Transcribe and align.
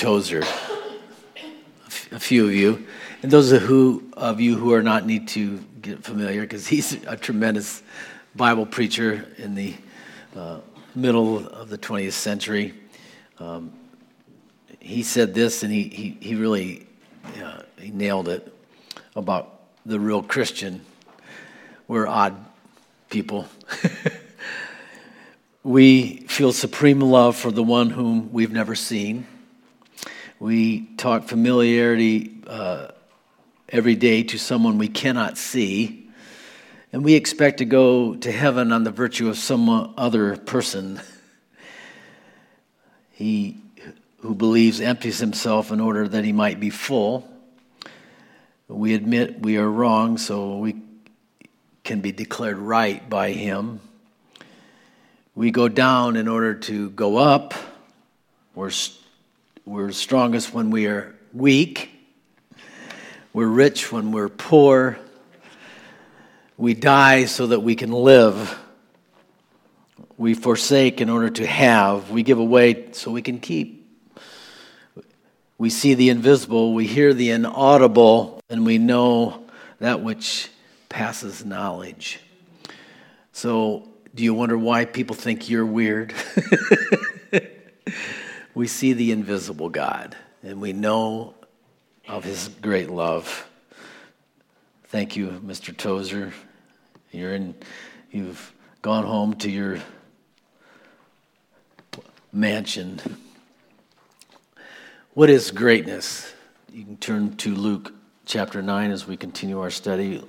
Tozer, 0.00 0.40
a 2.10 2.18
few 2.18 2.46
of 2.46 2.54
you, 2.54 2.86
and 3.22 3.30
those 3.30 3.52
of, 3.52 3.60
who, 3.60 4.02
of 4.14 4.40
you 4.40 4.56
who 4.56 4.72
are 4.72 4.82
not 4.82 5.04
need 5.04 5.28
to 5.28 5.58
get 5.82 6.02
familiar 6.02 6.40
because 6.40 6.66
he's 6.66 6.94
a 7.04 7.18
tremendous 7.18 7.82
Bible 8.34 8.64
preacher 8.64 9.28
in 9.36 9.54
the 9.54 9.74
uh, 10.34 10.60
middle 10.94 11.46
of 11.46 11.68
the 11.68 11.76
20th 11.76 12.12
century. 12.12 12.72
Um, 13.38 13.74
he 14.78 15.02
said 15.02 15.34
this, 15.34 15.62
and 15.62 15.70
he, 15.70 15.82
he, 15.90 16.16
he 16.18 16.34
really 16.34 16.86
uh, 17.44 17.60
he 17.78 17.90
nailed 17.90 18.28
it 18.28 18.50
about 19.14 19.60
the 19.84 20.00
real 20.00 20.22
Christian. 20.22 20.80
We're 21.88 22.06
odd 22.06 22.42
people. 23.10 23.48
we 25.62 26.20
feel 26.20 26.52
supreme 26.52 27.02
love 27.02 27.36
for 27.36 27.50
the 27.50 27.62
one 27.62 27.90
whom 27.90 28.32
we've 28.32 28.50
never 28.50 28.74
seen. 28.74 29.26
We 30.40 30.86
talk 30.96 31.24
familiarity 31.24 32.34
uh, 32.46 32.88
every 33.68 33.94
day 33.94 34.22
to 34.22 34.38
someone 34.38 34.78
we 34.78 34.88
cannot 34.88 35.36
see. 35.36 36.08
And 36.94 37.04
we 37.04 37.12
expect 37.12 37.58
to 37.58 37.66
go 37.66 38.14
to 38.14 38.32
heaven 38.32 38.72
on 38.72 38.82
the 38.82 38.90
virtue 38.90 39.28
of 39.28 39.36
some 39.36 39.68
other 39.98 40.38
person. 40.38 40.98
he 43.12 43.58
who 44.20 44.34
believes 44.34 44.80
empties 44.80 45.18
himself 45.18 45.70
in 45.70 45.78
order 45.78 46.08
that 46.08 46.24
he 46.24 46.32
might 46.32 46.58
be 46.58 46.70
full. 46.70 47.28
We 48.66 48.94
admit 48.94 49.42
we 49.42 49.58
are 49.58 49.70
wrong, 49.70 50.16
so 50.16 50.56
we 50.56 50.76
can 51.84 52.00
be 52.00 52.12
declared 52.12 52.56
right 52.56 53.06
by 53.10 53.32
him. 53.32 53.80
We 55.34 55.50
go 55.50 55.68
down 55.68 56.16
in 56.16 56.28
order 56.28 56.54
to 56.54 56.88
go 56.90 57.18
up. 57.18 57.52
We're 58.54 58.70
we're 59.64 59.92
strongest 59.92 60.54
when 60.54 60.70
we 60.70 60.86
are 60.86 61.14
weak. 61.32 61.90
We're 63.32 63.46
rich 63.46 63.92
when 63.92 64.10
we're 64.10 64.28
poor. 64.28 64.98
We 66.56 66.74
die 66.74 67.26
so 67.26 67.48
that 67.48 67.60
we 67.60 67.76
can 67.76 67.92
live. 67.92 68.58
We 70.16 70.34
forsake 70.34 71.00
in 71.00 71.08
order 71.08 71.30
to 71.30 71.46
have. 71.46 72.10
We 72.10 72.22
give 72.22 72.38
away 72.38 72.92
so 72.92 73.10
we 73.10 73.22
can 73.22 73.38
keep. 73.38 73.80
We 75.58 75.68
see 75.68 75.92
the 75.94 76.08
invisible, 76.08 76.72
we 76.72 76.86
hear 76.86 77.12
the 77.12 77.30
inaudible, 77.30 78.40
and 78.48 78.64
we 78.64 78.78
know 78.78 79.44
that 79.78 80.00
which 80.00 80.48
passes 80.88 81.44
knowledge. 81.44 82.18
So, 83.32 83.88
do 84.14 84.24
you 84.24 84.32
wonder 84.32 84.56
why 84.56 84.86
people 84.86 85.14
think 85.14 85.50
you're 85.50 85.66
weird? 85.66 86.14
we 88.54 88.66
see 88.66 88.92
the 88.92 89.12
invisible 89.12 89.68
God 89.68 90.16
and 90.42 90.60
we 90.60 90.72
know 90.72 91.34
of 92.08 92.24
his 92.24 92.48
great 92.60 92.90
love. 92.90 93.48
Thank 94.84 95.16
you, 95.16 95.40
Mr. 95.44 95.76
Tozer. 95.76 96.32
You're 97.12 97.34
in, 97.34 97.54
you've 98.10 98.52
gone 98.82 99.04
home 99.04 99.34
to 99.34 99.50
your 99.50 99.78
mansion. 102.32 103.00
What 105.14 105.30
is 105.30 105.50
greatness? 105.50 106.32
You 106.72 106.84
can 106.84 106.96
turn 106.96 107.36
to 107.38 107.54
Luke 107.54 107.92
chapter 108.26 108.62
9 108.62 108.90
as 108.90 109.06
we 109.06 109.16
continue 109.16 109.60
our 109.60 109.70
study 109.70 110.24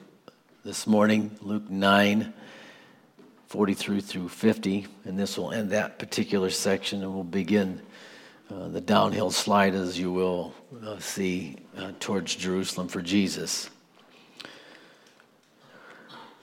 this 0.63 0.85
morning. 0.85 1.37
Luke 1.41 1.69
9, 1.69 2.33
43 3.47 4.01
through 4.01 4.29
50. 4.29 4.87
And 5.05 5.17
this 5.17 5.37
will 5.37 5.51
end 5.51 5.71
that 5.71 5.97
particular 5.97 6.49
section 6.49 7.03
and 7.03 7.13
we'll 7.13 7.23
begin 7.23 7.81
uh, 8.51 8.67
the 8.67 8.81
downhill 8.81 9.31
slide, 9.31 9.73
as 9.75 9.97
you 9.97 10.11
will 10.11 10.53
uh, 10.85 10.99
see, 10.99 11.55
uh, 11.77 11.91
towards 11.99 12.35
Jerusalem 12.35 12.87
for 12.89 13.01
Jesus. 13.01 13.69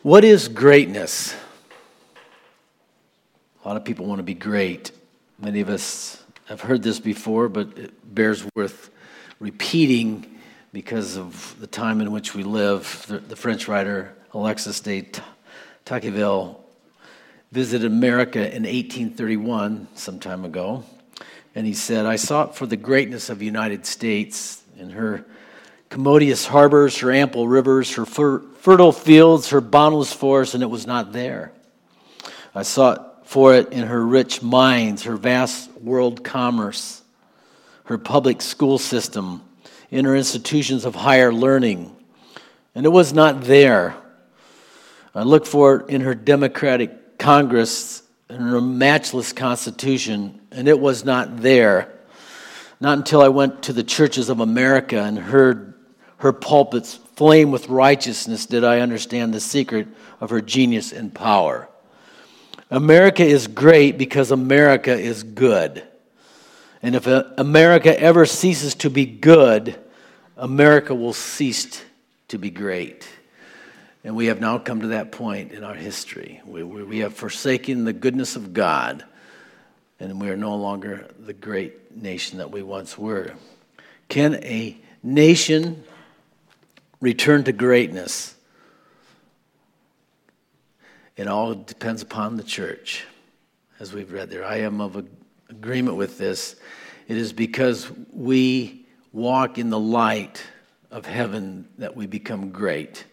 What 0.02 0.24
is 0.24 0.48
greatness? 0.48 1.34
A 3.62 3.68
lot 3.68 3.76
of 3.76 3.84
people 3.84 4.06
want 4.06 4.20
to 4.20 4.22
be 4.24 4.34
great. 4.34 4.92
Many 5.38 5.60
of 5.60 5.68
us 5.68 6.22
have 6.46 6.62
heard 6.62 6.82
this 6.82 6.98
before, 6.98 7.48
but 7.48 7.76
it 7.76 8.14
bears 8.14 8.46
worth 8.54 8.90
repeating 9.38 10.38
because 10.72 11.16
of 11.16 11.56
the 11.60 11.66
time 11.66 12.00
in 12.00 12.10
which 12.10 12.34
we 12.34 12.42
live. 12.42 13.04
The, 13.08 13.18
the 13.18 13.36
French 13.36 13.68
writer 13.68 14.14
Alexis 14.32 14.80
de 14.80 15.06
Tocqueville 15.84 16.64
visited 17.52 17.86
America 17.86 18.38
in 18.38 18.62
1831, 18.62 19.88
some 19.94 20.18
time 20.18 20.44
ago, 20.44 20.84
and 21.58 21.66
he 21.66 21.74
said, 21.74 22.06
I 22.06 22.14
sought 22.14 22.54
for 22.54 22.66
the 22.66 22.76
greatness 22.76 23.30
of 23.30 23.40
the 23.40 23.44
United 23.44 23.84
States 23.84 24.62
in 24.78 24.90
her 24.90 25.24
commodious 25.88 26.46
harbors, 26.46 26.98
her 26.98 27.10
ample 27.10 27.48
rivers, 27.48 27.92
her 27.96 28.06
fer- 28.06 28.38
fertile 28.60 28.92
fields, 28.92 29.50
her 29.50 29.60
boundless 29.60 30.12
forests, 30.12 30.54
and 30.54 30.62
it 30.62 30.70
was 30.70 30.86
not 30.86 31.12
there. 31.12 31.50
I 32.54 32.62
sought 32.62 33.26
for 33.26 33.56
it 33.56 33.72
in 33.72 33.88
her 33.88 34.06
rich 34.06 34.40
mines, 34.40 35.02
her 35.02 35.16
vast 35.16 35.72
world 35.80 36.22
commerce, 36.22 37.02
her 37.86 37.98
public 37.98 38.40
school 38.40 38.78
system, 38.78 39.42
in 39.90 40.04
her 40.04 40.14
institutions 40.14 40.84
of 40.84 40.94
higher 40.94 41.32
learning, 41.32 41.92
and 42.76 42.86
it 42.86 42.90
was 42.90 43.12
not 43.12 43.40
there. 43.42 43.96
I 45.12 45.24
looked 45.24 45.48
for 45.48 45.80
it 45.80 45.88
in 45.88 46.02
her 46.02 46.14
democratic 46.14 47.18
Congress 47.18 48.04
and 48.28 48.40
her 48.40 48.60
matchless 48.60 49.32
Constitution, 49.32 50.40
and 50.50 50.68
it 50.68 50.78
was 50.78 51.04
not 51.04 51.38
there. 51.38 51.92
Not 52.80 52.98
until 52.98 53.22
I 53.22 53.28
went 53.28 53.62
to 53.64 53.72
the 53.72 53.82
churches 53.82 54.28
of 54.28 54.40
America 54.40 55.00
and 55.02 55.18
heard 55.18 55.74
her 56.18 56.32
pulpits 56.32 56.94
flame 56.94 57.50
with 57.50 57.68
righteousness 57.68 58.46
did 58.46 58.64
I 58.64 58.80
understand 58.80 59.34
the 59.34 59.40
secret 59.40 59.88
of 60.20 60.30
her 60.30 60.40
genius 60.40 60.92
and 60.92 61.12
power. 61.12 61.68
America 62.70 63.24
is 63.24 63.46
great 63.46 63.98
because 63.98 64.30
America 64.30 64.92
is 64.92 65.22
good. 65.22 65.82
And 66.82 66.94
if 66.94 67.08
uh, 67.08 67.24
America 67.38 67.98
ever 67.98 68.26
ceases 68.26 68.74
to 68.76 68.90
be 68.90 69.06
good, 69.06 69.76
America 70.36 70.94
will 70.94 71.12
cease 71.12 71.82
to 72.28 72.38
be 72.38 72.50
great. 72.50 73.08
And 74.04 74.14
we 74.14 74.26
have 74.26 74.40
now 74.40 74.58
come 74.58 74.80
to 74.82 74.88
that 74.88 75.12
point 75.12 75.52
in 75.52 75.64
our 75.64 75.74
history. 75.74 76.40
We, 76.46 76.62
we 76.62 76.98
have 77.00 77.14
forsaken 77.14 77.84
the 77.84 77.92
goodness 77.92 78.36
of 78.36 78.54
God, 78.54 79.04
and 79.98 80.20
we 80.20 80.30
are 80.30 80.36
no 80.36 80.54
longer 80.56 81.08
the 81.18 81.32
great 81.32 81.96
nation 81.96 82.38
that 82.38 82.50
we 82.50 82.62
once 82.62 82.96
were. 82.96 83.32
Can 84.08 84.36
a 84.36 84.76
nation 85.02 85.82
return 87.00 87.44
to 87.44 87.52
greatness? 87.52 88.34
It 91.16 91.26
all 91.26 91.54
depends 91.54 92.00
upon 92.00 92.36
the 92.36 92.44
church, 92.44 93.04
as 93.80 93.92
we've 93.92 94.12
read 94.12 94.30
there. 94.30 94.44
I 94.44 94.58
am 94.58 94.80
of 94.80 95.04
agreement 95.50 95.96
with 95.96 96.16
this. 96.16 96.54
It 97.08 97.16
is 97.16 97.32
because 97.32 97.90
we 98.12 98.86
walk 99.12 99.58
in 99.58 99.70
the 99.70 99.80
light 99.80 100.42
of 100.92 101.06
heaven 101.06 101.68
that 101.78 101.96
we 101.96 102.06
become 102.06 102.50
great. 102.50 103.04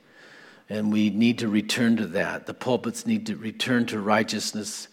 And 0.69 0.91
we 0.91 1.09
need 1.09 1.39
to 1.39 1.47
return 1.47 1.97
to 1.97 2.07
that. 2.07 2.47
The 2.47 2.53
pulpits 2.53 3.05
need 3.05 3.27
to 3.27 3.35
return 3.35 3.85
to 3.87 3.99
righteousness. 3.99 4.87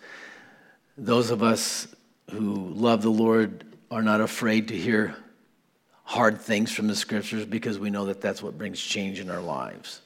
Those 0.98 1.30
of 1.30 1.42
us 1.42 1.88
who 2.30 2.54
love 2.54 3.02
the 3.02 3.10
Lord 3.10 3.64
are 3.90 4.02
not 4.02 4.20
afraid 4.20 4.68
to 4.68 4.76
hear 4.76 5.16
hard 6.04 6.40
things 6.40 6.72
from 6.72 6.88
the 6.88 6.96
scriptures 6.96 7.46
because 7.46 7.78
we 7.78 7.90
know 7.90 8.06
that 8.06 8.20
that's 8.20 8.42
what 8.42 8.58
brings 8.58 8.80
change 8.80 9.18
in 9.18 9.30
our 9.30 9.40
lives. 9.40 10.02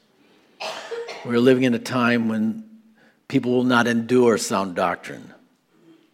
We're 1.25 1.39
living 1.39 1.63
in 1.63 1.73
a 1.73 1.79
time 1.79 2.29
when 2.29 2.63
people 3.27 3.51
will 3.51 3.63
not 3.63 3.87
endure 3.87 4.37
sound 4.37 4.75
doctrine. 4.75 5.33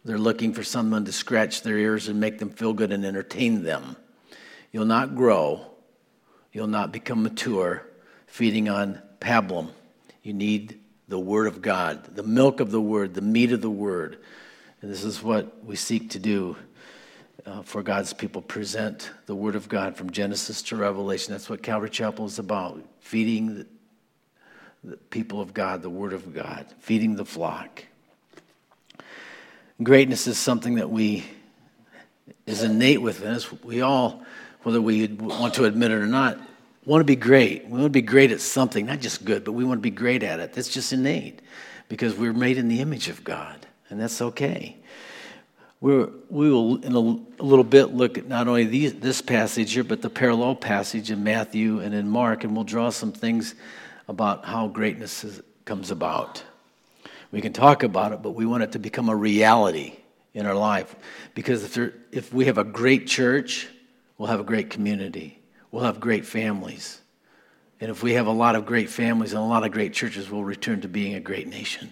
They're 0.06 0.18
looking 0.18 0.54
for 0.54 0.64
someone 0.64 1.06
to 1.06 1.12
scratch 1.12 1.62
their 1.62 1.78
ears 1.78 2.08
and 2.08 2.20
make 2.20 2.40
them 2.40 2.50
feel 2.50 2.74
good 2.74 2.92
and 2.92 3.06
entertain 3.06 3.64
them. 3.64 3.96
You'll 4.72 4.86
not 4.86 5.16
grow, 5.16 5.66
you'll 6.52 6.68
not 6.68 6.92
become 6.92 7.24
mature 7.24 7.86
feeding 8.26 8.68
on 8.68 9.02
pablum. 9.24 9.70
You 10.22 10.34
need 10.34 10.80
the 11.08 11.20
Word 11.20 11.48
of 11.48 11.62
God, 11.62 12.16
the 12.16 12.24
milk 12.24 12.60
of 12.60 12.72
the 12.72 12.82
Word, 12.82 13.14
the 13.14 13.22
meat 13.22 13.52
of 13.52 13.62
the 13.62 13.70
Word. 13.70 14.20
And 14.82 14.92
this 14.92 15.04
is 15.04 15.24
what 15.24 15.64
we 15.64 15.76
seek 15.76 16.12
to 16.12 16.20
do 16.20 16.58
uh, 17.46 17.62
for 17.62 17.82
God's 17.82 18.14
people 18.14 18.42
present 18.42 19.12
the 19.26 19.36
Word 19.36 19.56
of 19.56 19.68
God 19.70 19.96
from 19.96 20.12
Genesis 20.12 20.62
to 20.64 20.76
Revelation. 20.76 21.34
That's 21.34 21.50
what 21.50 21.64
Calvary 21.64 21.90
Chapel 21.90 22.26
is 22.26 22.40
about 22.40 22.82
feeding 23.00 23.56
the, 23.56 23.68
the 24.84 24.98
people 24.98 25.42
of 25.42 25.54
God, 25.54 25.82
the 25.82 25.90
Word 25.90 26.14
of 26.14 26.34
God, 26.34 26.66
feeding 26.80 27.16
the 27.16 27.26
flock. 27.26 27.84
Greatness 29.82 30.28
is 30.28 30.38
something 30.38 30.76
that 30.76 30.90
we 30.90 31.26
is 32.46 32.64
innate 32.64 33.02
within 33.02 33.34
us. 33.34 33.52
We 33.64 33.82
all, 33.82 34.24
whether 34.64 34.82
we 34.82 35.08
want 35.08 35.56
to 35.56 35.66
admit 35.66 35.92
it 35.92 35.96
or 35.96 36.08
not, 36.08 36.38
want 36.86 37.02
to 37.02 37.06
be 37.06 37.16
great. 37.16 37.66
We 37.66 37.72
want 37.72 37.86
to 37.86 37.90
be 37.90 38.02
great 38.02 38.32
at 38.32 38.42
something, 38.42 38.86
not 38.86 39.00
just 39.00 39.26
good, 39.26 39.44
but 39.44 39.54
we 39.54 39.64
want 39.64 39.80
to 39.80 39.82
be 39.82 39.92
great 39.92 40.24
at 40.24 40.40
it. 40.40 40.54
That's 40.54 40.70
just 40.70 40.94
innate 40.94 41.42
because 41.90 42.16
we're 42.16 42.34
made 42.34 42.58
in 42.58 42.68
the 42.68 42.82
image 42.82 43.10
of 43.10 43.24
God, 43.24 43.66
and 43.90 44.00
that's 44.00 44.22
okay. 44.22 44.78
We're, 45.80 46.10
we 46.30 46.50
will, 46.50 46.78
in 46.78 46.96
a, 46.96 47.42
a, 47.42 47.46
little 47.46 47.66
bit, 47.66 47.94
look 47.94 48.18
at 48.18 48.28
not 48.28 48.48
only 48.48 48.64
these, 48.64 48.94
this 48.94 49.22
passage 49.22 49.74
here, 49.74 49.84
but 49.84 50.02
the 50.02 50.10
parallel 50.10 50.56
passage 50.56 51.12
in 51.12 51.26
Matthew 51.26 51.80
and 51.80 51.94
in 51.94 52.08
Mark, 52.08 52.46
and 52.46 52.56
we'll 52.56 52.64
draw 52.64 52.90
some 52.90 53.12
things 53.12 53.54
about 54.08 54.46
how 54.46 54.70
greatness 54.70 55.26
is, 55.26 55.42
comes 55.66 55.92
about. 55.92 56.42
We 57.32 57.42
can 57.42 57.52
talk 57.52 57.84
about 57.84 58.14
it, 58.14 58.22
but 58.22 58.32
we 58.32 58.46
want 58.46 58.64
it 58.64 58.72
to 58.74 58.80
become 58.80 59.10
a 59.10 59.16
reality 59.16 59.98
in 60.34 60.46
our 60.46 60.56
life. 60.56 60.96
Because 61.36 61.64
if, 61.64 61.74
there, 61.74 61.94
if 62.12 62.34
we 62.34 62.46
have 62.46 62.58
a 62.58 62.64
great 62.64 63.06
church, 63.08 63.68
we'll 64.18 64.30
have 64.30 64.40
a 64.40 64.46
great 64.46 64.70
community, 64.70 65.40
we'll 65.74 65.84
have 65.84 66.00
great 66.00 66.24
families. 66.26 67.02
And 67.82 67.90
if 67.90 68.04
we 68.04 68.14
have 68.14 68.28
a 68.28 68.32
lot 68.32 68.56
of 68.56 68.66
great 68.66 68.92
families 68.92 69.34
and 69.34 69.42
a 69.42 69.46
lot 69.46 69.66
of 69.66 69.72
great 69.72 69.92
churches, 69.92 70.30
we'll 70.30 70.44
return 70.44 70.82
to 70.82 70.88
being 70.88 71.16
a 71.16 71.20
great 71.20 71.48
nation. 71.48 71.92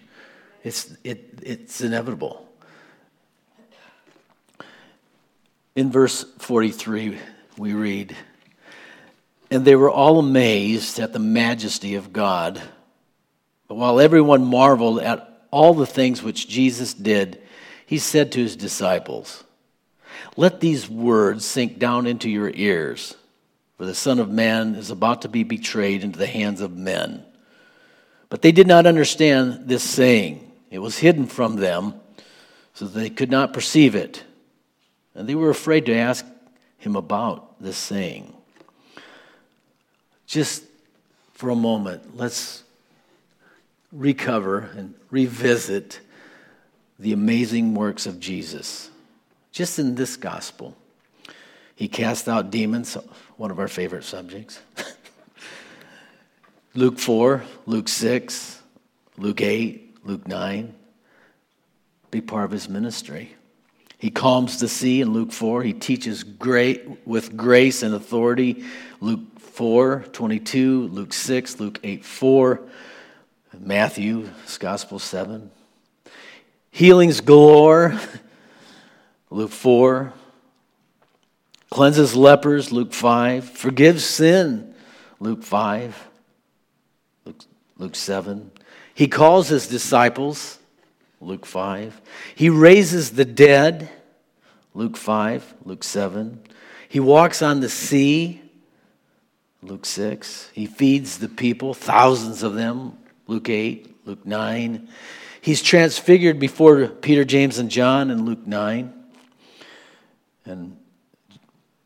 It's, 0.64 0.96
it, 1.04 1.40
it's 1.42 1.82
inevitable. 1.82 2.48
In 5.76 5.92
verse 5.92 6.24
43, 6.38 7.18
we 7.58 7.74
read, 7.74 8.16
And 9.50 9.66
they 9.66 9.76
were 9.76 9.90
all 9.90 10.20
amazed 10.20 11.00
at 11.00 11.12
the 11.12 11.20
majesty 11.20 11.96
of 11.96 12.14
God. 12.14 12.62
But 13.68 13.76
while 13.76 14.00
everyone 14.00 14.46
marveled 14.46 15.00
at 15.00 15.48
all 15.50 15.74
the 15.74 15.88
things 15.88 16.22
which 16.22 16.48
Jesus 16.48 16.94
did, 16.94 17.42
he 17.88 17.98
said 17.98 18.32
to 18.34 18.42
his 18.42 18.56
disciples, 18.56 19.44
Let 20.38 20.60
these 20.60 20.88
words 20.88 21.46
sink 21.46 21.80
down 21.80 22.06
into 22.06 22.30
your 22.30 22.52
ears, 22.54 23.16
for 23.82 23.88
the 23.88 23.96
Son 23.96 24.20
of 24.20 24.30
Man 24.30 24.76
is 24.76 24.92
about 24.92 25.24
to 25.24 25.28
be 25.28 25.42
betrayed 25.42 26.04
into 26.04 26.20
the 26.20 26.28
hands 26.28 26.62
of 26.62 26.78
men. 26.78 27.26
But 28.30 28.44
they 28.44 28.52
did 28.52 28.68
not 28.68 28.86
understand 28.86 29.68
this 29.68 29.82
saying, 29.82 30.52
it 30.70 30.78
was 30.78 31.00
hidden 31.00 31.26
from 31.26 31.56
them, 31.56 31.96
so 32.76 32.86
they 32.86 33.10
could 33.10 33.32
not 33.32 33.54
perceive 33.54 33.96
it 33.96 34.24
and 35.16 35.28
they 35.28 35.34
were 35.34 35.50
afraid 35.50 35.88
to 35.88 35.96
ask 35.96 36.24
him 36.78 36.96
about 36.96 37.60
this 37.60 37.76
saying. 37.76 38.32
Just 40.28 40.64
for 41.34 41.50
a 41.50 41.56
moment, 41.56 42.16
let's 42.16 42.62
recover 43.92 44.70
and 44.78 44.94
revisit 45.10 46.02
the 47.00 47.14
amazing 47.14 47.74
works 47.74 48.06
of 48.06 48.20
Jesus. 48.20 48.92
Just 49.52 49.80
in 49.80 49.96
this 49.96 50.18
gospel, 50.18 50.78
he 51.82 51.88
cast 51.88 52.30
out 52.30 52.52
demons, 52.52 52.94
one 53.38 53.50
of 53.50 53.58
our 53.58 53.68
favorite 53.68 54.04
subjects. 54.04 54.60
Luke 56.76 57.00
4, 57.00 57.44
Luke 57.66 57.88
6, 57.88 58.62
Luke 59.18 59.42
8, 59.42 59.98
Luke 60.04 60.28
9, 60.28 60.76
Be 62.12 62.22
part 62.22 62.46
of 62.46 62.52
his 62.52 62.70
ministry. 62.70 63.36
He 63.98 64.12
calms 64.12 64.60
the 64.60 64.68
sea 64.68 65.02
in 65.02 65.12
Luke 65.12 65.32
4. 65.32 65.64
He 65.64 65.74
teaches 65.74 66.24
great 66.24 67.08
with 67.08 67.36
grace 67.36 67.82
and 67.82 67.96
authority. 67.96 68.64
Luke 69.00 69.40
4, 69.40 70.06
22, 70.12 70.88
Luke 70.90 71.14
6, 71.14 71.60
Luke 71.60 71.80
8, 71.84 72.06
4, 72.06 72.62
Matthew's 73.58 74.60
Gospel 74.60 75.00
7. 75.00 75.50
Healings 76.70 77.22
galore, 77.22 78.00
Luke 79.32 79.50
4. 79.50 80.14
Cleanses 81.72 82.18
lepers, 82.18 82.74
Luke 82.74 82.94
5. 82.94 83.46
Forgives 83.46 84.04
sin, 84.04 84.76
Luke 85.22 85.42
5. 85.42 86.10
Luke, 87.26 87.46
Luke 87.78 87.96
7. 87.96 88.52
He 88.94 89.08
calls 89.08 89.48
his 89.48 89.68
disciples, 89.68 90.60
Luke 91.22 91.46
5. 91.46 92.02
He 92.36 92.50
raises 92.50 93.12
the 93.12 93.24
dead, 93.24 93.90
Luke 94.74 94.98
5, 94.98 95.56
Luke 95.64 95.86
7. 95.86 96.44
He 96.90 97.00
walks 97.00 97.42
on 97.42 97.62
the 97.62 97.70
sea, 97.70 98.42
Luke 99.64 99.86
6. 99.86 100.50
He 100.54 100.66
feeds 100.66 101.20
the 101.20 101.30
people, 101.30 101.74
thousands 101.74 102.44
of 102.44 102.54
them, 102.54 102.98
Luke 103.28 103.48
8, 103.48 104.06
Luke 104.06 104.26
9. 104.26 104.90
He's 105.40 105.62
transfigured 105.62 106.38
before 106.38 106.88
Peter, 106.88 107.24
James, 107.24 107.60
and 107.60 107.72
John 107.72 108.12
in 108.12 108.26
Luke 108.26 108.46
9. 108.46 108.94
And 110.44 110.78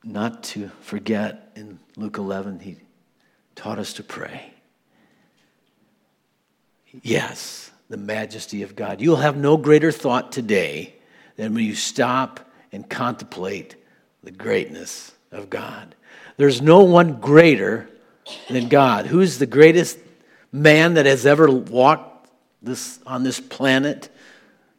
not 0.06 0.44
to 0.44 0.70
forget, 0.82 1.52
in 1.56 1.80
Luke 1.98 2.18
11, 2.18 2.60
he 2.60 2.78
taught 3.56 3.80
us 3.80 3.94
to 3.94 4.04
pray. 4.04 4.54
Yes, 7.02 7.72
the 7.90 7.98
majesty 7.98 8.62
of 8.62 8.76
God. 8.76 9.02
You'll 9.02 9.18
have 9.18 9.36
no 9.36 9.58
greater 9.58 9.92
thought 9.92 10.32
today 10.32 10.96
than 11.36 11.54
when 11.54 11.66
you 11.66 11.76
stop 11.76 12.40
and 12.72 12.90
contemplate 12.90 13.76
the 14.24 14.32
greatness 14.32 15.12
of 15.32 15.50
God. 15.50 15.96
There's 16.38 16.62
no 16.62 16.84
one 16.84 17.20
greater 17.20 17.90
than 18.50 18.70
God. 18.70 19.08
Who's 19.08 19.38
the 19.38 19.46
greatest 19.46 19.98
man 20.52 20.96
that 20.96 21.06
has 21.06 21.26
ever 21.26 21.50
walked 21.50 22.30
this, 22.62 23.00
on 23.06 23.24
this 23.24 23.40
planet? 23.40 24.10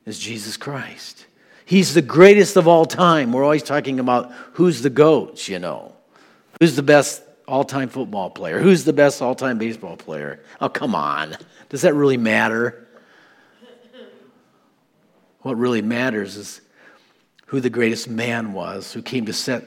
Is 0.05 0.19
Jesus 0.21 0.57
Christ. 0.57 1.27
He's 1.67 1.95
the 1.95 2.03
greatest 2.03 2.57
of 2.57 2.69
all 2.69 2.87
time. 2.87 3.33
We're 3.33 3.43
always 3.43 3.65
talking 3.65 3.99
about 3.99 4.33
who's 4.53 4.83
the 4.83 4.89
GOATs, 4.89 5.49
you 5.49 5.59
know. 5.59 5.95
Who's 6.61 6.77
the 6.77 6.83
best 6.83 7.23
all 7.49 7.65
time 7.65 7.89
football 7.89 8.31
player? 8.31 8.61
Who's 8.61 8.85
the 8.85 8.93
best 8.93 9.21
all 9.21 9.35
time 9.35 9.59
baseball 9.59 9.97
player? 9.97 10.41
Oh, 10.61 10.69
come 10.69 10.95
on. 10.95 11.37
Does 11.69 11.83
that 11.83 11.93
really 11.95 12.17
matter? 12.17 12.87
What 15.41 15.59
really 15.59 15.83
matters 15.83 16.37
is 16.37 16.61
who 17.47 17.61
the 17.61 17.71
greatest 17.71 18.09
man 18.09 18.53
was, 18.53 18.93
who 18.93 19.03
came 19.03 19.27
to 19.27 19.33
set 19.33 19.65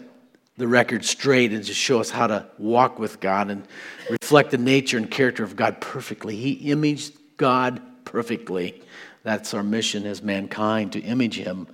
the 0.55 0.67
record 0.67 1.03
straight 1.03 1.51
and 1.51 1.65
to 1.65 1.73
show 1.73 1.99
us 1.99 2.09
how 2.09 2.27
to 2.27 2.45
walk 2.57 2.97
with 2.97 3.19
God 3.19 3.49
and 3.49 3.65
reflect 4.09 4.51
the 4.51 4.57
nature 4.57 4.97
and 4.97 5.11
character 5.11 5.43
of 5.43 5.57
God 5.57 5.81
perfectly. 5.81 6.37
He 6.37 6.51
imaged 6.71 7.13
God 7.35 7.81
perfectly. 8.05 8.81
That's 9.23 9.53
our 9.53 9.63
mission 9.63 10.05
as 10.05 10.21
mankind 10.21 10.93
to 10.93 10.99
image 10.99 11.35
Him, 11.35 11.67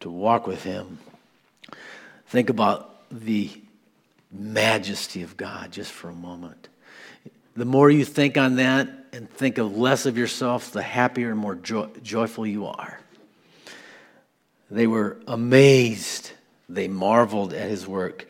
to 0.00 0.10
walk 0.10 0.46
with 0.46 0.62
Him. 0.62 0.98
Think 2.26 2.50
about 2.50 2.94
the 3.10 3.50
majesty 4.30 5.22
of 5.22 5.36
God 5.36 5.72
just 5.72 5.90
for 5.90 6.08
a 6.08 6.14
moment. 6.14 6.68
The 7.56 7.64
more 7.64 7.90
you 7.90 8.04
think 8.04 8.36
on 8.36 8.56
that 8.56 8.88
and 9.12 9.28
think 9.30 9.58
of 9.58 9.76
less 9.76 10.06
of 10.06 10.16
yourself, 10.16 10.70
the 10.70 10.82
happier 10.82 11.30
and 11.30 11.38
more 11.38 11.54
joy- 11.54 11.88
joyful 12.02 12.46
you 12.46 12.66
are. 12.66 13.00
They 14.70 14.86
were 14.86 15.16
amazed. 15.26 16.32
They 16.68 16.88
marveled 16.88 17.54
at 17.54 17.68
his 17.68 17.86
work. 17.86 18.26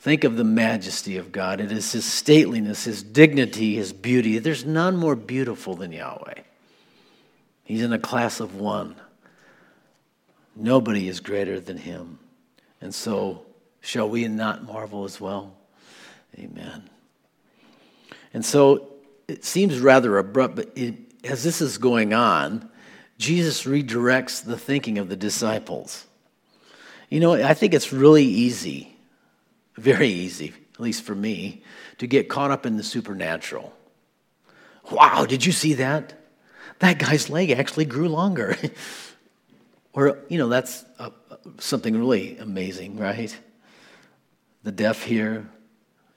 Think 0.00 0.24
of 0.24 0.36
the 0.36 0.44
majesty 0.44 1.16
of 1.18 1.32
God. 1.32 1.60
It 1.60 1.70
is 1.70 1.92
his 1.92 2.04
stateliness, 2.04 2.84
his 2.84 3.02
dignity, 3.02 3.74
his 3.74 3.92
beauty. 3.92 4.38
There's 4.38 4.64
none 4.64 4.96
more 4.96 5.16
beautiful 5.16 5.74
than 5.74 5.92
Yahweh. 5.92 6.42
He's 7.64 7.82
in 7.82 7.92
a 7.92 7.98
class 7.98 8.40
of 8.40 8.54
one. 8.54 8.96
Nobody 10.58 11.06
is 11.06 11.20
greater 11.20 11.60
than 11.60 11.76
him. 11.76 12.18
And 12.80 12.92
so, 12.92 13.46
shall 13.80 14.08
we 14.08 14.26
not 14.26 14.64
marvel 14.64 15.04
as 15.04 15.20
well? 15.20 15.56
Amen. 16.36 16.90
And 18.34 18.44
so, 18.44 18.88
it 19.28 19.44
seems 19.44 19.78
rather 19.78 20.18
abrupt, 20.18 20.56
but 20.56 20.72
it, 20.74 20.96
as 21.22 21.44
this 21.44 21.60
is 21.60 21.78
going 21.78 22.12
on, 22.12 22.68
Jesus 23.18 23.64
redirects 23.64 24.44
the 24.44 24.58
thinking 24.58 24.98
of 24.98 25.08
the 25.08 25.16
disciples. 25.16 26.06
You 27.08 27.20
know, 27.20 27.34
I 27.34 27.54
think 27.54 27.72
it's 27.72 27.92
really 27.92 28.24
easy, 28.24 28.96
very 29.76 30.08
easy, 30.08 30.52
at 30.74 30.80
least 30.80 31.02
for 31.02 31.14
me, 31.14 31.62
to 31.98 32.08
get 32.08 32.28
caught 32.28 32.50
up 32.50 32.66
in 32.66 32.76
the 32.76 32.82
supernatural. 32.82 33.72
Wow, 34.90 35.24
did 35.24 35.46
you 35.46 35.52
see 35.52 35.74
that? 35.74 36.14
That 36.80 36.98
guy's 36.98 37.30
leg 37.30 37.50
actually 37.50 37.84
grew 37.84 38.08
longer. 38.08 38.56
or, 39.98 40.16
you 40.28 40.38
know, 40.38 40.48
that's 40.48 40.84
uh, 41.00 41.10
something 41.58 41.98
really 41.98 42.38
amazing, 42.38 42.98
right? 42.98 43.36
The 44.62 44.70
deaf 44.70 45.02
hear, 45.02 45.44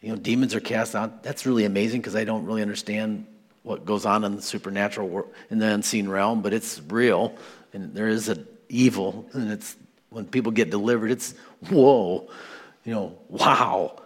you 0.02 0.10
know, 0.10 0.18
demons 0.18 0.54
are 0.54 0.60
cast 0.60 0.94
out. 0.94 1.24
That's 1.24 1.48
really 1.48 1.66
amazing 1.66 2.00
because 2.00 2.16
I 2.16 2.24
don't 2.24 2.46
really 2.46 2.62
understand 2.62 3.26
what 3.64 3.84
goes 3.84 4.06
on 4.06 4.24
in 4.24 4.36
the 4.36 4.42
supernatural 4.44 5.10
world, 5.10 5.34
in 5.50 5.58
the 5.58 5.66
unseen 5.66 6.08
realm, 6.08 6.44
but 6.44 6.54
it's 6.54 6.80
real, 6.90 7.36
and 7.74 7.92
there 7.96 8.08
is 8.08 8.30
an 8.30 8.48
evil, 8.70 9.28
and 9.34 9.52
it's 9.52 9.76
when 10.12 10.26
people 10.26 10.52
get 10.52 10.70
delivered, 10.70 11.10
it's 11.10 11.34
whoa, 11.70 12.30
you 12.84 12.94
know, 12.94 13.18
wow. 13.30 14.00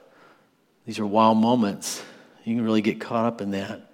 These 0.86 1.00
are 1.00 1.06
wow 1.06 1.34
moments. 1.34 2.02
You 2.46 2.56
can 2.56 2.64
really 2.64 2.82
get 2.82 3.02
caught 3.02 3.26
up 3.26 3.42
in 3.42 3.52
that. 3.52 3.92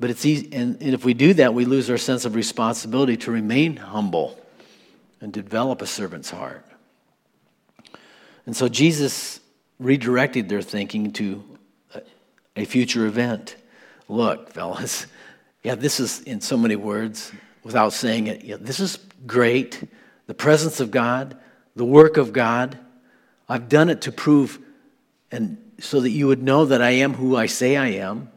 But 0.00 0.08
it's 0.08 0.24
easy, 0.24 0.48
and, 0.54 0.80
and 0.80 0.94
if 0.94 1.04
we 1.04 1.12
do 1.12 1.34
that, 1.34 1.52
we 1.52 1.66
lose 1.66 1.90
our 1.90 1.98
sense 1.98 2.24
of 2.24 2.34
responsibility 2.34 3.18
to 3.18 3.30
remain 3.30 3.76
humble 3.76 4.38
and 5.24 5.32
develop 5.32 5.80
a 5.80 5.86
servant's 5.86 6.28
heart. 6.28 6.66
And 8.44 8.54
so 8.54 8.68
Jesus 8.68 9.40
redirected 9.78 10.50
their 10.50 10.60
thinking 10.60 11.12
to 11.12 11.42
a 12.54 12.66
future 12.66 13.06
event 13.06 13.56
look, 14.06 14.50
fellas, 14.52 15.06
yeah, 15.62 15.76
this 15.76 15.98
is 15.98 16.20
in 16.20 16.42
so 16.42 16.58
many 16.58 16.76
words 16.76 17.32
without 17.62 17.94
saying 17.94 18.26
it. 18.26 18.44
Yeah, 18.44 18.56
this 18.60 18.80
is 18.80 18.98
great. 19.26 19.82
the 20.26 20.34
presence 20.34 20.78
of 20.78 20.90
God, 20.90 21.38
the 21.74 21.86
work 21.86 22.18
of 22.18 22.34
God. 22.34 22.78
I've 23.48 23.70
done 23.70 23.88
it 23.88 24.02
to 24.02 24.12
prove 24.12 24.58
and 25.32 25.56
so 25.78 26.00
that 26.00 26.10
you 26.10 26.26
would 26.26 26.42
know 26.42 26.66
that 26.66 26.82
I 26.82 26.90
am 26.90 27.14
who 27.14 27.34
I 27.34 27.46
say 27.46 27.78
I 27.78 27.88
am, 27.88 28.30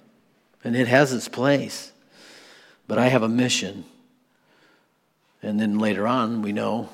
and 0.64 0.74
it 0.74 0.88
has 0.88 1.12
its 1.12 1.28
place. 1.28 1.92
But 2.88 2.98
I 2.98 3.10
have 3.10 3.24
a 3.24 3.30
mission. 3.30 3.84
And 5.42 5.60
then 5.60 5.80
later 5.80 6.08
on, 6.08 6.42
we 6.42 6.52
know 6.52 6.90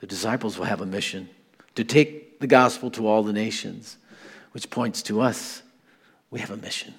the 0.00 0.06
disciples 0.06 0.58
will 0.58 0.66
have 0.66 0.80
a 0.80 0.86
mission 0.86 1.28
to 1.74 1.84
take 1.84 2.40
the 2.40 2.46
gospel 2.46 2.90
to 2.92 3.06
all 3.06 3.22
the 3.22 3.32
nations, 3.32 3.96
which 4.52 4.70
points 4.70 5.02
to 5.02 5.20
us. 5.20 5.62
We 6.30 6.40
have 6.40 6.50
a 6.50 6.56
mission. 6.56 6.94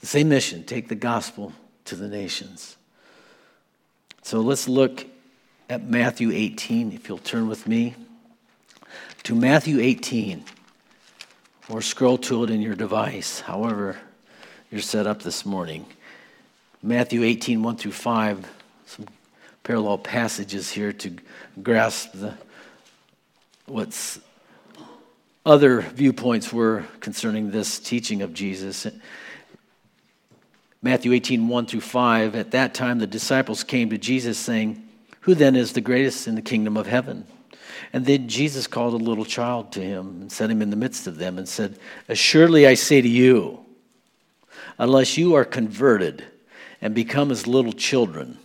The 0.00 0.06
same 0.06 0.28
mission 0.28 0.64
take 0.64 0.88
the 0.88 0.94
gospel 0.94 1.52
to 1.86 1.96
the 1.96 2.08
nations. 2.08 2.76
So 4.22 4.40
let's 4.40 4.68
look 4.68 5.06
at 5.68 5.84
Matthew 5.84 6.30
18, 6.30 6.92
if 6.92 7.08
you'll 7.08 7.18
turn 7.18 7.48
with 7.48 7.66
me 7.66 7.94
to 9.22 9.34
Matthew 9.34 9.80
18, 9.80 10.44
or 11.68 11.80
scroll 11.80 12.18
to 12.18 12.44
it 12.44 12.50
in 12.50 12.60
your 12.60 12.74
device, 12.74 13.40
however 13.40 13.96
you're 14.70 14.82
set 14.82 15.06
up 15.06 15.22
this 15.22 15.46
morning. 15.46 15.86
Matthew 16.82 17.22
18, 17.22 17.62
1 17.62 17.76
through 17.76 17.92
5, 17.92 18.50
some 18.86 19.06
parallel 19.64 19.96
passages 19.96 20.70
here 20.70 20.92
to 20.92 21.16
grasp 21.62 22.10
the, 22.12 22.34
what's 23.64 24.20
other 25.46 25.80
viewpoints 25.80 26.52
were 26.52 26.84
concerning 27.00 27.50
this 27.50 27.78
teaching 27.78 28.20
of 28.22 28.34
Jesus. 28.34 28.86
Matthew 30.82 31.12
18, 31.12 31.48
1 31.48 31.66
through 31.66 31.80
5. 31.80 32.36
At 32.36 32.50
that 32.50 32.74
time, 32.74 32.98
the 32.98 33.06
disciples 33.06 33.64
came 33.64 33.88
to 33.90 33.98
Jesus, 33.98 34.38
saying, 34.38 34.86
Who 35.22 35.34
then 35.34 35.56
is 35.56 35.72
the 35.72 35.80
greatest 35.80 36.28
in 36.28 36.34
the 36.34 36.42
kingdom 36.42 36.76
of 36.76 36.86
heaven? 36.86 37.26
And 37.92 38.04
then 38.04 38.28
Jesus 38.28 38.66
called 38.66 38.92
a 38.92 38.98
little 38.98 39.24
child 39.24 39.72
to 39.72 39.80
him 39.80 40.20
and 40.20 40.32
set 40.32 40.50
him 40.50 40.60
in 40.60 40.70
the 40.70 40.76
midst 40.76 41.06
of 41.06 41.16
them 41.16 41.38
and 41.38 41.48
said, 41.48 41.78
Assuredly 42.08 42.66
I 42.66 42.74
say 42.74 43.00
to 43.00 43.08
you, 43.08 43.64
unless 44.78 45.16
you 45.16 45.34
are 45.34 45.44
converted 45.44 46.22
and 46.82 46.94
become 46.94 47.30
as 47.30 47.46
little 47.46 47.72
children, 47.72 48.38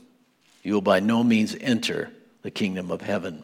you 0.63 0.74
will 0.74 0.82
by 0.82 1.00
no 1.00 1.24
means 1.24 1.56
enter 1.60 2.12
the 2.42 2.51
kingdom 2.51 2.92
of 2.92 3.01
heaven. 3.01 3.44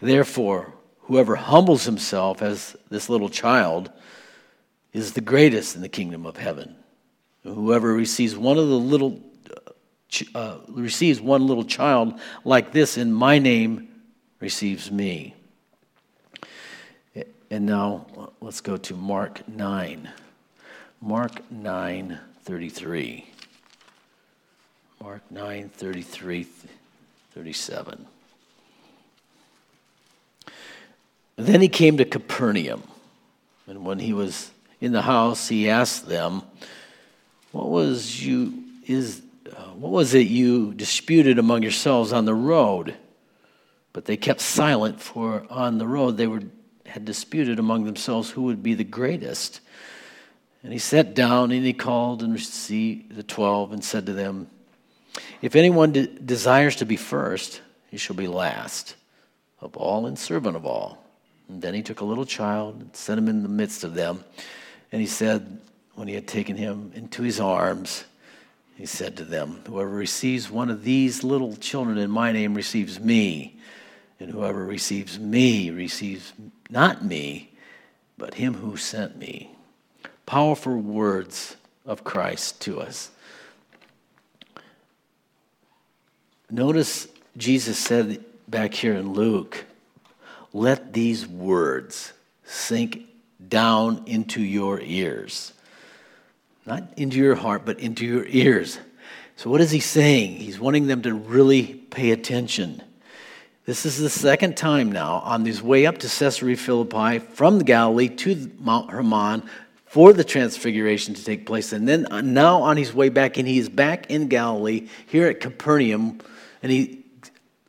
Therefore, 0.00 0.72
whoever 1.00 1.36
humbles 1.36 1.84
himself 1.84 2.42
as 2.42 2.76
this 2.90 3.08
little 3.08 3.28
child 3.28 3.90
is 4.92 5.12
the 5.12 5.20
greatest 5.20 5.76
in 5.76 5.82
the 5.82 5.88
kingdom 5.88 6.26
of 6.26 6.36
heaven. 6.36 6.76
Whoever 7.42 7.92
receives 7.92 8.36
one 8.36 8.58
of 8.58 8.68
the 8.68 8.78
little 8.78 9.20
uh, 10.34 10.58
receives 10.68 11.20
one 11.20 11.46
little 11.46 11.64
child 11.64 12.18
like 12.44 12.72
this 12.72 12.96
in 12.96 13.12
my 13.12 13.38
name 13.38 13.88
receives 14.40 14.90
me. 14.90 15.34
And 17.50 17.66
now 17.66 18.06
let's 18.40 18.60
go 18.60 18.76
to 18.76 18.94
Mark 18.94 19.46
9. 19.48 20.08
Mark 21.00 21.50
9 21.50 22.18
33. 22.42 23.35
Mark 25.00 25.22
9 25.30 25.68
33 25.68 26.46
37. 27.32 28.06
Then 31.36 31.60
he 31.60 31.68
came 31.68 31.98
to 31.98 32.04
Capernaum. 32.04 32.82
And 33.66 33.84
when 33.84 33.98
he 33.98 34.12
was 34.12 34.50
in 34.80 34.92
the 34.92 35.02
house, 35.02 35.48
he 35.48 35.68
asked 35.68 36.06
them, 36.06 36.42
what 37.52 37.68
was 37.68 38.24
you 38.24 38.62
is 38.86 39.22
uh, 39.50 39.70
what 39.70 39.92
was 39.92 40.14
it 40.14 40.26
you 40.26 40.74
disputed 40.74 41.38
among 41.38 41.62
yourselves 41.62 42.12
on 42.12 42.24
the 42.24 42.34
road? 42.34 42.94
But 43.92 44.04
they 44.04 44.16
kept 44.16 44.40
silent, 44.40 45.00
for 45.00 45.46
on 45.48 45.78
the 45.78 45.86
road 45.86 46.16
they 46.16 46.26
were 46.26 46.42
had 46.84 47.04
disputed 47.04 47.58
among 47.58 47.84
themselves 47.84 48.30
who 48.30 48.42
would 48.42 48.62
be 48.62 48.74
the 48.74 48.84
greatest. 48.84 49.60
And 50.62 50.72
he 50.72 50.78
sat 50.78 51.14
down 51.14 51.50
and 51.50 51.64
he 51.64 51.72
called 51.72 52.22
and 52.22 52.32
received 52.34 53.14
the 53.14 53.22
twelve 53.22 53.72
and 53.72 53.82
said 53.82 54.06
to 54.06 54.12
them, 54.12 54.48
If 55.42 55.56
anyone 55.56 55.92
de- 55.92 56.06
desires 56.06 56.76
to 56.76 56.86
be 56.86 56.96
first, 56.96 57.60
he 57.90 57.96
shall 57.96 58.16
be 58.16 58.28
last 58.28 58.96
of 59.60 59.76
all 59.76 60.06
and 60.06 60.18
servant 60.18 60.56
of 60.56 60.66
all. 60.66 61.04
And 61.48 61.62
then 61.62 61.74
he 61.74 61.82
took 61.82 62.00
a 62.00 62.04
little 62.04 62.26
child 62.26 62.80
and 62.80 62.96
set 62.96 63.18
him 63.18 63.28
in 63.28 63.42
the 63.42 63.48
midst 63.48 63.84
of 63.84 63.94
them. 63.94 64.24
And 64.92 65.00
he 65.00 65.06
said, 65.06 65.60
when 65.94 66.08
he 66.08 66.14
had 66.14 66.26
taken 66.26 66.56
him 66.56 66.92
into 66.94 67.22
his 67.22 67.40
arms, 67.40 68.04
he 68.76 68.86
said 68.86 69.16
to 69.16 69.24
them, 69.24 69.62
Whoever 69.66 69.90
receives 69.90 70.50
one 70.50 70.70
of 70.70 70.84
these 70.84 71.24
little 71.24 71.56
children 71.56 71.96
in 71.96 72.10
my 72.10 72.32
name 72.32 72.54
receives 72.54 73.00
me, 73.00 73.58
and 74.20 74.30
whoever 74.30 74.64
receives 74.64 75.18
me 75.18 75.70
receives 75.70 76.34
not 76.68 77.02
me, 77.02 77.52
but 78.18 78.34
him 78.34 78.54
who 78.54 78.76
sent 78.76 79.16
me. 79.16 79.50
Powerful 80.26 80.76
words 80.76 81.56
of 81.86 82.04
Christ 82.04 82.60
to 82.62 82.80
us. 82.80 83.10
Notice 86.50 87.08
Jesus 87.36 87.78
said 87.78 88.24
back 88.46 88.72
here 88.72 88.94
in 88.94 89.12
Luke, 89.12 89.64
let 90.52 90.92
these 90.92 91.26
words 91.26 92.12
sink 92.44 93.02
down 93.48 94.04
into 94.06 94.40
your 94.40 94.80
ears. 94.80 95.52
Not 96.64 96.84
into 96.96 97.16
your 97.16 97.34
heart, 97.34 97.62
but 97.64 97.80
into 97.80 98.04
your 98.06 98.26
ears. 98.26 98.78
So, 99.36 99.50
what 99.50 99.60
is 99.60 99.70
he 99.70 99.80
saying? 99.80 100.36
He's 100.36 100.58
wanting 100.58 100.86
them 100.86 101.02
to 101.02 101.14
really 101.14 101.74
pay 101.74 102.10
attention. 102.10 102.82
This 103.66 103.84
is 103.84 103.98
the 103.98 104.08
second 104.08 104.56
time 104.56 104.92
now 104.92 105.16
on 105.16 105.44
his 105.44 105.60
way 105.60 105.86
up 105.86 105.98
to 105.98 106.08
Caesarea 106.08 106.56
Philippi 106.56 107.18
from 107.18 107.58
the 107.58 107.64
Galilee 107.64 108.08
to 108.08 108.50
Mount 108.60 108.90
Hermon 108.90 109.42
for 109.86 110.12
the 110.12 110.24
transfiguration 110.24 111.14
to 111.14 111.24
take 111.24 111.46
place. 111.46 111.72
And 111.72 111.88
then 111.88 112.06
uh, 112.10 112.20
now 112.20 112.62
on 112.62 112.76
his 112.76 112.94
way 112.94 113.08
back, 113.08 113.36
and 113.36 113.46
he 113.46 113.58
is 113.58 113.68
back 113.68 114.10
in 114.10 114.28
Galilee 114.28 114.88
here 115.06 115.26
at 115.26 115.40
Capernaum, 115.40 116.20
and 116.66 116.72
he, 116.72 117.04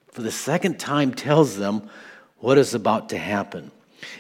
for 0.08 0.24
the 0.24 0.32
second 0.32 0.80
time, 0.80 1.14
tells 1.14 1.56
them 1.56 1.88
what 2.40 2.58
is 2.58 2.74
about 2.74 3.10
to 3.10 3.18
happen. 3.20 3.70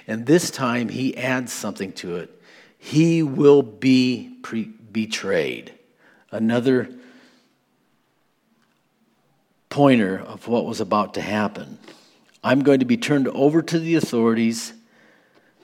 And 0.05 0.23
this 0.27 0.51
time 0.51 0.87
he 0.87 1.17
adds 1.17 1.51
something 1.51 1.93
to 1.93 2.17
it 2.17 2.29
he 2.77 3.23
will 3.23 3.63
be 3.63 4.37
pre- 4.43 4.71
betrayed. 4.91 5.73
Another 6.29 6.89
pointer 9.71 10.19
of 10.19 10.47
what 10.47 10.67
was 10.67 10.79
about 10.79 11.15
to 11.15 11.21
happen. 11.21 11.79
I'm 12.43 12.61
going 12.61 12.81
to 12.81 12.85
be 12.85 12.97
turned 12.97 13.27
over 13.29 13.63
to 13.63 13.79
the 13.79 13.95
authorities, 13.95 14.73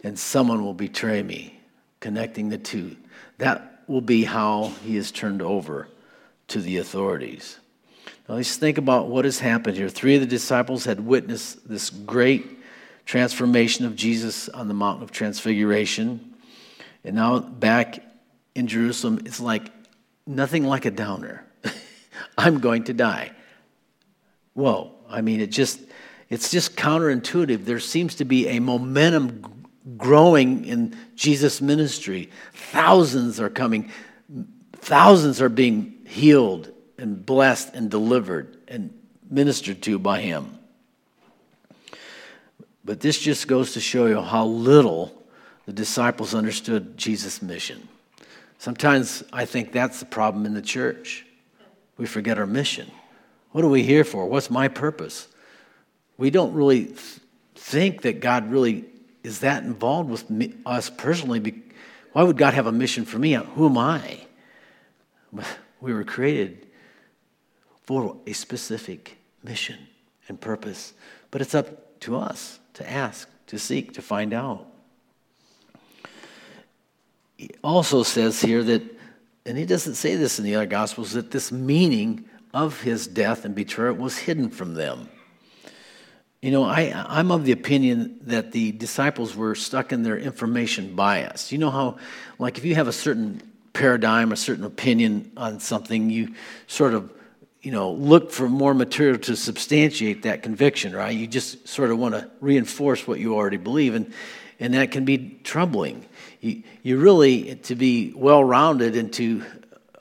and 0.03 0.17
someone 0.17 0.65
will 0.65 0.73
betray 0.73 1.21
me, 1.21 1.59
connecting 1.99 2.49
the 2.49 2.57
two. 2.57 2.97
That 3.37 3.83
will 3.85 4.01
be 4.01 4.23
how 4.23 4.73
he 4.83 4.97
is 4.97 5.11
turned 5.11 5.43
over 5.43 5.87
to 6.47 6.59
the 6.59 6.77
authorities. 6.77 7.59
Now, 8.27 8.35
let's 8.35 8.55
think 8.55 8.77
about 8.77 9.09
what 9.09 9.25
has 9.25 9.39
happened 9.39 9.75
here. 9.75 9.89
Three 9.89 10.15
of 10.15 10.21
the 10.21 10.27
disciples 10.27 10.85
had 10.85 11.05
witnessed 11.05 11.67
this 11.67 11.89
great 11.89 12.59
transformation 13.05 13.85
of 13.85 13.95
Jesus 13.95 14.47
on 14.47 14.69
the 14.69 14.73
Mountain 14.73 15.03
of 15.03 15.11
Transfiguration. 15.11 16.33
And 17.03 17.15
now 17.17 17.39
back 17.39 18.01
in 18.55 18.67
Jerusalem, 18.67 19.21
it's 19.25 19.41
like 19.41 19.69
nothing 20.25 20.63
like 20.63 20.85
a 20.85 20.91
downer. 20.91 21.45
I'm 22.37 22.59
going 22.59 22.85
to 22.85 22.93
die. 22.93 23.31
Whoa. 24.53 24.91
I 25.09 25.21
mean, 25.21 25.41
it 25.41 25.47
just 25.47 25.81
it's 26.29 26.49
just 26.49 26.75
counterintuitive. 26.77 27.65
There 27.65 27.79
seems 27.79 28.15
to 28.15 28.25
be 28.25 28.47
a 28.47 28.59
momentum 28.59 29.67
growing 29.97 30.65
in 30.65 30.95
Jesus' 31.15 31.61
ministry. 31.61 32.29
Thousands 32.53 33.39
are 33.39 33.49
coming, 33.49 33.91
thousands 34.77 35.41
are 35.41 35.49
being 35.49 35.93
healed 36.07 36.72
and 36.97 37.25
blessed 37.25 37.73
and 37.73 37.89
delivered 37.89 38.57
and 38.67 38.93
ministered 39.29 39.81
to 39.83 39.99
by 39.99 40.21
him. 40.21 40.59
But 42.85 42.99
this 42.99 43.17
just 43.17 43.47
goes 43.47 43.73
to 43.73 43.79
show 43.79 44.07
you 44.07 44.21
how 44.21 44.45
little 44.45 45.23
the 45.65 45.73
disciples 45.73 46.35
understood 46.35 46.97
Jesus' 46.97 47.41
mission. 47.41 47.87
Sometimes 48.57 49.23
I 49.31 49.45
think 49.45 49.71
that's 49.71 49.99
the 49.99 50.05
problem 50.05 50.45
in 50.45 50.53
the 50.53 50.61
church. 50.61 51.25
We 51.97 52.05
forget 52.05 52.37
our 52.37 52.47
mission. 52.47 52.91
What 53.51 53.63
are 53.63 53.69
we 53.69 53.83
here 53.83 54.03
for? 54.03 54.25
What's 54.25 54.49
my 54.49 54.67
purpose? 54.67 55.27
We 56.17 56.29
don't 56.29 56.53
really 56.53 56.85
th- 56.85 57.19
think 57.55 58.01
that 58.01 58.19
God 58.19 58.51
really 58.51 58.85
is 59.23 59.39
that 59.39 59.63
involved 59.63 60.09
with 60.09 60.29
me, 60.29 60.53
us 60.65 60.89
personally. 60.89 61.63
Why 62.11 62.23
would 62.23 62.37
God 62.37 62.53
have 62.53 62.67
a 62.67 62.71
mission 62.71 63.05
for 63.05 63.17
me? 63.19 63.33
Who 63.33 63.65
am 63.67 63.77
I? 63.77 64.19
We 65.81 65.93
were 65.93 66.05
created 66.05 66.65
for 67.83 68.17
a 68.25 68.33
specific 68.33 69.17
mission 69.43 69.77
and 70.27 70.39
purpose, 70.39 70.93
but 71.31 71.41
it's 71.41 71.55
up 71.55 71.99
to 72.01 72.17
us 72.17 72.59
to 72.73 72.89
ask, 72.89 73.29
to 73.47 73.57
seek, 73.57 73.93
to 73.93 74.01
find 74.01 74.33
out 74.33 74.67
He 77.37 77.49
also 77.61 78.03
says 78.03 78.39
here 78.39 78.63
that, 78.63 78.81
and 79.45 79.57
he 79.57 79.65
doesn't 79.65 79.95
say 79.95 80.15
this 80.15 80.39
in 80.39 80.45
the 80.45 80.55
other 80.55 80.65
Gospels, 80.65 81.11
that 81.11 81.31
this 81.31 81.51
meaning 81.51 82.23
of 82.53 82.81
his 82.81 83.05
death 83.05 83.43
and 83.43 83.53
betrayal 83.53 83.95
was 83.95 84.17
hidden 84.17 84.49
from 84.49 84.75
them. 84.75 85.09
You 86.41 86.51
know, 86.51 86.63
I, 86.63 86.93
I'm 87.07 87.31
of 87.31 87.43
the 87.43 87.51
opinion 87.51 88.19
that 88.21 88.53
the 88.53 88.71
disciples 88.71 89.35
were 89.35 89.55
stuck 89.55 89.91
in 89.91 90.03
their 90.03 90.17
information 90.17 90.95
bias. 90.95 91.51
You 91.51 91.57
know 91.57 91.69
how, 91.69 91.97
like, 92.39 92.57
if 92.57 92.63
you 92.63 92.75
have 92.75 92.87
a 92.87 92.93
certain 92.93 93.41
paradigm, 93.73 94.31
a 94.31 94.37
certain 94.37 94.63
opinion 94.63 95.31
on 95.35 95.59
something, 95.59 96.09
you 96.09 96.33
sort 96.67 96.93
of, 96.93 97.11
you 97.63 97.71
know, 97.71 97.91
look 97.91 98.29
for 98.29 98.49
more 98.49 98.73
material 98.73 99.17
to 99.17 99.37
substantiate 99.37 100.23
that 100.23 100.43
conviction, 100.43 100.93
right? 100.93 101.15
You 101.15 101.25
just 101.25 101.65
sort 101.65 101.91
of 101.91 101.97
want 101.97 102.13
to 102.13 102.29
reinforce 102.41 103.07
what 103.07 103.19
you 103.19 103.35
already 103.35 103.57
believe, 103.57 103.95
and, 103.95 104.13
and 104.59 104.73
that 104.73 104.91
can 104.91 105.05
be 105.05 105.39
troubling. 105.45 106.05
You, 106.41 106.61
you 106.83 106.99
really, 106.99 107.55
to 107.55 107.75
be 107.75 108.11
well 108.13 108.43
rounded 108.43 108.97
and 108.97 109.13
to, 109.13 109.45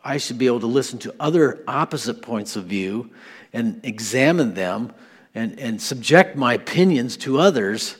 I 0.04 0.18
should 0.18 0.38
be 0.38 0.46
able 0.46 0.60
to 0.60 0.66
listen 0.66 0.98
to 1.00 1.14
other 1.20 1.62
opposite 1.68 2.20
points 2.20 2.56
of 2.56 2.64
view 2.64 3.10
and 3.52 3.80
examine 3.84 4.54
them 4.54 4.92
and, 5.32 5.56
and 5.60 5.80
subject 5.80 6.36
my 6.36 6.54
opinions 6.54 7.16
to 7.18 7.38
others 7.38 7.96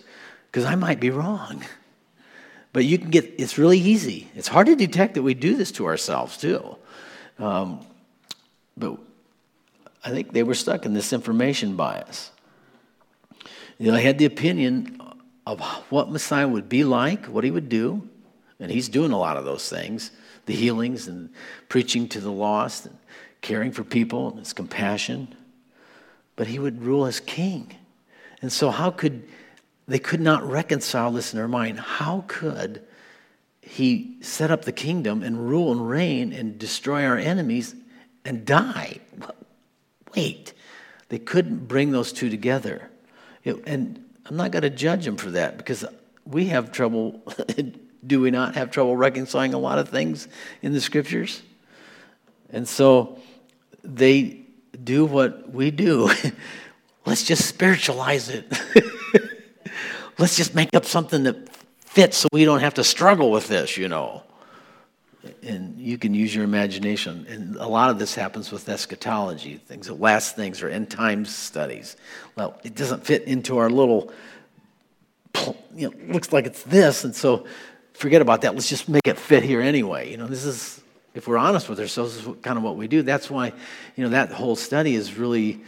because 0.51 0.65
I 0.65 0.75
might 0.75 0.99
be 0.99 1.11
wrong. 1.11 1.65
But 2.73 2.85
you 2.85 2.99
can 2.99 3.11
get, 3.11 3.33
it's 3.39 3.59
really 3.59 3.79
easy. 3.79 4.29
It's 4.35 4.49
hard 4.49 4.67
to 4.67 4.75
detect 4.75 5.15
that 5.15 5.23
we 5.23 5.35
do 5.35 5.57
this 5.57 5.71
to 5.73 5.87
ourselves 5.87 6.37
too. 6.37 6.77
Um, 7.39 7.87
but 8.77 8.99
I 10.05 10.11
think 10.11 10.33
they 10.33 10.43
were 10.43 10.55
stuck 10.55 10.85
in 10.85 10.95
this 10.95 11.13
information 11.13 11.77
bias. 11.77 12.31
You 13.79 13.87
know, 13.87 13.93
they 13.93 14.03
had 14.03 14.19
the 14.19 14.25
opinion 14.27 15.01
of 15.47 15.61
what 15.91 16.11
Messiah 16.11 16.47
would 16.49 16.69
be 16.69 16.85
like, 16.85 17.27
what 17.27 17.45
he 17.45 17.51
would 17.51 17.69
do, 17.69 18.09
and 18.61 18.71
he's 18.71 18.89
doing 18.89 19.13
a 19.13 19.19
lot 19.19 19.37
of 19.37 19.45
those 19.45 19.69
things 19.69 20.11
the 20.47 20.55
healings 20.55 21.07
and 21.07 21.31
preaching 21.69 22.09
to 22.09 22.21
the 22.21 22.31
lost 22.31 22.87
and 22.87 22.99
caring 23.43 23.71
for 23.71 23.85
people 23.85 24.31
and 24.31 24.41
his 24.41 24.53
compassion 24.53 25.33
but 26.37 26.47
he 26.47 26.59
would 26.59 26.83
rule 26.83 27.07
as 27.07 27.21
king. 27.21 27.75
And 28.41 28.53
so, 28.53 28.71
how 28.71 28.91
could 28.91 29.29
they 29.87 29.99
could 29.99 30.21
not 30.21 30.43
reconcile 30.43 31.13
this 31.13 31.33
in 31.33 31.39
their 31.39 31.49
mind? 31.49 31.79
How 31.79 32.25
could 32.27 32.83
he 33.61 34.17
set 34.21 34.51
up 34.51 34.65
the 34.65 34.73
kingdom 34.73 35.23
and 35.23 35.49
rule 35.49 35.71
and 35.71 35.89
reign 35.89 36.33
and 36.33 36.59
destroy 36.59 37.05
our 37.05 37.17
enemies 37.17 37.75
and 38.25 38.45
die? 38.45 38.99
Wait, 40.15 40.53
they 41.09 41.19
couldn't 41.19 41.69
bring 41.69 41.93
those 41.93 42.13
two 42.13 42.31
together. 42.31 42.91
It, 43.45 43.57
and 43.67 44.05
I'm 44.27 44.37
not 44.37 44.51
going 44.51 44.63
to 44.63 44.71
judge 44.71 45.05
them 45.05 45.17
for 45.17 45.31
that 45.33 45.59
because 45.59 45.85
we 46.25 46.47
have 46.47 46.73
trouble, 46.73 47.23
do 48.07 48.21
we 48.21 48.31
not 48.31 48.55
have 48.55 48.71
trouble 48.71 48.97
reconciling 48.97 49.55
a 49.55 49.59
lot 49.59 49.79
of 49.79 49.89
things 49.89 50.29
in 50.63 50.73
the 50.73 50.81
scriptures? 50.81 51.43
And 52.51 52.69
so 52.69 53.19
they 53.83 54.41
do 54.83 55.05
what 55.05 55.53
we 55.53 55.71
do. 55.71 56.11
Let's 57.07 57.25
just 57.25 57.47
spiritualize 57.47 58.29
it. 58.29 58.53
Let's 60.19 60.37
just 60.37 60.55
make 60.55 60.75
up 60.75 60.85
something 60.85 61.25
that 61.25 61.49
fits 61.81 62.19
so 62.19 62.29
we 62.33 62.45
don't 62.45 62.61
have 62.61 62.75
to 62.75 62.85
struggle 62.85 63.31
with 63.31 63.49
this, 63.49 63.77
you 63.77 63.89
know. 63.89 64.23
And 65.43 65.79
you 65.79 65.99
can 65.99 66.15
use 66.15 66.35
your 66.35 66.45
imagination. 66.45 67.27
And 67.29 67.57
a 67.57 67.67
lot 67.69 67.91
of 67.91 67.99
this 67.99 68.15
happens 68.15 68.51
with 68.51 68.69
eschatology, 68.69 69.57
things, 69.57 69.87
the 69.87 69.95
last 69.95 70.35
things, 70.35 70.63
or 70.63 70.69
end 70.69 70.91
times 70.91 71.35
studies. 71.35 71.97
Well, 72.37 72.59
it 72.65 72.75
doesn't 72.75 73.05
fit 73.05 73.23
into 73.25 73.59
our 73.59 73.71
little, 73.71 74.13
you 75.75 75.89
know, 75.89 76.13
looks 76.13 76.33
like 76.33 76.47
it's 76.47 76.65
this. 76.65 77.05
And 77.05 77.15
so 77.15 77.47
forget 77.93 78.21
about 78.21 78.43
that. 78.43 78.55
Let's 78.55 78.69
just 78.69 78.89
make 78.89 79.07
it 79.07 79.19
fit 79.19 79.45
here 79.45 79.61
anyway. 79.61 80.11
You 80.11 80.17
know, 80.17 80.27
this 80.27 80.45
is 80.45 80.83
if 81.15 81.29
we're 81.29 81.39
honest 81.39 81.69
with 81.69 81.79
ourselves, 81.79 82.17
is 82.17 82.29
kind 82.43 82.57
of 82.57 82.63
what 82.63 82.77
we 82.77 82.89
do. 82.89 83.03
That's 83.03 83.31
why, 83.31 83.53
you 83.97 84.05
know, 84.05 84.11
that 84.11 84.33
whole 84.33 84.57
study 84.57 84.95
is 84.95 85.17
really, 85.17 85.61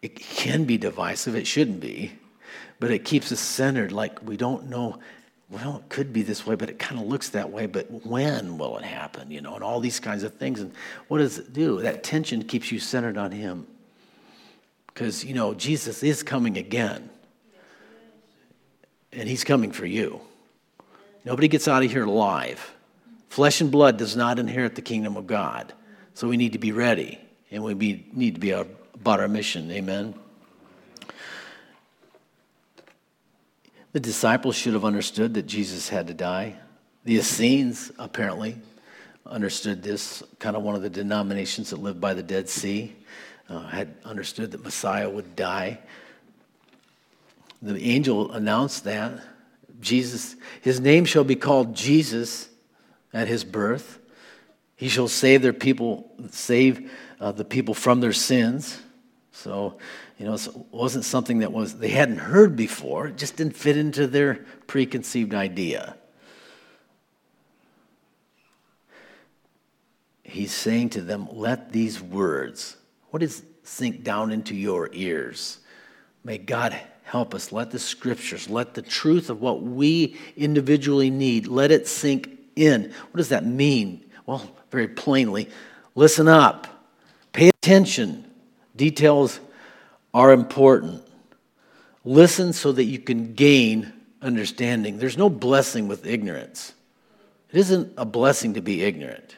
it 0.00 0.16
can 0.16 0.64
be 0.64 0.78
divisive. 0.78 1.34
It 1.34 1.46
shouldn't 1.46 1.80
be, 1.80 2.12
but 2.80 2.90
it 2.90 3.04
keeps 3.04 3.30
us 3.32 3.40
centered. 3.40 3.92
Like 3.92 4.22
we 4.22 4.36
don't 4.36 4.70
know, 4.70 4.98
well, 5.52 5.76
it 5.76 5.88
could 5.90 6.12
be 6.12 6.22
this 6.22 6.46
way, 6.46 6.54
but 6.54 6.70
it 6.70 6.78
kind 6.78 6.98
of 6.98 7.06
looks 7.06 7.28
that 7.30 7.50
way. 7.50 7.66
But 7.66 8.06
when 8.06 8.56
will 8.56 8.78
it 8.78 8.84
happen? 8.84 9.30
You 9.30 9.42
know, 9.42 9.54
and 9.54 9.62
all 9.62 9.80
these 9.80 10.00
kinds 10.00 10.22
of 10.22 10.34
things. 10.34 10.60
And 10.60 10.72
what 11.08 11.18
does 11.18 11.38
it 11.38 11.52
do? 11.52 11.82
That 11.82 12.02
tension 12.02 12.42
keeps 12.42 12.72
you 12.72 12.78
centered 12.78 13.18
on 13.18 13.32
Him, 13.32 13.66
because 14.86 15.24
you 15.24 15.34
know 15.34 15.52
Jesus 15.52 16.02
is 16.02 16.22
coming 16.22 16.56
again, 16.56 17.10
and 19.12 19.28
He's 19.28 19.44
coming 19.44 19.72
for 19.72 19.86
you. 19.86 20.20
Nobody 21.24 21.48
gets 21.48 21.68
out 21.68 21.84
of 21.84 21.90
here 21.90 22.04
alive. 22.04 22.74
Flesh 23.28 23.60
and 23.60 23.70
blood 23.70 23.96
does 23.96 24.16
not 24.16 24.38
inherit 24.38 24.74
the 24.74 24.82
kingdom 24.82 25.16
of 25.16 25.26
God. 25.26 25.72
So 26.14 26.28
we 26.28 26.36
need 26.36 26.52
to 26.52 26.58
be 26.58 26.72
ready 26.72 27.18
and 27.50 27.62
we 27.62 28.04
need 28.12 28.34
to 28.34 28.40
be 28.40 28.52
uh, 28.52 28.64
about 28.94 29.20
our 29.20 29.28
mission. 29.28 29.70
Amen. 29.70 30.14
The 33.92 34.00
disciples 34.00 34.56
should 34.56 34.72
have 34.72 34.84
understood 34.84 35.34
that 35.34 35.46
Jesus 35.46 35.88
had 35.88 36.06
to 36.06 36.14
die. 36.14 36.56
The 37.04 37.16
Essenes 37.16 37.92
apparently 37.98 38.56
understood 39.26 39.82
this, 39.82 40.22
kind 40.38 40.56
of 40.56 40.62
one 40.62 40.74
of 40.74 40.82
the 40.82 40.90
denominations 40.90 41.70
that 41.70 41.76
lived 41.76 42.00
by 42.00 42.14
the 42.14 42.22
Dead 42.22 42.48
Sea, 42.48 42.96
uh, 43.48 43.66
had 43.66 43.94
understood 44.04 44.50
that 44.52 44.64
Messiah 44.64 45.08
would 45.08 45.36
die. 45.36 45.78
The 47.60 47.80
angel 47.82 48.32
announced 48.32 48.84
that. 48.84 49.22
Jesus, 49.80 50.36
his 50.62 50.80
name 50.80 51.04
shall 51.04 51.24
be 51.24 51.36
called 51.36 51.74
Jesus 51.74 52.48
at 53.12 53.28
his 53.28 53.44
birth. 53.44 53.98
He 54.76 54.88
shall 54.88 55.08
save 55.08 55.42
their 55.42 55.52
people, 55.52 56.10
save 56.30 56.90
uh, 57.20 57.32
the 57.32 57.44
people 57.44 57.74
from 57.74 58.00
their 58.00 58.12
sins. 58.12 58.80
So, 59.32 59.78
you 60.18 60.26
know, 60.26 60.34
it 60.34 60.48
wasn't 60.70 61.04
something 61.04 61.38
that 61.38 61.52
was 61.52 61.78
they 61.78 61.88
hadn't 61.88 62.18
heard 62.18 62.54
before. 62.54 63.08
It 63.08 63.16
just 63.16 63.36
didn't 63.36 63.56
fit 63.56 63.76
into 63.76 64.06
their 64.06 64.44
preconceived 64.66 65.34
idea. 65.34 65.96
He's 70.22 70.52
saying 70.52 70.90
to 70.90 71.00
them, 71.00 71.28
"Let 71.30 71.72
these 71.72 72.00
words, 72.00 72.76
what 73.10 73.22
is 73.22 73.42
sink 73.64 74.04
down 74.04 74.30
into 74.32 74.54
your 74.54 74.90
ears? 74.92 75.58
May 76.24 76.38
God 76.38 76.78
help 77.04 77.34
us. 77.34 77.52
Let 77.52 77.70
the 77.70 77.78
scriptures, 77.78 78.48
let 78.48 78.74
the 78.74 78.82
truth 78.82 79.28
of 79.28 79.40
what 79.40 79.62
we 79.62 80.16
individually 80.36 81.10
need, 81.10 81.46
let 81.46 81.70
it 81.70 81.86
sink 81.86 82.30
in. 82.56 82.84
What 83.10 83.18
does 83.18 83.28
that 83.30 83.44
mean? 83.44 84.04
Well, 84.24 84.50
very 84.70 84.88
plainly, 84.88 85.50
listen 85.94 86.28
up, 86.28 86.66
pay 87.32 87.48
attention. 87.48 88.31
Details 88.76 89.40
are 90.14 90.32
important. 90.32 91.02
Listen 92.04 92.52
so 92.52 92.72
that 92.72 92.84
you 92.84 92.98
can 92.98 93.34
gain 93.34 93.92
understanding. 94.20 94.98
There's 94.98 95.18
no 95.18 95.30
blessing 95.30 95.88
with 95.88 96.06
ignorance. 96.06 96.72
It 97.50 97.58
isn't 97.58 97.92
a 97.96 98.04
blessing 98.04 98.54
to 98.54 98.60
be 98.60 98.82
ignorant. 98.82 99.36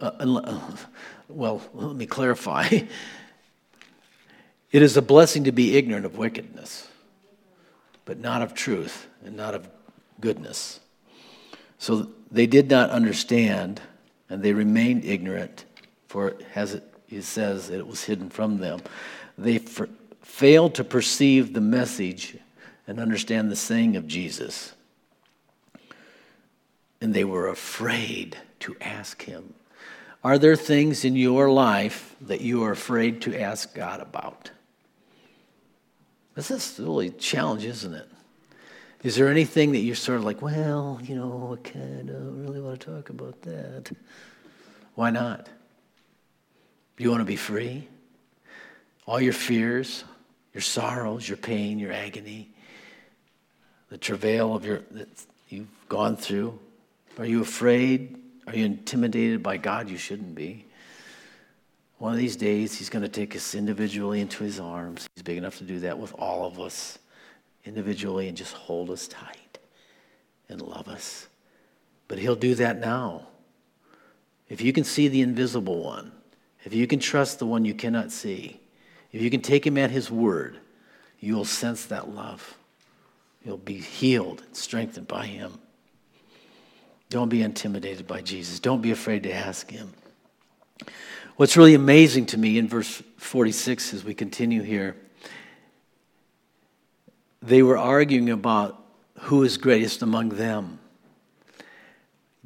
Uh, 0.00 0.60
well, 1.28 1.60
let 1.74 1.96
me 1.96 2.06
clarify. 2.06 2.68
It 4.72 4.82
is 4.82 4.96
a 4.96 5.02
blessing 5.02 5.44
to 5.44 5.52
be 5.52 5.76
ignorant 5.76 6.06
of 6.06 6.16
wickedness, 6.16 6.86
but 8.04 8.20
not 8.20 8.40
of 8.40 8.54
truth 8.54 9.08
and 9.24 9.36
not 9.36 9.54
of 9.54 9.68
goodness. 10.20 10.78
So 11.78 12.08
they 12.30 12.46
did 12.46 12.70
not 12.70 12.90
understand, 12.90 13.80
and 14.28 14.42
they 14.42 14.52
remained 14.52 15.04
ignorant, 15.04 15.64
for 16.06 16.28
it, 16.28 16.42
it 17.10 17.24
says, 17.24 17.68
that 17.68 17.78
it 17.78 17.86
was 17.86 18.04
hidden 18.04 18.30
from 18.30 18.58
them. 18.58 18.80
They 19.36 19.58
failed 20.22 20.74
to 20.76 20.84
perceive 20.84 21.52
the 21.52 21.60
message 21.60 22.36
and 22.86 23.00
understand 23.00 23.50
the 23.50 23.56
saying 23.56 23.96
of 23.96 24.06
Jesus. 24.06 24.74
And 27.00 27.14
they 27.14 27.24
were 27.24 27.48
afraid 27.48 28.36
to 28.60 28.76
ask 28.80 29.22
him. 29.22 29.54
Are 30.22 30.38
there 30.38 30.56
things 30.56 31.04
in 31.04 31.16
your 31.16 31.50
life 31.50 32.14
that 32.20 32.42
you 32.42 32.62
are 32.64 32.72
afraid 32.72 33.22
to 33.22 33.40
ask 33.40 33.74
God 33.74 34.00
about? 34.00 34.50
This 36.34 36.50
is 36.50 36.78
really 36.78 37.08
a 37.08 37.10
challenge, 37.10 37.64
isn't 37.64 37.94
it? 37.94 38.08
Is 39.02 39.16
there 39.16 39.28
anything 39.28 39.72
that 39.72 39.78
you're 39.78 39.96
sort 39.96 40.18
of 40.18 40.24
like, 40.24 40.42
well, 40.42 41.00
you 41.02 41.14
know, 41.14 41.58
I 41.58 41.68
kind 41.68 42.10
of 42.10 42.40
really 42.40 42.60
want 42.60 42.80
to 42.80 42.86
talk 42.86 43.08
about 43.08 43.40
that? 43.42 43.90
Why 44.94 45.10
not? 45.10 45.48
Do 47.00 47.04
you 47.04 47.10
want 47.12 47.22
to 47.22 47.24
be 47.24 47.36
free? 47.36 47.88
All 49.06 49.22
your 49.22 49.32
fears, 49.32 50.04
your 50.52 50.60
sorrows, 50.60 51.26
your 51.26 51.38
pain, 51.38 51.78
your 51.78 51.92
agony, 51.92 52.50
the 53.88 53.96
travail 53.96 54.54
of 54.54 54.66
your 54.66 54.82
that 54.90 55.08
you've 55.48 55.88
gone 55.88 56.18
through. 56.18 56.58
Are 57.16 57.24
you 57.24 57.40
afraid? 57.40 58.18
Are 58.46 58.54
you 58.54 58.66
intimidated 58.66 59.42
by 59.42 59.56
God? 59.56 59.88
You 59.88 59.96
shouldn't 59.96 60.34
be. 60.34 60.66
One 61.96 62.12
of 62.12 62.18
these 62.18 62.36
days, 62.36 62.76
He's 62.76 62.90
going 62.90 63.00
to 63.00 63.08
take 63.08 63.34
us 63.34 63.54
individually 63.54 64.20
into 64.20 64.44
His 64.44 64.60
arms. 64.60 65.08
He's 65.14 65.22
big 65.22 65.38
enough 65.38 65.56
to 65.56 65.64
do 65.64 65.80
that 65.80 65.98
with 65.98 66.12
all 66.18 66.44
of 66.44 66.60
us 66.60 66.98
individually 67.64 68.28
and 68.28 68.36
just 68.36 68.52
hold 68.52 68.90
us 68.90 69.08
tight 69.08 69.58
and 70.50 70.60
love 70.60 70.86
us. 70.86 71.28
But 72.08 72.18
He'll 72.18 72.36
do 72.36 72.54
that 72.56 72.78
now. 72.78 73.26
If 74.50 74.60
you 74.60 74.74
can 74.74 74.84
see 74.84 75.08
the 75.08 75.22
invisible 75.22 75.82
one, 75.82 76.12
if 76.64 76.74
you 76.74 76.86
can 76.86 76.98
trust 76.98 77.38
the 77.38 77.46
one 77.46 77.64
you 77.64 77.74
cannot 77.74 78.12
see, 78.12 78.60
if 79.12 79.22
you 79.22 79.30
can 79.30 79.40
take 79.40 79.66
Him 79.66 79.78
at 79.78 79.90
His 79.90 80.10
word, 80.10 80.58
you 81.18 81.34
will 81.34 81.44
sense 81.44 81.86
that 81.86 82.10
love. 82.10 82.56
You'll 83.44 83.56
be 83.56 83.78
healed 83.78 84.42
and 84.46 84.56
strengthened 84.56 85.08
by 85.08 85.26
Him. 85.26 85.58
Don't 87.08 87.28
be 87.28 87.42
intimidated 87.42 88.06
by 88.06 88.22
Jesus. 88.22 88.60
Don't 88.60 88.82
be 88.82 88.90
afraid 88.90 89.24
to 89.24 89.32
ask 89.32 89.70
Him. 89.70 89.92
What's 91.36 91.56
really 91.56 91.74
amazing 91.74 92.26
to 92.26 92.38
me 92.38 92.58
in 92.58 92.68
verse 92.68 93.02
46 93.16 93.94
as 93.94 94.04
we 94.04 94.14
continue 94.14 94.62
here, 94.62 94.96
they 97.42 97.62
were 97.62 97.78
arguing 97.78 98.28
about 98.28 98.82
who 99.20 99.42
is 99.42 99.56
greatest 99.56 100.02
among 100.02 100.30
them. 100.30 100.78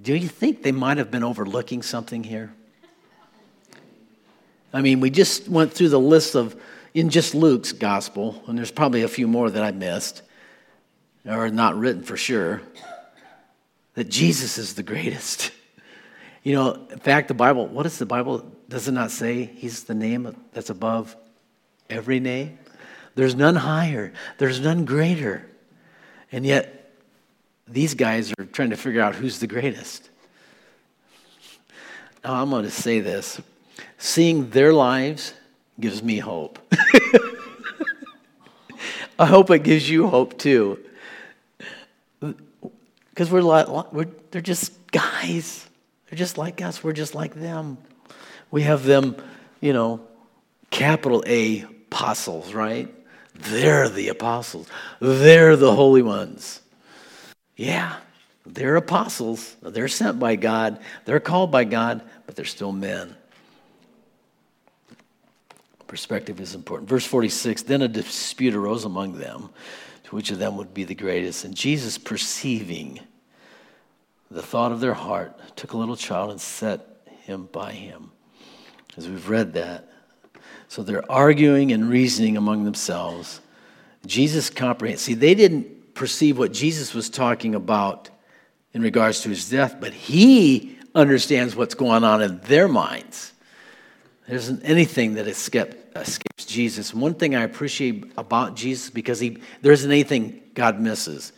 Do 0.00 0.14
you 0.14 0.29
think 0.29 0.62
they 0.62 0.72
might 0.72 0.98
have 0.98 1.11
been 1.11 1.24
overlooking 1.24 1.83
something 1.83 2.24
here? 2.24 2.55
I 4.74 4.82
mean, 4.82 4.98
we 4.98 5.08
just 5.08 5.48
went 5.48 5.72
through 5.72 5.90
the 5.90 6.00
list 6.00 6.34
of, 6.34 6.60
in 6.94 7.08
just 7.08 7.32
Luke's 7.32 7.70
gospel, 7.70 8.42
and 8.48 8.58
there's 8.58 8.72
probably 8.72 9.02
a 9.02 9.08
few 9.08 9.28
more 9.28 9.48
that 9.48 9.62
I 9.62 9.70
missed, 9.70 10.22
or 11.24 11.48
not 11.48 11.78
written 11.78 12.02
for 12.02 12.16
sure, 12.16 12.60
that 13.94 14.08
Jesus 14.08 14.58
is 14.58 14.74
the 14.74 14.82
greatest. 14.82 15.52
You 16.46 16.52
know, 16.52 16.74
in 16.90 16.98
fact, 16.98 17.28
the 17.28 17.34
Bible, 17.34 17.68
what 17.68 17.84
does 17.84 17.96
the 17.96 18.04
Bible, 18.04 18.52
does 18.68 18.87
it 18.87 18.92
not 18.92 19.10
say 19.10 19.44
he's 19.44 19.84
the 19.84 19.94
name 19.94 20.37
that's 20.52 20.68
above 20.68 21.16
every 21.88 22.20
name? 22.20 22.58
There's 23.14 23.34
none 23.34 23.56
higher, 23.56 24.12
there's 24.37 24.60
none 24.60 24.84
greater. 24.84 25.46
And 26.30 26.44
yet, 26.44 26.92
these 27.66 27.94
guys 27.94 28.30
are 28.38 28.44
trying 28.44 28.68
to 28.68 28.76
figure 28.76 29.00
out 29.00 29.14
who's 29.14 29.38
the 29.38 29.46
greatest. 29.46 30.10
Now, 32.22 32.34
I'm 32.34 32.50
going 32.50 32.64
to 32.64 32.70
say 32.70 33.00
this 33.00 33.40
seeing 34.04 34.50
their 34.50 34.72
lives 34.72 35.32
gives 35.80 36.02
me 36.02 36.18
hope. 36.18 36.58
I 39.18 39.24
hope 39.24 39.50
it 39.50 39.60
gives 39.60 39.88
you 39.88 40.08
hope 40.08 40.38
too. 40.38 40.78
Because 42.20 43.30
we're, 43.30 43.42
we're, 43.92 44.08
they're 44.30 44.42
just 44.42 44.72
guys. 44.88 45.66
They're 46.08 46.18
just 46.18 46.36
like 46.36 46.60
us. 46.60 46.84
We're 46.84 46.92
just 46.92 47.14
like 47.14 47.34
them. 47.34 47.78
We 48.50 48.62
have 48.62 48.84
them, 48.84 49.16
you 49.62 49.72
know, 49.72 50.02
capital 50.70 51.24
A 51.26 51.62
apostles, 51.62 52.52
right? 52.52 52.92
They're 53.34 53.88
the 53.88 54.08
apostles. 54.08 54.68
They're 55.00 55.56
the 55.56 55.74
holy 55.74 56.02
ones. 56.02 56.60
Yeah, 57.56 57.96
they're 58.44 58.76
apostles. 58.76 59.56
They're 59.62 59.88
sent 59.88 60.18
by 60.18 60.36
God. 60.36 60.78
They're 61.06 61.20
called 61.20 61.50
by 61.50 61.64
God, 61.64 62.02
but 62.26 62.36
they're 62.36 62.44
still 62.44 62.72
men. 62.72 63.16
Perspective 65.86 66.40
is 66.40 66.54
important. 66.54 66.88
Verse 66.88 67.06
46 67.06 67.62
Then 67.62 67.82
a 67.82 67.88
dispute 67.88 68.54
arose 68.54 68.84
among 68.84 69.18
them 69.18 69.50
to 70.04 70.14
which 70.14 70.30
of 70.30 70.38
them 70.38 70.56
would 70.56 70.74
be 70.74 70.84
the 70.84 70.94
greatest. 70.94 71.44
And 71.44 71.54
Jesus, 71.54 71.98
perceiving 71.98 73.00
the 74.30 74.42
thought 74.42 74.72
of 74.72 74.80
their 74.80 74.94
heart, 74.94 75.38
took 75.56 75.72
a 75.72 75.76
little 75.76 75.96
child 75.96 76.30
and 76.30 76.40
set 76.40 77.06
him 77.22 77.48
by 77.52 77.72
him. 77.72 78.10
As 78.96 79.08
we've 79.08 79.28
read 79.28 79.54
that. 79.54 79.90
So 80.68 80.82
they're 80.82 81.10
arguing 81.10 81.72
and 81.72 81.88
reasoning 81.88 82.36
among 82.36 82.64
themselves. 82.64 83.40
Jesus 84.06 84.50
comprehends. 84.50 85.02
See, 85.02 85.14
they 85.14 85.34
didn't 85.34 85.94
perceive 85.94 86.38
what 86.38 86.52
Jesus 86.52 86.94
was 86.94 87.08
talking 87.08 87.54
about 87.54 88.10
in 88.72 88.82
regards 88.82 89.20
to 89.20 89.28
his 89.28 89.48
death, 89.48 89.76
but 89.80 89.92
he 89.92 90.78
understands 90.94 91.54
what's 91.54 91.74
going 91.74 92.04
on 92.04 92.22
in 92.22 92.40
their 92.40 92.68
minds. 92.68 93.33
There 94.26 94.37
isn't 94.37 94.62
anything 94.64 95.14
that 95.14 95.26
escapes 95.26 96.44
Jesus. 96.46 96.94
One 96.94 97.14
thing 97.14 97.34
I 97.34 97.42
appreciate 97.42 98.12
about 98.16 98.56
Jesus 98.56 98.90
because 98.90 99.20
he 99.20 99.38
there 99.60 99.72
isn't 99.72 99.90
anything 99.90 100.40
God 100.54 100.80
misses. 100.80 101.32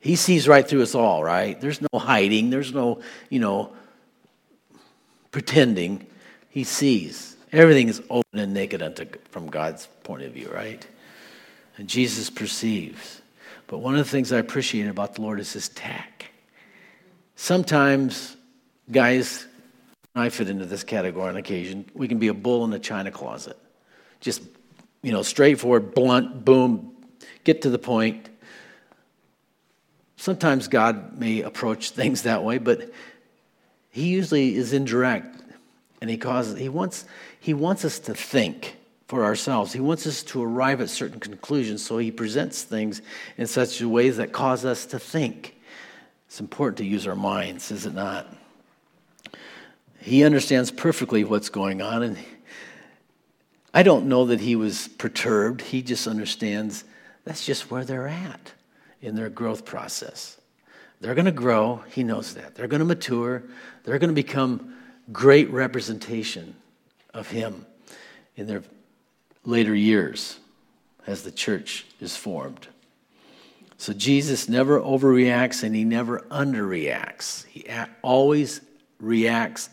He 0.00 0.16
sees 0.16 0.46
right 0.46 0.66
through 0.66 0.82
us 0.82 0.94
all, 0.94 1.24
right? 1.24 1.58
There's 1.60 1.80
no 1.80 1.98
hiding. 1.98 2.50
There's 2.50 2.74
no, 2.74 3.00
you 3.30 3.40
know, 3.40 3.72
pretending. 5.30 6.06
He 6.50 6.64
sees. 6.64 7.36
Everything 7.52 7.88
is 7.88 8.02
open 8.10 8.38
and 8.38 8.52
naked 8.52 8.82
unto, 8.82 9.06
from 9.30 9.46
God's 9.48 9.86
point 10.02 10.22
of 10.22 10.32
view, 10.32 10.50
right? 10.52 10.86
And 11.78 11.88
Jesus 11.88 12.30
perceives. 12.30 13.22
But 13.66 13.78
one 13.78 13.94
of 13.94 14.04
the 14.04 14.10
things 14.10 14.32
I 14.32 14.38
appreciate 14.38 14.88
about 14.88 15.14
the 15.14 15.22
Lord 15.22 15.40
is 15.40 15.52
his 15.52 15.68
tact. 15.70 16.26
Sometimes, 17.36 18.36
guys, 18.90 19.46
I 20.14 20.28
fit 20.28 20.48
into 20.48 20.66
this 20.66 20.84
category 20.84 21.28
on 21.28 21.36
occasion. 21.36 21.86
We 21.94 22.06
can 22.06 22.18
be 22.18 22.28
a 22.28 22.34
bull 22.34 22.64
in 22.64 22.72
a 22.72 22.78
china 22.78 23.10
closet. 23.10 23.58
Just, 24.20 24.42
you 25.02 25.12
know, 25.12 25.22
straightforward, 25.22 25.94
blunt, 25.94 26.44
boom, 26.44 26.92
get 27.42 27.62
to 27.62 27.70
the 27.70 27.78
point. 27.78 28.28
Sometimes 30.16 30.68
God 30.68 31.18
may 31.18 31.42
approach 31.42 31.90
things 31.90 32.22
that 32.22 32.44
way, 32.44 32.58
but 32.58 32.92
he 33.90 34.08
usually 34.08 34.54
is 34.54 34.72
indirect 34.72 35.42
and 36.00 36.10
he 36.10 36.16
causes 36.16 36.58
he 36.58 36.68
wants 36.68 37.06
he 37.40 37.54
wants 37.54 37.84
us 37.84 37.98
to 38.00 38.14
think 38.14 38.76
for 39.06 39.24
ourselves. 39.24 39.72
He 39.72 39.80
wants 39.80 40.06
us 40.06 40.22
to 40.24 40.42
arrive 40.42 40.80
at 40.80 40.90
certain 40.90 41.20
conclusions, 41.20 41.84
so 41.84 41.98
he 41.98 42.10
presents 42.10 42.62
things 42.62 43.02
in 43.36 43.46
such 43.46 43.80
ways 43.80 44.16
that 44.16 44.32
cause 44.32 44.64
us 44.64 44.86
to 44.86 44.98
think. 44.98 45.60
It's 46.26 46.40
important 46.40 46.78
to 46.78 46.84
use 46.84 47.06
our 47.06 47.16
minds, 47.16 47.70
is 47.70 47.86
it 47.86 47.94
not? 47.94 48.26
He 50.04 50.22
understands 50.22 50.70
perfectly 50.70 51.24
what's 51.24 51.48
going 51.48 51.80
on. 51.80 52.02
And 52.02 52.18
I 53.72 53.82
don't 53.82 54.06
know 54.06 54.26
that 54.26 54.38
he 54.38 54.54
was 54.54 54.86
perturbed. 54.86 55.62
He 55.62 55.80
just 55.80 56.06
understands 56.06 56.84
that's 57.24 57.46
just 57.46 57.70
where 57.70 57.86
they're 57.86 58.06
at 58.06 58.52
in 59.00 59.14
their 59.14 59.30
growth 59.30 59.64
process. 59.64 60.38
They're 61.00 61.14
going 61.14 61.24
to 61.24 61.32
grow. 61.32 61.84
He 61.90 62.04
knows 62.04 62.34
that. 62.34 62.54
They're 62.54 62.68
going 62.68 62.80
to 62.80 62.84
mature. 62.84 63.44
They're 63.84 63.98
going 63.98 64.10
to 64.10 64.14
become 64.14 64.74
great 65.10 65.50
representation 65.50 66.54
of 67.14 67.30
him 67.30 67.64
in 68.36 68.46
their 68.46 68.62
later 69.46 69.74
years 69.74 70.38
as 71.06 71.22
the 71.22 71.32
church 71.32 71.86
is 71.98 72.14
formed. 72.14 72.68
So 73.78 73.94
Jesus 73.94 74.50
never 74.50 74.78
overreacts 74.80 75.62
and 75.62 75.74
he 75.74 75.84
never 75.84 76.20
underreacts. 76.30 77.46
He 77.46 77.66
always 78.02 78.60
reacts 79.00 79.70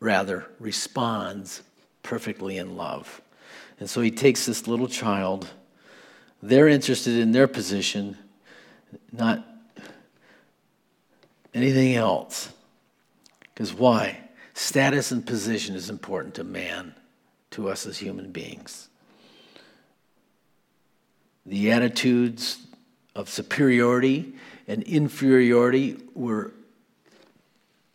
rather 0.00 0.46
responds 0.58 1.62
perfectly 2.02 2.58
in 2.58 2.76
love. 2.76 3.20
And 3.80 3.88
so 3.88 4.00
he 4.00 4.10
takes 4.10 4.46
this 4.46 4.66
little 4.66 4.88
child. 4.88 5.48
They're 6.42 6.68
interested 6.68 7.14
in 7.14 7.32
their 7.32 7.48
position, 7.48 8.16
not 9.12 9.44
anything 11.54 11.94
else. 11.94 12.52
Because 13.54 13.72
why? 13.72 14.20
Status 14.54 15.10
and 15.10 15.26
position 15.26 15.74
is 15.74 15.90
important 15.90 16.34
to 16.34 16.44
man, 16.44 16.94
to 17.50 17.68
us 17.68 17.86
as 17.86 17.98
human 17.98 18.30
beings. 18.32 18.88
The 21.44 21.72
attitudes 21.72 22.58
of 23.14 23.28
superiority 23.28 24.34
and 24.66 24.82
inferiority 24.82 25.96
were 26.14 26.52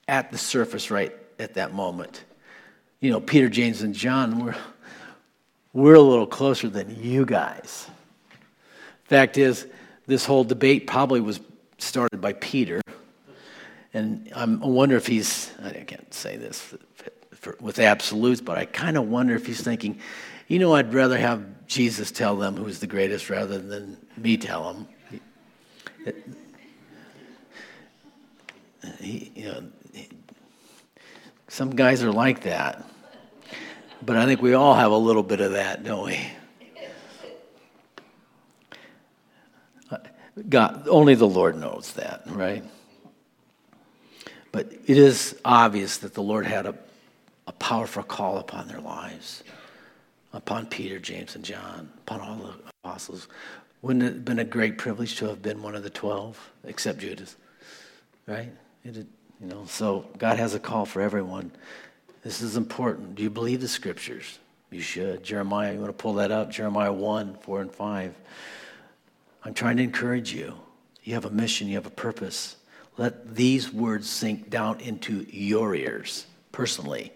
at 0.08 0.32
the 0.32 0.38
surface 0.38 0.90
right 0.90 1.14
at 1.42 1.56
that 1.56 1.74
moment. 1.74 2.24
You 3.00 3.12
know, 3.12 3.20
Peter, 3.20 3.50
James, 3.50 3.82
and 3.82 3.94
John, 3.94 4.46
we're, 4.46 4.56
we're 5.74 5.96
a 5.96 6.02
little 6.02 6.28
closer 6.28 6.70
than 6.70 7.02
you 7.02 7.26
guys. 7.26 7.88
Fact 9.06 9.38
is, 9.38 9.68
this 10.08 10.26
whole 10.26 10.44
debate 10.44 10.88
probably 10.88 11.22
was 11.22 11.40
started 11.78 12.22
by 12.22 12.34
Peter. 12.34 12.82
And 13.94 14.32
I'm, 14.36 14.64
I 14.64 14.68
wonder 14.68 14.96
if 14.96 15.08
he's, 15.08 15.52
I 15.64 15.72
can't 15.72 16.14
say 16.14 16.38
this 16.38 16.76
for, 17.34 17.58
with 17.60 17.80
absolutes, 17.80 18.40
but 18.40 18.58
I 18.58 18.66
kind 18.66 18.98
of 18.98 19.10
wonder 19.10 19.36
if 19.36 19.46
he's 19.46 19.62
thinking, 19.62 20.00
you 20.48 20.60
know, 20.60 20.74
I'd 20.74 20.94
rather 20.94 21.18
have 21.18 21.44
Jesus 21.68 22.12
tell 22.12 22.36
them 22.36 22.56
who's 22.56 22.80
the 22.80 22.88
greatest 22.88 23.30
rather 23.30 23.58
than 23.58 23.98
me 24.18 24.38
tell 24.38 24.74
them. 24.74 26.14
He, 29.00 29.32
you 29.36 29.46
know, 29.46 29.64
some 31.52 31.76
guys 31.76 32.02
are 32.02 32.14
like 32.14 32.44
that. 32.44 32.82
But 34.02 34.16
I 34.16 34.26
think 34.26 34.42
we 34.42 34.54
all 34.54 34.74
have 34.74 34.92
a 34.92 34.98
little 34.98 35.22
bit 35.22 35.42
of 35.42 35.52
that, 35.52 35.84
don't 35.84 36.06
we? 36.06 36.20
Uh, 39.92 39.98
God, 40.48 40.88
only 40.88 41.14
the 41.14 41.28
Lord 41.28 41.58
knows 41.58 41.92
that, 41.94 42.24
right? 42.28 42.64
But 44.54 44.72
it 44.86 44.98
is 44.98 45.36
obvious 45.44 45.98
that 45.98 46.14
the 46.14 46.24
Lord 46.24 46.46
had 46.46 46.66
a, 46.66 46.76
a 47.46 47.52
powerful 47.52 48.04
call 48.04 48.38
upon 48.38 48.70
their 48.70 48.80
lives, 48.80 49.44
upon 50.32 50.68
Peter, 50.68 51.00
James, 51.00 51.36
and 51.36 51.44
John, 51.44 51.92
upon 52.08 52.22
all 52.22 52.36
the 52.38 52.54
apostles. 52.86 53.28
Wouldn't 53.82 54.04
it 54.04 54.14
have 54.14 54.26
been 54.26 54.40
a 54.40 54.46
great 54.46 54.78
privilege 54.78 55.18
to 55.18 55.28
have 55.28 55.42
been 55.42 55.62
one 55.62 55.76
of 55.76 55.84
the 55.84 55.90
twelve, 55.90 56.52
except 56.64 57.00
Judas, 57.00 57.36
right? 58.26 58.52
It, 58.86 59.06
you 59.42 59.48
know, 59.48 59.66
so 59.66 60.06
God 60.20 60.38
has 60.38 60.54
a 60.54 60.60
call 60.60 60.86
for 60.86 61.02
everyone. 61.02 61.52
This 62.24 62.42
is 62.42 62.56
important. 62.56 63.16
Do 63.16 63.24
you 63.24 63.32
believe 63.32 63.60
the 63.60 63.68
scriptures? 63.68 64.38
You 64.70 64.82
should. 64.82 65.24
Jeremiah, 65.24 65.74
you 65.74 65.80
want 65.80 65.90
to 65.90 66.02
pull 66.02 66.14
that 66.16 66.32
up? 66.32 66.52
Jeremiah 66.52 66.94
1, 66.94 67.38
4, 67.42 67.62
and 67.62 67.72
5. 67.72 68.16
I'm 69.44 69.54
trying 69.56 69.78
to 69.78 69.84
encourage 69.84 70.32
you. 70.32 70.54
You 71.04 71.16
have 71.16 71.26
a 71.26 71.32
mission, 71.32 71.68
you 71.68 71.76
have 71.76 71.88
a 71.88 71.90
purpose. 71.90 72.56
Let 72.98 73.36
these 73.36 73.74
words 73.74 74.08
sink 74.08 74.52
down 74.52 74.80
into 74.80 75.26
your 75.32 75.74
ears 75.74 76.28
personally. 76.52 77.12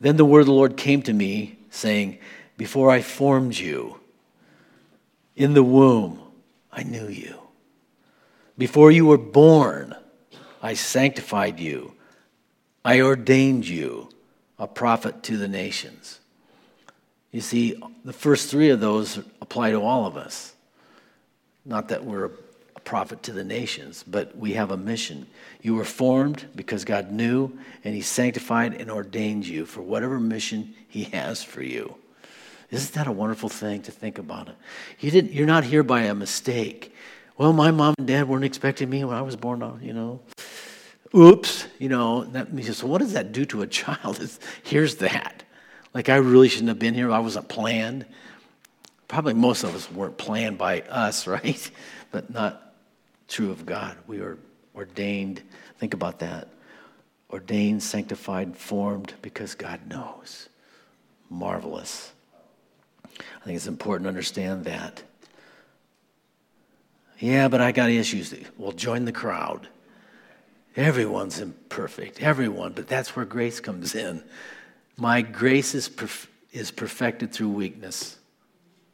Then 0.00 0.16
the 0.16 0.24
word 0.24 0.40
of 0.40 0.46
the 0.46 0.52
Lord 0.52 0.76
came 0.76 1.02
to 1.02 1.12
me, 1.12 1.58
saying, 1.70 2.18
Before 2.56 2.90
I 2.90 3.02
formed 3.02 3.58
you 3.58 3.98
in 5.34 5.54
the 5.54 5.64
womb, 5.64 6.22
I 6.70 6.84
knew 6.84 7.08
you. 7.08 7.34
Before 8.56 8.92
you 8.92 9.06
were 9.06 9.18
born, 9.18 9.96
I 10.62 10.74
sanctified 10.74 11.60
you. 11.60 11.94
I 12.84 13.00
ordained 13.00 13.66
you 13.66 14.08
a 14.58 14.66
prophet 14.66 15.22
to 15.24 15.36
the 15.36 15.48
nations. 15.48 16.20
You 17.32 17.40
see, 17.40 17.80
the 18.04 18.12
first 18.12 18.50
three 18.50 18.70
of 18.70 18.80
those 18.80 19.18
apply 19.40 19.70
to 19.72 19.80
all 19.80 20.06
of 20.06 20.16
us. 20.16 20.54
Not 21.64 21.88
that 21.88 22.04
we're 22.04 22.30
a 22.76 22.80
prophet 22.80 23.22
to 23.24 23.32
the 23.32 23.44
nations, 23.44 24.02
but 24.02 24.36
we 24.36 24.54
have 24.54 24.70
a 24.70 24.76
mission. 24.76 25.26
You 25.60 25.74
were 25.74 25.84
formed 25.84 26.46
because 26.56 26.84
God 26.84 27.12
knew, 27.12 27.58
and 27.84 27.94
He 27.94 28.00
sanctified 28.00 28.80
and 28.80 28.90
ordained 28.90 29.46
you 29.46 29.66
for 29.66 29.82
whatever 29.82 30.18
mission 30.18 30.74
He 30.88 31.04
has 31.04 31.42
for 31.42 31.62
you. 31.62 31.94
Isn't 32.70 32.94
that 32.94 33.06
a 33.06 33.12
wonderful 33.12 33.48
thing 33.48 33.82
to 33.82 33.90
think 33.90 34.18
about? 34.18 34.48
It? 34.48 34.56
You 35.00 35.10
didn't, 35.10 35.32
you're 35.32 35.46
not 35.46 35.64
here 35.64 35.82
by 35.82 36.02
a 36.02 36.14
mistake. 36.14 36.94
Well, 37.38 37.52
my 37.52 37.70
mom 37.70 37.94
and 37.98 38.06
dad 38.08 38.28
weren't 38.28 38.44
expecting 38.44 38.90
me 38.90 39.04
when 39.04 39.16
I 39.16 39.22
was 39.22 39.36
born, 39.36 39.62
uh, 39.62 39.78
you 39.80 39.92
know. 39.92 40.20
Oops, 41.14 41.66
you 41.78 41.88
know, 41.88 42.24
that 42.24 42.48
so 42.74 42.86
what 42.88 42.98
does 42.98 43.12
that 43.12 43.30
do 43.30 43.44
to 43.46 43.62
a 43.62 43.66
child? 43.66 44.18
It's, 44.20 44.40
here's 44.64 44.96
that. 44.96 45.44
Like, 45.94 46.08
I 46.08 46.16
really 46.16 46.48
shouldn't 46.48 46.68
have 46.68 46.80
been 46.80 46.94
here. 46.94 47.10
I 47.12 47.20
wasn't 47.20 47.48
planned. 47.48 48.06
Probably 49.06 49.34
most 49.34 49.62
of 49.62 49.74
us 49.74 49.90
weren't 49.90 50.18
planned 50.18 50.58
by 50.58 50.82
us, 50.82 51.26
right? 51.28 51.70
But 52.10 52.28
not 52.28 52.74
true 53.28 53.52
of 53.52 53.64
God. 53.64 53.96
We 54.08 54.20
are 54.20 54.36
ordained. 54.74 55.40
Think 55.78 55.94
about 55.94 56.18
that. 56.18 56.48
Ordained, 57.30 57.84
sanctified, 57.84 58.56
formed 58.56 59.14
because 59.22 59.54
God 59.54 59.86
knows. 59.86 60.48
Marvelous. 61.30 62.10
I 63.04 63.44
think 63.44 63.56
it's 63.56 63.66
important 63.66 64.06
to 64.06 64.08
understand 64.08 64.64
that. 64.64 65.02
Yeah, 67.18 67.48
but 67.48 67.60
I 67.60 67.72
got 67.72 67.90
issues. 67.90 68.34
Well, 68.56 68.72
join 68.72 69.04
the 69.04 69.12
crowd. 69.12 69.68
Everyone's 70.76 71.40
imperfect, 71.40 72.22
everyone, 72.22 72.72
but 72.72 72.86
that's 72.86 73.16
where 73.16 73.24
grace 73.24 73.58
comes 73.58 73.94
in. 73.94 74.22
My 74.96 75.22
grace 75.22 75.74
is, 75.74 75.88
perf- 75.88 76.28
is 76.52 76.70
perfected 76.70 77.32
through 77.32 77.48
weakness. 77.48 78.18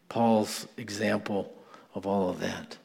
Paul's 0.08 0.66
example 0.76 1.52
of 1.94 2.06
all 2.06 2.30
of 2.30 2.40
that. 2.40 2.78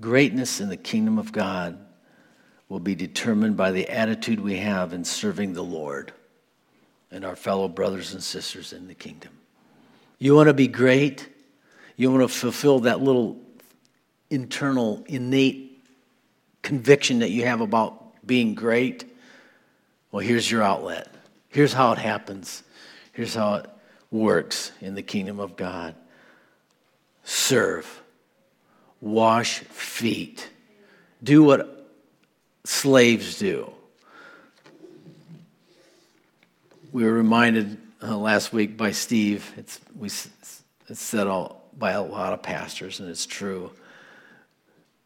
Greatness 0.00 0.60
in 0.60 0.68
the 0.68 0.76
kingdom 0.76 1.18
of 1.18 1.32
God 1.32 1.78
will 2.68 2.80
be 2.80 2.94
determined 2.94 3.56
by 3.56 3.72
the 3.72 3.88
attitude 3.88 4.40
we 4.40 4.56
have 4.56 4.92
in 4.92 5.04
serving 5.04 5.52
the 5.52 5.64
Lord 5.64 6.12
and 7.10 7.24
our 7.24 7.36
fellow 7.36 7.68
brothers 7.68 8.14
and 8.14 8.22
sisters 8.22 8.72
in 8.72 8.86
the 8.86 8.94
kingdom. 8.94 9.32
You 10.18 10.34
want 10.34 10.46
to 10.46 10.54
be 10.54 10.68
great? 10.68 11.28
You 11.96 12.10
want 12.10 12.22
to 12.22 12.28
fulfill 12.28 12.80
that 12.80 13.00
little 13.00 13.40
internal, 14.30 15.04
innate 15.06 15.82
conviction 16.62 17.18
that 17.18 17.30
you 17.30 17.44
have 17.46 17.60
about 17.60 18.24
being 18.24 18.54
great? 18.54 19.04
Well, 20.12 20.20
here's 20.20 20.50
your 20.50 20.62
outlet. 20.62 21.08
Here's 21.48 21.72
how 21.72 21.92
it 21.92 21.98
happens. 21.98 22.62
Here's 23.12 23.34
how 23.34 23.56
it 23.56 23.66
works 24.10 24.72
in 24.80 24.94
the 24.94 25.02
kingdom 25.02 25.40
of 25.40 25.56
God 25.56 25.94
serve 27.24 27.99
wash 29.00 29.60
feet. 29.60 30.48
Do 31.22 31.42
what 31.42 31.90
slaves 32.64 33.38
do. 33.38 33.72
We 36.92 37.04
were 37.04 37.12
reminded 37.12 37.78
uh, 38.02 38.16
last 38.16 38.52
week 38.52 38.76
by 38.76 38.92
Steve, 38.92 39.52
it's, 39.56 39.80
we, 39.96 40.06
it's 40.06 40.62
said 40.94 41.26
all, 41.26 41.68
by 41.78 41.92
a 41.92 42.02
lot 42.02 42.32
of 42.32 42.42
pastors, 42.42 43.00
and 43.00 43.08
it's 43.08 43.26
true. 43.26 43.70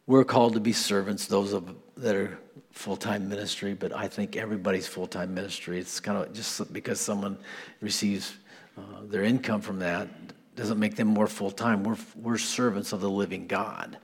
We're 0.07 0.25
called 0.25 0.55
to 0.55 0.61
be 0.61 0.73
servants, 0.73 1.27
those 1.27 1.53
of, 1.53 1.75
that 1.97 2.15
are 2.15 2.39
full 2.71 2.97
time 2.97 3.29
ministry, 3.29 3.75
but 3.75 3.95
I 3.95 4.09
think 4.09 4.37
everybody's 4.37 4.87
full 4.87 5.07
time 5.07 5.35
ministry. 5.35 5.79
It's 5.79 6.01
kind 6.01 6.19
of 6.19 6.33
just 6.33 6.73
because 6.73 7.01
someone 7.01 7.39
receives 7.81 8.35
uh, 8.79 9.03
their 9.05 9.23
income 9.23 9.61
from 9.61 9.79
that 9.81 10.09
doesn't 10.57 10.79
make 10.79 10.97
them 10.97 11.09
more 11.09 11.27
full 11.27 11.51
time. 11.51 11.85
We're, 11.85 11.97
we're 12.15 12.39
servants 12.39 12.93
of 12.93 13.01
the 13.01 13.11
living 13.11 13.47
God. 13.47 13.99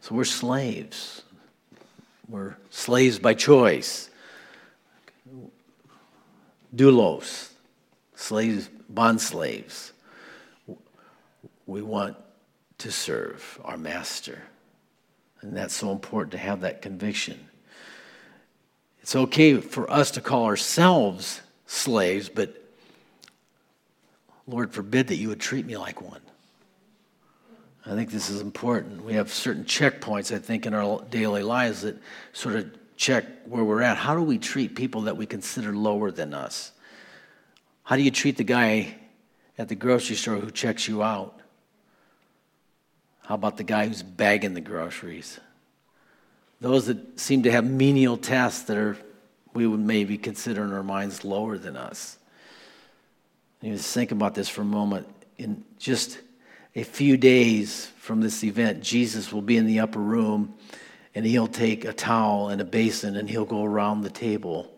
So 0.00 0.14
we're 0.14 0.24
slaves. 0.24 1.22
We're 2.28 2.56
slaves 2.70 3.18
by 3.18 3.34
choice. 3.34 4.08
Doulos, 6.74 7.50
slaves, 8.14 8.68
bond 8.88 9.20
slaves. 9.20 9.92
We 11.66 11.82
want 11.82 12.16
to 12.78 12.92
serve 12.92 13.60
our 13.64 13.76
master. 13.76 14.42
And 15.40 15.56
that's 15.56 15.74
so 15.74 15.90
important 15.90 16.32
to 16.32 16.38
have 16.38 16.60
that 16.60 16.82
conviction. 16.82 17.48
It's 19.00 19.16
okay 19.16 19.56
for 19.60 19.90
us 19.90 20.10
to 20.12 20.20
call 20.20 20.44
ourselves 20.44 21.40
slaves, 21.66 22.28
but 22.28 22.59
Lord 24.50 24.72
forbid 24.72 25.06
that 25.08 25.16
you 25.16 25.28
would 25.28 25.40
treat 25.40 25.64
me 25.64 25.76
like 25.76 26.02
one. 26.02 26.20
I 27.86 27.94
think 27.94 28.10
this 28.10 28.28
is 28.28 28.40
important. 28.40 29.04
We 29.04 29.14
have 29.14 29.32
certain 29.32 29.64
checkpoints, 29.64 30.34
I 30.34 30.38
think, 30.38 30.66
in 30.66 30.74
our 30.74 31.02
daily 31.10 31.42
lives 31.42 31.82
that 31.82 31.96
sort 32.32 32.56
of 32.56 32.70
check 32.96 33.24
where 33.46 33.64
we're 33.64 33.80
at. 33.80 33.96
How 33.96 34.14
do 34.14 34.22
we 34.22 34.38
treat 34.38 34.74
people 34.74 35.02
that 35.02 35.16
we 35.16 35.24
consider 35.24 35.72
lower 35.72 36.10
than 36.10 36.34
us? 36.34 36.72
How 37.84 37.96
do 37.96 38.02
you 38.02 38.10
treat 38.10 38.36
the 38.36 38.44
guy 38.44 38.96
at 39.56 39.68
the 39.68 39.74
grocery 39.74 40.16
store 40.16 40.36
who 40.36 40.50
checks 40.50 40.86
you 40.86 41.02
out? 41.02 41.40
How 43.24 43.36
about 43.36 43.56
the 43.56 43.64
guy 43.64 43.86
who's 43.86 44.02
bagging 44.02 44.54
the 44.54 44.60
groceries? 44.60 45.40
Those 46.60 46.86
that 46.86 47.18
seem 47.18 47.44
to 47.44 47.52
have 47.52 47.64
menial 47.64 48.16
tasks 48.16 48.64
that 48.64 48.76
are 48.76 48.98
we 49.54 49.66
would 49.66 49.80
maybe 49.80 50.18
consider 50.18 50.64
in 50.64 50.72
our 50.72 50.82
minds 50.82 51.24
lower 51.24 51.58
than 51.58 51.76
us. 51.76 52.18
Just 53.62 53.92
think 53.92 54.10
about 54.10 54.34
this 54.34 54.48
for 54.48 54.62
a 54.62 54.66
moment. 54.66 55.06
In 55.36 55.64
just 55.78 56.18
a 56.74 56.82
few 56.82 57.16
days 57.16 57.86
from 57.98 58.20
this 58.20 58.42
event, 58.42 58.82
Jesus 58.82 59.32
will 59.32 59.42
be 59.42 59.56
in 59.56 59.66
the 59.66 59.80
upper 59.80 59.98
room 59.98 60.54
and 61.14 61.26
he'll 61.26 61.46
take 61.46 61.84
a 61.84 61.92
towel 61.92 62.48
and 62.48 62.60
a 62.60 62.64
basin 62.64 63.16
and 63.16 63.28
he'll 63.28 63.44
go 63.44 63.64
around 63.64 64.02
the 64.02 64.10
table 64.10 64.72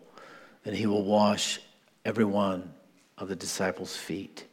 and 0.65 0.75
he 0.75 0.85
will 0.85 1.03
wash 1.03 1.59
every 2.03 2.25
one 2.25 2.73
of 3.17 3.27
the 3.27 3.35
disciples' 3.35 3.95
feet. 3.95 4.45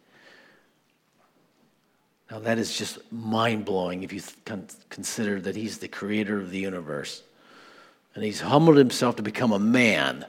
Now, 2.31 2.39
that 2.41 2.59
is 2.59 2.77
just 2.77 2.99
mind 3.11 3.65
blowing 3.65 4.05
if 4.05 4.13
you 4.13 4.23
consider 4.89 5.41
that 5.41 5.57
he's 5.57 5.79
the 5.79 5.89
creator 5.89 6.39
of 6.39 6.51
the 6.51 6.59
universe. 6.59 7.25
And 8.15 8.23
he's 8.23 8.41
humbled 8.41 8.77
himself 8.77 9.17
to 9.17 9.23
become 9.23 9.53
a 9.53 9.59
man 9.59 10.25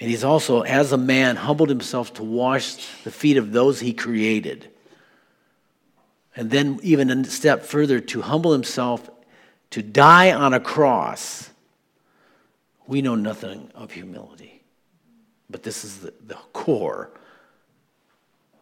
and 0.00 0.08
he's 0.08 0.22
also, 0.22 0.62
as 0.62 0.92
a 0.92 0.98
man, 0.98 1.36
humbled 1.36 1.68
himself 1.68 2.14
to 2.14 2.22
wash 2.22 2.76
the 3.02 3.10
feet 3.10 3.36
of 3.36 3.50
those 3.50 3.80
he 3.80 3.92
created. 3.92 4.70
And 6.36 6.50
then, 6.50 6.78
even 6.84 7.10
a 7.10 7.24
step 7.24 7.64
further, 7.64 7.98
to 8.00 8.22
humble 8.22 8.52
himself 8.52 9.10
to 9.70 9.82
die 9.82 10.32
on 10.32 10.54
a 10.54 10.60
cross. 10.60 11.50
We 12.86 13.02
know 13.02 13.16
nothing 13.16 13.70
of 13.74 13.90
humility, 13.90 14.62
but 15.50 15.64
this 15.64 15.84
is 15.84 15.98
the, 15.98 16.14
the 16.26 16.38
core 16.52 17.10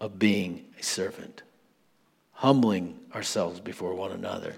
of 0.00 0.18
being 0.18 0.64
a 0.80 0.82
servant, 0.82 1.42
humbling 2.32 2.98
ourselves 3.14 3.60
before 3.60 3.94
one 3.94 4.12
another. 4.12 4.54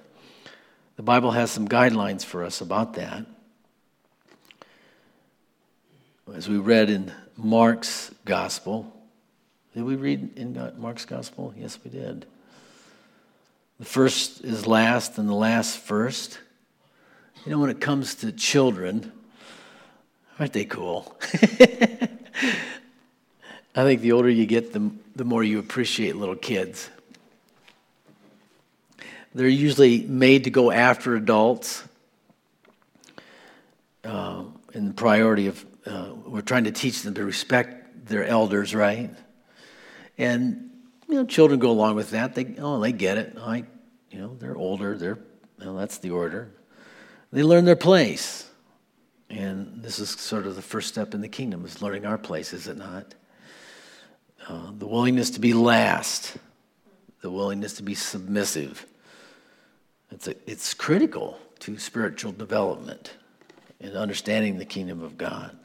The 0.94 1.02
Bible 1.02 1.32
has 1.32 1.50
some 1.50 1.68
guidelines 1.68 2.24
for 2.24 2.44
us 2.44 2.60
about 2.60 2.94
that 2.94 3.26
as 6.34 6.48
we 6.48 6.58
read 6.58 6.90
in 6.90 7.12
Mark's 7.36 8.12
gospel. 8.24 8.92
Did 9.74 9.84
we 9.84 9.96
read 9.96 10.36
in 10.36 10.72
Mark's 10.78 11.04
gospel? 11.04 11.54
Yes, 11.56 11.78
we 11.82 11.90
did. 11.90 12.26
The 13.78 13.84
first 13.84 14.44
is 14.44 14.66
last 14.66 15.18
and 15.18 15.28
the 15.28 15.34
last 15.34 15.78
first. 15.78 16.38
You 17.44 17.52
know, 17.52 17.58
when 17.58 17.70
it 17.70 17.80
comes 17.80 18.16
to 18.16 18.32
children, 18.32 19.12
aren't 20.38 20.52
they 20.52 20.64
cool? 20.64 21.16
I 23.74 23.84
think 23.84 24.00
the 24.00 24.12
older 24.12 24.28
you 24.28 24.46
get, 24.46 24.72
the, 24.72 24.90
the 25.14 25.24
more 25.24 25.44
you 25.44 25.58
appreciate 25.58 26.16
little 26.16 26.36
kids. 26.36 26.90
they're 29.34 29.46
usually 29.46 30.02
made 30.02 30.44
to 30.44 30.50
go 30.50 30.70
after 30.72 31.14
adults. 31.14 31.84
Uh, 34.04 34.44
in 34.74 34.88
the 34.88 34.94
priority 34.94 35.46
of, 35.46 35.64
uh, 35.88 36.12
we're 36.26 36.42
trying 36.42 36.64
to 36.64 36.72
teach 36.72 37.02
them 37.02 37.14
to 37.14 37.24
respect 37.24 38.06
their 38.06 38.24
elders, 38.24 38.74
right? 38.74 39.10
And, 40.16 40.70
you 41.08 41.14
know, 41.14 41.24
children 41.24 41.58
go 41.58 41.70
along 41.70 41.96
with 41.96 42.10
that. 42.10 42.34
They, 42.34 42.54
oh, 42.58 42.80
they 42.80 42.92
get 42.92 43.18
it. 43.18 43.36
I, 43.40 43.64
you 44.10 44.18
know, 44.18 44.36
they're 44.38 44.56
older. 44.56 44.96
They're, 44.96 45.18
well, 45.58 45.74
that's 45.74 45.98
the 45.98 46.10
order. 46.10 46.52
They 47.32 47.42
learn 47.42 47.64
their 47.64 47.76
place. 47.76 48.48
And 49.30 49.82
this 49.82 49.98
is 49.98 50.10
sort 50.10 50.46
of 50.46 50.56
the 50.56 50.62
first 50.62 50.88
step 50.88 51.14
in 51.14 51.20
the 51.20 51.28
kingdom 51.28 51.64
is 51.64 51.82
learning 51.82 52.06
our 52.06 52.18
place, 52.18 52.52
is 52.52 52.66
it 52.66 52.78
not? 52.78 53.14
Uh, 54.48 54.70
the 54.78 54.86
willingness 54.86 55.30
to 55.30 55.40
be 55.40 55.52
last, 55.52 56.38
the 57.20 57.30
willingness 57.30 57.74
to 57.74 57.82
be 57.82 57.94
submissive. 57.94 58.86
It's, 60.10 60.28
a, 60.28 60.34
it's 60.50 60.72
critical 60.72 61.38
to 61.60 61.78
spiritual 61.78 62.32
development 62.32 63.14
and 63.80 63.94
understanding 63.94 64.56
the 64.56 64.64
kingdom 64.64 65.02
of 65.02 65.18
God. 65.18 65.58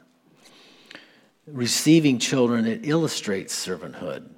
Receiving 1.46 2.18
children, 2.18 2.66
it 2.66 2.86
illustrates 2.86 3.54
servanthood. 3.54 4.30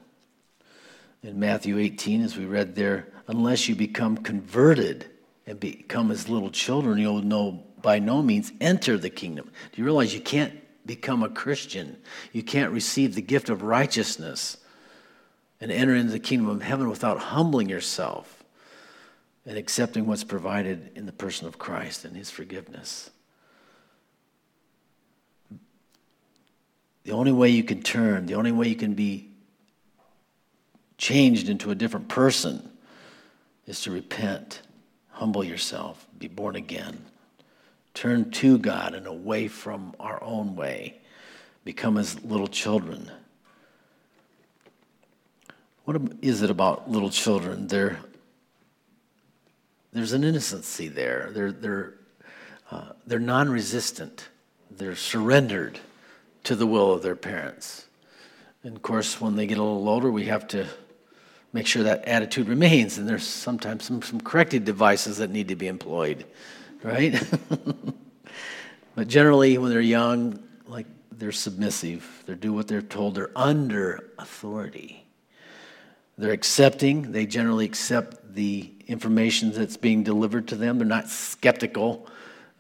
In 1.23 1.39
Matthew 1.39 1.79
18, 1.79 2.23
as 2.23 2.37
we 2.37 2.47
read 2.47 2.75
there, 2.75 3.09
unless 3.29 3.69
you 3.69 3.75
become 3.75 4.17
converted 4.17 5.07
and 5.47 5.59
become 5.61 6.11
as 6.11 6.29
little 6.29 6.51
children, 6.51 6.99
you'll 6.99 7.23
know 7.23 7.65
by 7.81 7.99
no 7.99 8.23
means 8.23 8.53
enter 8.61 8.99
the 8.99 9.11
kingdom. 9.11 9.51
Do 9.73 9.81
you 9.81 9.85
realize 9.85 10.15
you 10.15 10.21
can't 10.21 10.55
become 10.85 11.23
a 11.23 11.29
Christian? 11.29 11.97
You 12.33 12.43
can't 12.43 12.73
receive 12.73 13.15
the 13.15 13.23
gift 13.23 13.51
of 13.51 13.63
righteousness 13.63 14.57
and 15.61 15.71
enter 15.71 15.95
into 15.95 16.13
the 16.13 16.19
kingdom 16.19 16.49
of 16.49 16.63
heaven 16.63 16.89
without 16.89 17.19
humbling 17.19 17.69
yourself 17.69 18.45
and 19.45 19.57
accepting 19.57 20.07
what's 20.07 20.25
provided 20.25 20.91
in 20.97 21.07
the 21.07 21.13
person 21.13 21.47
of 21.47 21.59
Christ 21.59 22.05
and 22.05 22.17
his 22.17 22.31
forgiveness. 22.31 23.11
The 27.07 27.13
only 27.13 27.31
way 27.31 27.51
you 27.51 27.63
can 27.63 27.85
turn, 27.85 28.27
the 28.27 28.35
only 28.35 28.51
way 28.51 28.67
you 28.67 28.75
can 28.75 28.95
be 28.95 29.29
changed 30.99 31.49
into 31.49 31.71
a 31.71 31.75
different 31.77 32.09
person 32.09 32.69
is 33.65 33.81
to 33.83 33.93
repent, 33.93 34.63
humble 35.11 35.45
yourself, 35.45 36.05
be 36.19 36.27
born 36.27 36.57
again. 36.57 37.05
Turn 37.95 38.33
to 38.33 38.59
God 38.59 38.93
and 38.95 39.07
away 39.07 39.47
from 39.47 39.95
our 40.01 40.21
own 40.21 40.57
way. 40.57 40.97
Become 41.65 41.97
as 41.97 42.21
little 42.25 42.49
children. 42.49 43.09
What 45.85 46.03
is 46.23 46.43
it 46.43 46.51
about 46.51 46.91
little 46.91 47.11
children? 47.11 47.69
They're, 47.69 48.01
there's 49.93 50.13
an 50.13 50.25
innocency 50.25 50.89
there. 50.89 51.31
They're, 51.33 51.53
they're, 51.53 51.95
uh, 52.73 52.89
they're 53.07 53.21
non 53.21 53.49
resistant, 53.49 54.29
they're 54.73 54.97
surrendered 54.97 55.79
to 56.47 56.57
the 56.57 56.67
will 56.67 56.93
of 56.93 57.03
their 57.03 57.17
parents. 57.17 57.87
And 58.65 58.77
of 58.77 58.83
course, 58.83 59.21
when 59.21 59.37
they 59.37 59.47
get 59.47 59.59
a 59.59 59.63
little 59.63 59.89
older, 59.89 60.11
we 60.11 60.25
have 60.27 60.49
to 60.49 60.67
make 61.53 61.67
sure 61.67 61.85
that 61.85 62.05
attitude 62.07 62.49
remains. 62.49 62.99
And 62.99 63.09
there's 63.09 63.27
sometimes 63.27 63.85
some, 63.85 64.03
some 64.03 64.21
corrective 64.21 64.65
devices 64.65 65.19
that 65.19 65.31
need 65.31 65.49
to 65.49 65.57
be 65.57 65.69
employed 65.69 66.25
right? 66.87 67.21
but 68.95 69.09
generally, 69.09 69.59
when 69.59 69.71
they're 69.71 69.81
young, 69.81 70.43
like 70.67 70.87
they're 71.13 71.33
submissive, 71.33 72.25
they 72.27 72.35
do 72.35 72.53
what 72.53 72.69
they're 72.69 72.83
told, 72.83 73.15
they're 73.15 73.31
under 73.37 74.11
authority. 74.19 75.05
They're 76.19 76.33
accepting, 76.33 77.13
they 77.13 77.27
generally 77.27 77.67
accept 77.67 78.35
the 78.35 78.73
information 78.87 79.53
that's 79.53 79.77
being 79.77 80.03
delivered 80.03 80.49
to 80.49 80.57
them. 80.57 80.79
They're 80.79 80.87
not 80.87 81.09
skeptical 81.09 82.09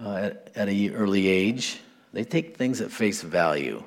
uh, 0.00 0.14
at, 0.14 0.50
at 0.54 0.68
an 0.68 0.94
early 0.94 1.28
age. 1.28 1.80
They 2.12 2.24
take 2.24 2.56
things 2.56 2.80
at 2.80 2.90
face 2.90 3.22
value. 3.22 3.82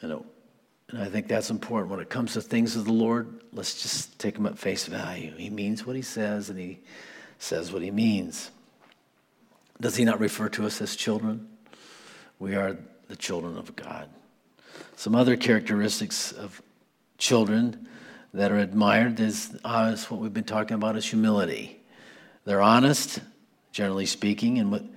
And, 0.00 0.24
and 0.88 1.02
I 1.02 1.06
think 1.06 1.28
that's 1.28 1.50
important. 1.50 1.90
When 1.90 2.00
it 2.00 2.10
comes 2.10 2.34
to 2.34 2.40
things 2.40 2.76
of 2.76 2.84
the 2.84 2.92
Lord, 2.92 3.42
let's 3.52 3.82
just 3.82 4.18
take 4.18 4.34
them 4.34 4.46
at 4.46 4.58
face 4.58 4.86
value. 4.86 5.34
He 5.36 5.50
means 5.50 5.86
what 5.86 5.96
he 5.96 6.02
says, 6.02 6.50
and 6.50 6.58
he 6.58 6.80
says 7.38 7.72
what 7.72 7.82
he 7.82 7.90
means. 7.90 8.50
Does 9.80 9.96
he 9.96 10.04
not 10.04 10.20
refer 10.20 10.48
to 10.50 10.66
us 10.66 10.80
as 10.80 10.94
children? 10.94 11.48
We 12.38 12.56
are 12.56 12.76
the 13.08 13.16
children 13.16 13.56
of 13.56 13.74
God. 13.74 14.08
Some 14.96 15.14
other 15.14 15.36
characteristics 15.36 16.32
of 16.32 16.62
children 17.18 17.88
that 18.34 18.52
are 18.52 18.58
admired 18.58 19.20
is, 19.20 19.56
uh, 19.64 19.90
is 19.94 20.10
what 20.10 20.20
we've 20.20 20.32
been 20.32 20.44
talking 20.44 20.74
about 20.74 20.96
is 20.96 21.04
humility. 21.04 21.80
They're 22.44 22.62
honest, 22.62 23.20
generally 23.72 24.06
speaking, 24.06 24.58
and 24.58 24.88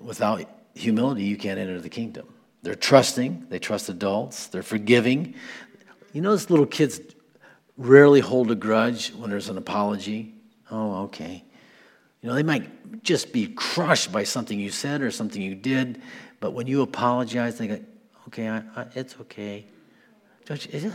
without 0.00 0.48
humility, 0.74 1.24
you 1.24 1.36
can't 1.36 1.58
enter 1.58 1.80
the 1.80 1.88
kingdom. 1.88 2.26
They're 2.62 2.74
trusting, 2.74 3.46
they 3.48 3.58
trust 3.58 3.88
adults, 3.88 4.46
they're 4.46 4.62
forgiving. 4.62 5.34
You 6.12 6.20
notice 6.20 6.48
little 6.50 6.66
kids 6.66 7.00
rarely 7.76 8.20
hold 8.20 8.50
a 8.50 8.54
grudge 8.54 9.10
when 9.10 9.30
there's 9.30 9.48
an 9.48 9.58
apology. 9.58 10.34
Oh, 10.70 11.04
okay. 11.04 11.44
You 12.20 12.28
know, 12.28 12.34
they 12.34 12.42
might 12.42 13.02
just 13.02 13.32
be 13.32 13.48
crushed 13.48 14.12
by 14.12 14.24
something 14.24 14.58
you 14.58 14.70
said 14.70 15.02
or 15.02 15.10
something 15.10 15.42
you 15.42 15.54
did, 15.56 16.00
but 16.38 16.52
when 16.52 16.66
you 16.66 16.82
apologize, 16.82 17.58
they 17.58 17.66
go, 17.66 17.80
okay, 18.28 18.48
I, 18.48 18.58
I, 18.76 18.86
it's 18.94 19.16
okay. 19.20 19.66
Don't 20.44 20.72
you, 20.72 20.92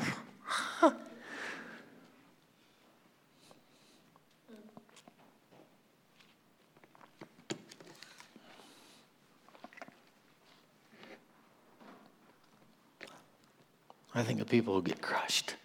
I 14.19 14.23
think 14.23 14.41
of 14.41 14.47
people 14.47 14.73
who 14.73 14.81
get 14.81 15.01
crushed. 15.01 15.55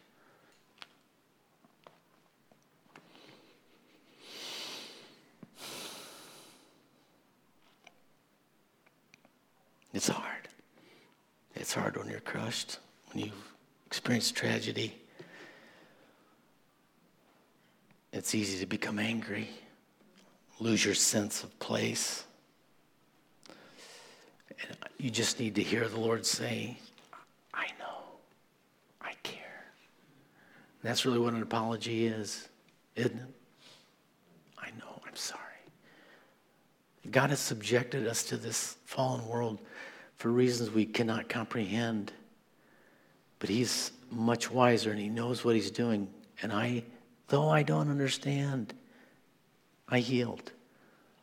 It's 9.94 10.08
hard. 10.08 10.48
It's 11.54 11.74
hard 11.74 11.96
when 11.96 12.08
you're 12.08 12.20
crushed, 12.20 12.78
when 13.12 13.26
you've 13.26 13.52
experienced 13.86 14.34
tragedy. 14.34 14.94
It's 18.12 18.34
easy 18.34 18.58
to 18.60 18.66
become 18.66 18.98
angry, 18.98 19.48
lose 20.60 20.84
your 20.84 20.94
sense 20.94 21.42
of 21.42 21.58
place. 21.58 22.24
And 24.48 24.76
you 24.98 25.10
just 25.10 25.40
need 25.40 25.54
to 25.56 25.62
hear 25.62 25.88
the 25.88 25.98
Lord 26.00 26.24
say, 26.26 26.76
I 27.54 27.66
know, 27.78 28.02
I 29.00 29.12
care. 29.22 29.64
And 30.71 30.71
that's 30.82 31.04
really 31.06 31.18
what 31.18 31.34
an 31.34 31.42
apology 31.42 32.06
is, 32.06 32.48
isn't 32.96 33.16
it? 33.16 33.28
I 34.58 34.70
know, 34.78 35.00
I'm 35.06 35.16
sorry. 35.16 35.40
God 37.10 37.30
has 37.30 37.40
subjected 37.40 38.06
us 38.06 38.24
to 38.24 38.36
this 38.36 38.76
fallen 38.84 39.26
world 39.28 39.60
for 40.16 40.30
reasons 40.30 40.70
we 40.70 40.84
cannot 40.84 41.28
comprehend. 41.28 42.12
But 43.38 43.48
He's 43.48 43.92
much 44.10 44.50
wiser 44.50 44.90
and 44.90 45.00
He 45.00 45.08
knows 45.08 45.44
what 45.44 45.54
He's 45.54 45.70
doing. 45.70 46.08
And 46.42 46.52
I, 46.52 46.84
though 47.28 47.48
I 47.48 47.62
don't 47.62 47.90
understand, 47.90 48.74
I 49.88 49.98
yield. 49.98 50.52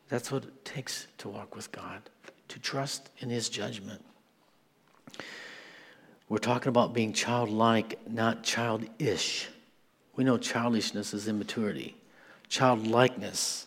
That's 0.08 0.30
what 0.30 0.44
it 0.44 0.64
takes 0.64 1.06
to 1.18 1.28
walk 1.28 1.54
with 1.54 1.70
God, 1.72 2.02
to 2.48 2.58
trust 2.58 3.10
in 3.18 3.30
His 3.30 3.48
judgment. 3.48 4.02
We're 6.30 6.38
talking 6.38 6.68
about 6.68 6.94
being 6.94 7.12
childlike, 7.12 7.98
not 8.08 8.44
childish. 8.44 9.48
We 10.14 10.22
know 10.22 10.38
childishness 10.38 11.12
is 11.12 11.26
immaturity. 11.26 11.96
Childlikeness 12.48 13.66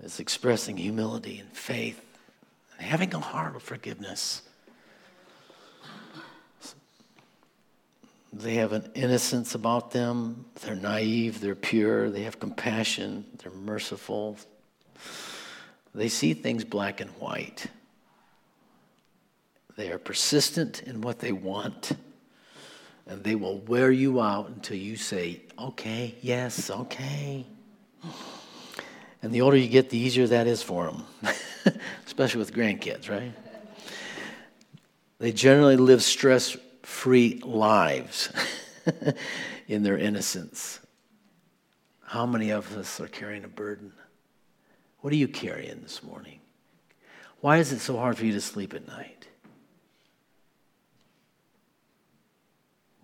is 0.00 0.20
expressing 0.20 0.76
humility 0.76 1.40
and 1.40 1.50
faith 1.50 2.00
and 2.78 2.86
having 2.86 3.12
a 3.12 3.18
heart 3.18 3.56
of 3.56 3.64
forgiveness. 3.64 4.42
They 8.32 8.54
have 8.54 8.72
an 8.72 8.92
innocence 8.94 9.56
about 9.56 9.90
them. 9.90 10.44
They're 10.60 10.76
naive, 10.76 11.40
they're 11.40 11.56
pure, 11.56 12.08
they 12.08 12.22
have 12.22 12.38
compassion, 12.38 13.24
they're 13.42 13.50
merciful. 13.50 14.36
They 15.92 16.08
see 16.08 16.34
things 16.34 16.62
black 16.62 17.00
and 17.00 17.10
white. 17.12 17.66
They 19.78 19.92
are 19.92 19.98
persistent 19.98 20.82
in 20.82 21.02
what 21.02 21.20
they 21.20 21.30
want, 21.30 21.92
and 23.06 23.22
they 23.22 23.36
will 23.36 23.60
wear 23.60 23.92
you 23.92 24.20
out 24.20 24.48
until 24.48 24.76
you 24.76 24.96
say, 24.96 25.42
okay, 25.56 26.16
yes, 26.20 26.68
okay. 26.68 27.46
And 29.22 29.32
the 29.32 29.40
older 29.40 29.56
you 29.56 29.68
get, 29.68 29.88
the 29.88 29.96
easier 29.96 30.26
that 30.26 30.48
is 30.48 30.64
for 30.64 30.90
them, 30.90 31.04
especially 32.06 32.40
with 32.40 32.52
grandkids, 32.52 33.08
right? 33.08 33.32
They 35.20 35.30
generally 35.30 35.76
live 35.76 36.02
stress 36.02 36.56
free 36.82 37.40
lives 37.44 38.32
in 39.68 39.84
their 39.84 39.96
innocence. 39.96 40.80
How 42.02 42.26
many 42.26 42.50
of 42.50 42.76
us 42.76 43.00
are 43.00 43.06
carrying 43.06 43.44
a 43.44 43.48
burden? 43.48 43.92
What 45.02 45.12
are 45.12 45.16
you 45.16 45.28
carrying 45.28 45.82
this 45.82 46.02
morning? 46.02 46.40
Why 47.42 47.58
is 47.58 47.72
it 47.72 47.78
so 47.78 47.96
hard 47.96 48.18
for 48.18 48.24
you 48.24 48.32
to 48.32 48.40
sleep 48.40 48.74
at 48.74 48.84
night? 48.88 49.17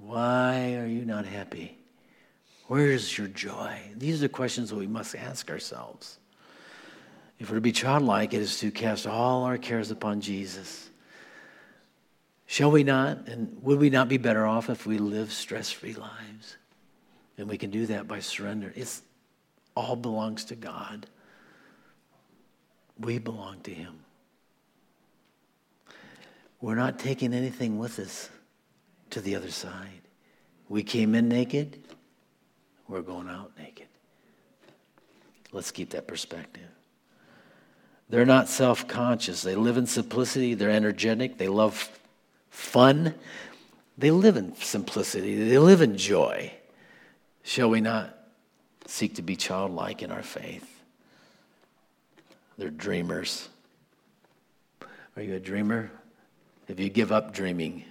Why 0.06 0.74
are 0.74 0.86
you 0.86 1.06
not 1.06 1.24
happy? 1.24 1.78
Where 2.66 2.88
is 2.88 3.16
your 3.16 3.28
joy? 3.28 3.78
These 3.96 4.18
are 4.18 4.28
the 4.28 4.28
questions 4.28 4.70
that 4.70 4.76
we 4.76 4.86
must 4.86 5.14
ask 5.14 5.50
ourselves. 5.50 6.18
If 7.38 7.48
we're 7.48 7.56
to 7.56 7.62
be 7.62 7.72
childlike, 7.72 8.34
it 8.34 8.42
is 8.42 8.58
to 8.60 8.70
cast 8.70 9.06
all 9.06 9.44
our 9.44 9.56
cares 9.56 9.90
upon 9.90 10.20
Jesus. 10.20 10.90
Shall 12.46 12.70
we 12.70 12.84
not? 12.84 13.28
And 13.28 13.56
would 13.62 13.78
we 13.78 13.88
not 13.90 14.08
be 14.08 14.18
better 14.18 14.46
off 14.46 14.68
if 14.68 14.86
we 14.86 14.98
live 14.98 15.32
stress 15.32 15.70
free 15.70 15.94
lives? 15.94 16.56
And 17.38 17.48
we 17.48 17.56
can 17.56 17.70
do 17.70 17.86
that 17.86 18.06
by 18.06 18.20
surrender. 18.20 18.72
It 18.76 19.00
all 19.74 19.96
belongs 19.96 20.44
to 20.46 20.54
God. 20.54 21.06
We 22.98 23.18
belong 23.18 23.60
to 23.62 23.72
Him. 23.72 24.00
We're 26.60 26.76
not 26.76 26.98
taking 26.98 27.32
anything 27.32 27.78
with 27.78 27.98
us 27.98 28.28
to 29.14 29.20
the 29.20 29.36
other 29.36 29.50
side. 29.50 30.02
We 30.68 30.82
came 30.82 31.14
in 31.14 31.28
naked, 31.28 31.78
we're 32.88 33.00
going 33.00 33.28
out 33.28 33.52
naked. 33.56 33.86
Let's 35.52 35.70
keep 35.70 35.90
that 35.90 36.08
perspective. 36.08 36.68
They're 38.08 38.26
not 38.26 38.48
self 38.48 38.88
conscious. 38.88 39.42
They 39.42 39.54
live 39.54 39.76
in 39.76 39.86
simplicity. 39.86 40.54
They're 40.54 40.70
energetic. 40.70 41.38
They 41.38 41.46
love 41.46 41.88
fun. 42.50 43.14
They 43.96 44.10
live 44.10 44.36
in 44.36 44.56
simplicity. 44.56 45.48
They 45.48 45.58
live 45.58 45.80
in 45.80 45.96
joy. 45.96 46.52
Shall 47.44 47.70
we 47.70 47.80
not 47.80 48.18
seek 48.86 49.14
to 49.14 49.22
be 49.22 49.36
childlike 49.36 50.02
in 50.02 50.10
our 50.10 50.24
faith? 50.24 50.82
They're 52.58 52.68
dreamers. 52.68 53.48
Are 55.16 55.22
you 55.22 55.36
a 55.36 55.40
dreamer? 55.40 55.92
If 56.66 56.80
you 56.80 56.88
give 56.88 57.12
up 57.12 57.32
dreaming, 57.32 57.84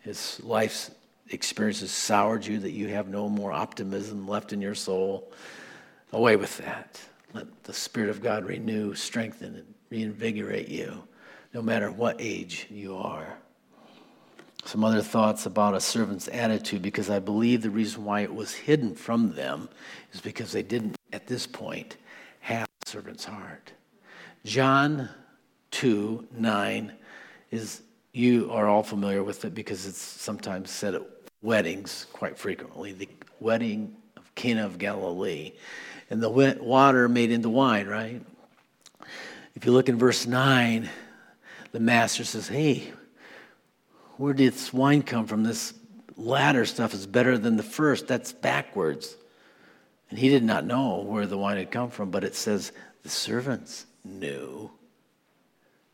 his 0.00 0.40
life's 0.42 0.90
experiences 1.30 1.90
soured 1.90 2.44
you 2.44 2.58
that 2.60 2.72
you 2.72 2.88
have 2.88 3.08
no 3.08 3.28
more 3.28 3.52
optimism 3.52 4.26
left 4.26 4.52
in 4.52 4.60
your 4.60 4.74
soul, 4.74 5.32
away 6.12 6.36
with 6.36 6.56
that. 6.58 7.00
Let 7.32 7.64
the 7.64 7.72
Spirit 7.72 8.10
of 8.10 8.22
God 8.22 8.44
renew, 8.44 8.94
strengthen, 8.94 9.54
and 9.54 9.74
reinvigorate 9.90 10.68
you, 10.68 11.04
no 11.54 11.62
matter 11.62 11.90
what 11.90 12.16
age 12.18 12.66
you 12.70 12.96
are. 12.96 13.38
Some 14.64 14.84
other 14.84 15.02
thoughts 15.02 15.46
about 15.46 15.74
a 15.74 15.80
servant's 15.80 16.28
attitude, 16.28 16.82
because 16.82 17.08
I 17.08 17.18
believe 17.18 17.62
the 17.62 17.70
reason 17.70 18.04
why 18.04 18.20
it 18.20 18.34
was 18.34 18.52
hidden 18.52 18.94
from 18.94 19.34
them 19.34 19.68
is 20.12 20.20
because 20.20 20.52
they 20.52 20.62
didn't, 20.62 20.96
at 21.12 21.26
this 21.26 21.46
point, 21.46 21.96
have 22.40 22.68
a 22.84 22.88
servant's 22.88 23.24
heart. 23.24 23.72
John 24.44 25.08
2 25.70 26.28
9 26.32 26.92
is, 27.50 27.82
you 28.12 28.50
are 28.50 28.68
all 28.68 28.82
familiar 28.82 29.22
with 29.22 29.44
it 29.44 29.54
because 29.54 29.86
it's 29.86 30.00
sometimes 30.00 30.70
said 30.70 30.94
at 30.94 31.02
weddings 31.42 32.06
quite 32.12 32.38
frequently. 32.38 32.92
The 32.92 33.08
wedding 33.38 33.96
of 34.16 34.34
Cana 34.34 34.66
of 34.66 34.78
Galilee 34.78 35.52
and 36.10 36.22
the 36.22 36.28
water 36.60 37.08
made 37.08 37.30
into 37.30 37.48
wine, 37.48 37.86
right? 37.86 38.20
If 39.54 39.64
you 39.64 39.72
look 39.72 39.88
in 39.88 39.96
verse 39.96 40.26
9, 40.26 40.88
the 41.72 41.80
master 41.80 42.24
says, 42.24 42.48
Hey, 42.48 42.92
where 44.16 44.34
did 44.34 44.52
this 44.52 44.72
wine 44.72 45.02
come 45.02 45.26
from? 45.26 45.44
This 45.44 45.74
latter 46.16 46.66
stuff 46.66 46.92
is 46.92 47.06
better 47.06 47.38
than 47.38 47.56
the 47.56 47.62
first. 47.62 48.06
That's 48.06 48.32
backwards. 48.32 49.16
And 50.10 50.18
he 50.18 50.28
did 50.28 50.42
not 50.42 50.66
know 50.66 51.02
where 51.02 51.26
the 51.26 51.38
wine 51.38 51.56
had 51.56 51.70
come 51.70 51.90
from, 51.90 52.10
but 52.10 52.24
it 52.24 52.34
says 52.34 52.72
the 53.02 53.08
servants 53.08 53.86
knew. 54.04 54.70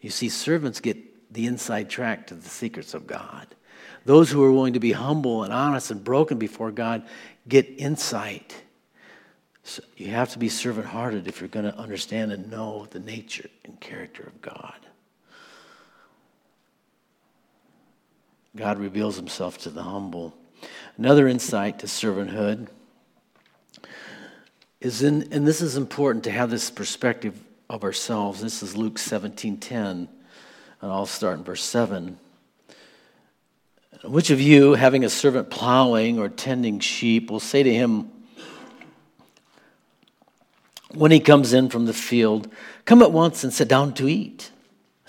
You 0.00 0.10
see, 0.10 0.28
servants 0.30 0.80
get 0.80 0.96
the 1.30 1.46
inside 1.46 1.90
track 1.90 2.26
to 2.28 2.34
the 2.34 2.48
secrets 2.48 2.94
of 2.94 3.06
God. 3.06 3.46
Those 4.04 4.30
who 4.30 4.42
are 4.44 4.52
willing 4.52 4.74
to 4.74 4.80
be 4.80 4.92
humble 4.92 5.42
and 5.42 5.52
honest 5.52 5.90
and 5.90 6.02
broken 6.02 6.38
before 6.38 6.70
God 6.70 7.06
get 7.48 7.66
insight 7.76 8.54
so 9.66 9.82
you 9.96 10.12
have 10.12 10.30
to 10.30 10.38
be 10.38 10.48
servant 10.48 10.86
hearted 10.86 11.26
if 11.26 11.40
you're 11.40 11.48
going 11.48 11.64
to 11.64 11.76
understand 11.76 12.30
and 12.30 12.48
know 12.48 12.86
the 12.90 13.00
nature 13.00 13.50
and 13.64 13.80
character 13.80 14.22
of 14.22 14.40
God. 14.40 14.78
God 18.54 18.78
reveals 18.78 19.16
himself 19.16 19.58
to 19.58 19.70
the 19.70 19.82
humble. 19.82 20.36
Another 20.96 21.26
insight 21.26 21.80
to 21.80 21.86
servanthood 21.86 22.68
is 24.80 25.02
in, 25.02 25.32
and 25.32 25.44
this 25.44 25.60
is 25.60 25.76
important 25.76 26.22
to 26.24 26.30
have 26.30 26.48
this 26.48 26.70
perspective 26.70 27.36
of 27.68 27.82
ourselves. 27.82 28.40
This 28.40 28.62
is 28.62 28.76
Luke 28.76 28.98
17 28.98 29.58
10, 29.58 30.08
and 30.86 30.94
I'll 30.94 31.04
start 31.04 31.36
in 31.36 31.42
verse 31.42 31.64
7. 31.64 32.16
Which 34.04 34.30
of 34.30 34.40
you, 34.40 34.74
having 34.74 35.04
a 35.04 35.10
servant 35.10 35.50
plowing 35.50 36.20
or 36.20 36.28
tending 36.28 36.78
sheep, 36.78 37.28
will 37.28 37.40
say 37.40 37.64
to 37.64 37.74
him, 37.74 38.08
when 40.94 41.10
he 41.10 41.18
comes 41.18 41.52
in 41.52 41.70
from 41.70 41.86
the 41.86 41.92
field, 41.92 42.48
Come 42.84 43.02
at 43.02 43.10
once 43.10 43.42
and 43.42 43.52
sit 43.52 43.66
down 43.66 43.94
to 43.94 44.08
eat. 44.08 44.52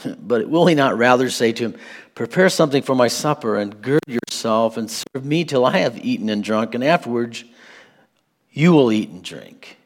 But 0.20 0.50
will 0.50 0.66
he 0.66 0.74
not 0.74 0.98
rather 0.98 1.30
say 1.30 1.52
to 1.52 1.66
him, 1.66 1.76
Prepare 2.16 2.50
something 2.50 2.82
for 2.82 2.96
my 2.96 3.08
supper 3.08 3.58
and 3.58 3.80
gird 3.80 4.02
yourself 4.08 4.78
and 4.78 4.90
serve 4.90 5.24
me 5.24 5.46
till 5.46 5.64
I 5.64 5.78
have 5.78 6.04
eaten 6.04 6.30
and 6.30 6.44
drunk, 6.44 6.74
and 6.74 6.84
afterwards 6.84 7.44
you 8.50 8.74
will 8.74 8.92
eat 8.92 9.10
and 9.10 9.24
drink? 9.24 9.77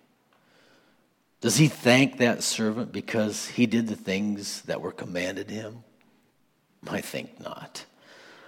Does 1.41 1.57
he 1.57 1.67
thank 1.67 2.19
that 2.19 2.43
servant 2.43 2.91
because 2.91 3.47
he 3.47 3.65
did 3.65 3.87
the 3.87 3.95
things 3.95 4.61
that 4.63 4.79
were 4.79 4.91
commanded 4.91 5.49
him? 5.49 5.83
I 6.87 7.01
think 7.01 7.39
not. 7.39 7.85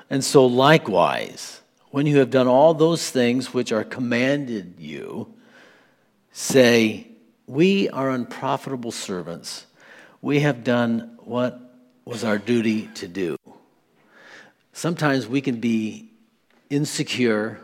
And 0.09 0.23
so, 0.23 0.45
likewise, 0.45 1.61
when 1.89 2.05
you 2.05 2.17
have 2.19 2.29
done 2.29 2.47
all 2.47 2.75
those 2.75 3.09
things 3.09 3.53
which 3.53 3.71
are 3.71 3.83
commanded 3.83 4.75
you, 4.77 5.33
say, 6.31 7.07
we 7.47 7.89
are 7.89 8.11
unprofitable 8.11 8.91
servants. 8.91 9.65
We 10.21 10.41
have 10.41 10.63
done 10.63 11.17
what 11.23 11.59
was 12.05 12.23
our 12.23 12.37
duty 12.37 12.87
to 12.95 13.07
do. 13.07 13.37
Sometimes 14.71 15.27
we 15.27 15.41
can 15.41 15.59
be 15.59 16.09
insecure 16.69 17.59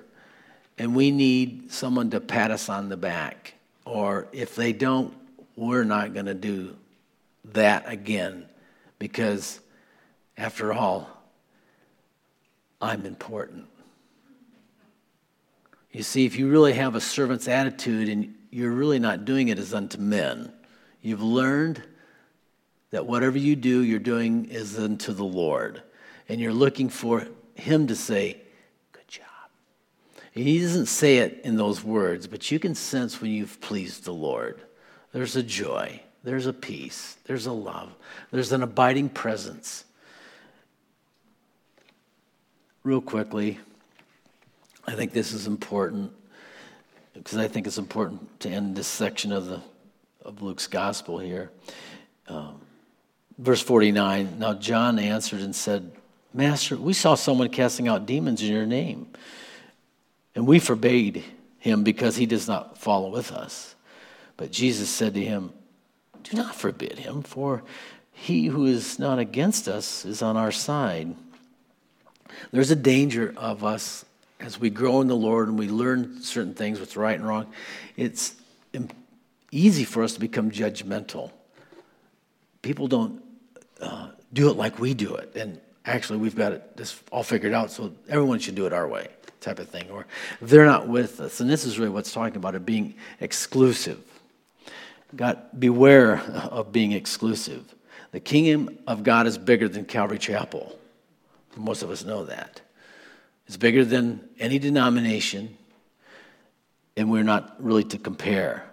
and 0.77 0.95
we 0.95 1.11
need 1.11 1.71
someone 1.71 2.09
to 2.11 2.19
pat 2.19 2.51
us 2.51 2.69
on 2.69 2.89
the 2.89 2.97
back. 2.97 3.55
Or 3.85 4.27
if 4.31 4.55
they 4.55 4.71
don't, 4.71 5.13
we're 5.59 5.83
not 5.83 6.13
going 6.13 6.25
to 6.25 6.33
do 6.33 6.75
that 7.53 7.83
again 7.87 8.45
because, 8.97 9.59
after 10.37 10.73
all, 10.73 11.09
I'm 12.81 13.05
important. 13.05 13.65
You 15.91 16.03
see, 16.03 16.25
if 16.25 16.37
you 16.37 16.49
really 16.49 16.73
have 16.73 16.95
a 16.95 17.01
servant's 17.01 17.47
attitude 17.47 18.09
and 18.09 18.35
you're 18.51 18.71
really 18.71 18.99
not 18.99 19.25
doing 19.25 19.49
it 19.49 19.59
as 19.59 19.73
unto 19.73 19.99
men. 19.99 20.51
You've 21.01 21.21
learned 21.21 21.83
that 22.91 23.05
whatever 23.05 23.37
you 23.37 23.55
do, 23.55 23.81
you're 23.83 23.99
doing 23.99 24.45
is 24.45 24.77
unto 24.77 25.13
the 25.13 25.23
Lord. 25.23 25.83
And 26.27 26.39
you're 26.39 26.53
looking 26.53 26.89
for 26.89 27.27
Him 27.55 27.87
to 27.87 27.95
say, 27.95 28.41
Good 28.91 29.07
job. 29.07 29.25
He 30.31 30.59
doesn't 30.59 30.87
say 30.87 31.17
it 31.17 31.41
in 31.43 31.57
those 31.57 31.83
words, 31.83 32.27
but 32.27 32.49
you 32.51 32.59
can 32.59 32.75
sense 32.75 33.21
when 33.21 33.31
you've 33.31 33.61
pleased 33.61 34.05
the 34.05 34.13
Lord. 34.13 34.61
There's 35.11 35.35
a 35.35 35.43
joy, 35.43 36.01
there's 36.23 36.45
a 36.45 36.53
peace, 36.53 37.17
there's 37.25 37.45
a 37.45 37.51
love, 37.51 37.93
there's 38.31 38.51
an 38.51 38.63
abiding 38.63 39.09
presence. 39.09 39.85
Real 42.83 43.01
quickly, 43.01 43.59
I 44.87 44.93
think 44.93 45.11
this 45.11 45.33
is 45.33 45.47
important 45.47 46.11
because 47.13 47.37
I 47.37 47.47
think 47.47 47.67
it's 47.67 47.77
important 47.77 48.39
to 48.41 48.49
end 48.49 48.75
this 48.75 48.87
section 48.87 49.31
of, 49.31 49.47
the, 49.47 49.61
of 50.23 50.41
Luke's 50.41 50.67
gospel 50.67 51.19
here. 51.19 51.51
Um, 52.27 52.61
verse 53.37 53.61
49 53.61 54.39
Now 54.39 54.53
John 54.53 54.99
answered 54.99 55.41
and 55.41 55.55
said, 55.55 55.91
Master, 56.33 56.77
we 56.77 56.93
saw 56.93 57.15
someone 57.15 57.49
casting 57.49 57.87
out 57.87 58.05
demons 58.05 58.41
in 58.41 58.51
your 58.51 58.65
name, 58.65 59.07
and 60.35 60.45
we 60.45 60.59
forbade 60.59 61.23
him 61.57 61.83
because 61.83 62.15
he 62.15 62.25
does 62.25 62.47
not 62.47 62.77
follow 62.77 63.09
with 63.09 63.31
us. 63.31 63.75
But 64.39 64.51
Jesus 64.53 64.89
said 64.89 65.15
to 65.15 65.21
him, 65.21 65.51
Do 66.23 66.37
not 66.37 66.55
forbid 66.55 66.97
him, 66.97 67.23
for 67.23 67.61
he 68.13 68.45
who 68.45 68.67
is 68.67 68.97
not 68.97 69.19
against 69.19 69.67
us 69.67 70.05
is 70.05 70.21
on 70.21 70.37
our 70.37 70.53
side. 70.53 71.13
There's 72.53 72.71
a 72.71 72.75
danger 72.77 73.33
of 73.35 73.65
us 73.65 74.05
as 74.39 74.57
we 74.57 74.69
grow 74.69 75.01
in 75.01 75.07
the 75.07 75.15
Lord 75.15 75.49
and 75.49 75.59
we 75.59 75.67
learn 75.67 76.21
certain 76.21 76.53
things, 76.53 76.79
what's 76.79 76.95
right 76.95 77.19
and 77.19 77.27
wrong, 77.27 77.47
it's 77.97 78.35
easy 79.51 79.83
for 79.83 80.03
us 80.03 80.13
to 80.13 80.21
become 80.21 80.51
judgmental. 80.51 81.31
People 82.61 82.87
don't 82.87 83.21
uh, 83.81 84.07
do 84.31 84.49
it 84.49 84.55
like 84.55 84.79
we 84.79 84.93
do 84.93 85.15
it. 85.15 85.35
And 85.35 85.59
actually, 85.85 86.19
we've 86.19 86.37
got 86.37 86.53
it 86.53 86.77
this 86.77 86.97
all 87.11 87.23
figured 87.23 87.51
out, 87.51 87.71
so 87.71 87.91
everyone 88.07 88.39
should 88.39 88.55
do 88.55 88.65
it 88.67 88.71
our 88.71 88.87
way. 88.87 89.09
type 89.41 89.59
of 89.59 89.67
thing, 89.67 89.89
or 89.89 90.05
they're 90.41 90.65
not 90.65 90.87
with 90.87 91.19
us. 91.19 91.41
And 91.41 91.49
this 91.49 91.65
is 91.65 91.77
really 91.77 91.91
what's 91.91 92.13
talking 92.13 92.37
about 92.37 92.55
it 92.55 92.65
being 92.65 92.93
exclusive. 93.19 94.01
God, 95.15 95.39
beware 95.57 96.19
of 96.51 96.71
being 96.71 96.91
exclusive. 96.91 97.73
The 98.11 98.19
kingdom 98.19 98.77
of 98.87 99.03
God 99.03 99.27
is 99.27 99.37
bigger 99.37 99.67
than 99.67 99.85
Calvary 99.85 100.19
Chapel. 100.19 100.77
Most 101.55 101.83
of 101.83 101.89
us 101.89 102.05
know 102.05 102.25
that. 102.25 102.61
It's 103.47 103.57
bigger 103.57 103.83
than 103.83 104.27
any 104.39 104.59
denomination, 104.59 105.57
and 106.95 107.09
we're 107.09 107.23
not 107.23 107.55
really 107.63 107.83
to 107.85 107.97
compare. 107.97 108.63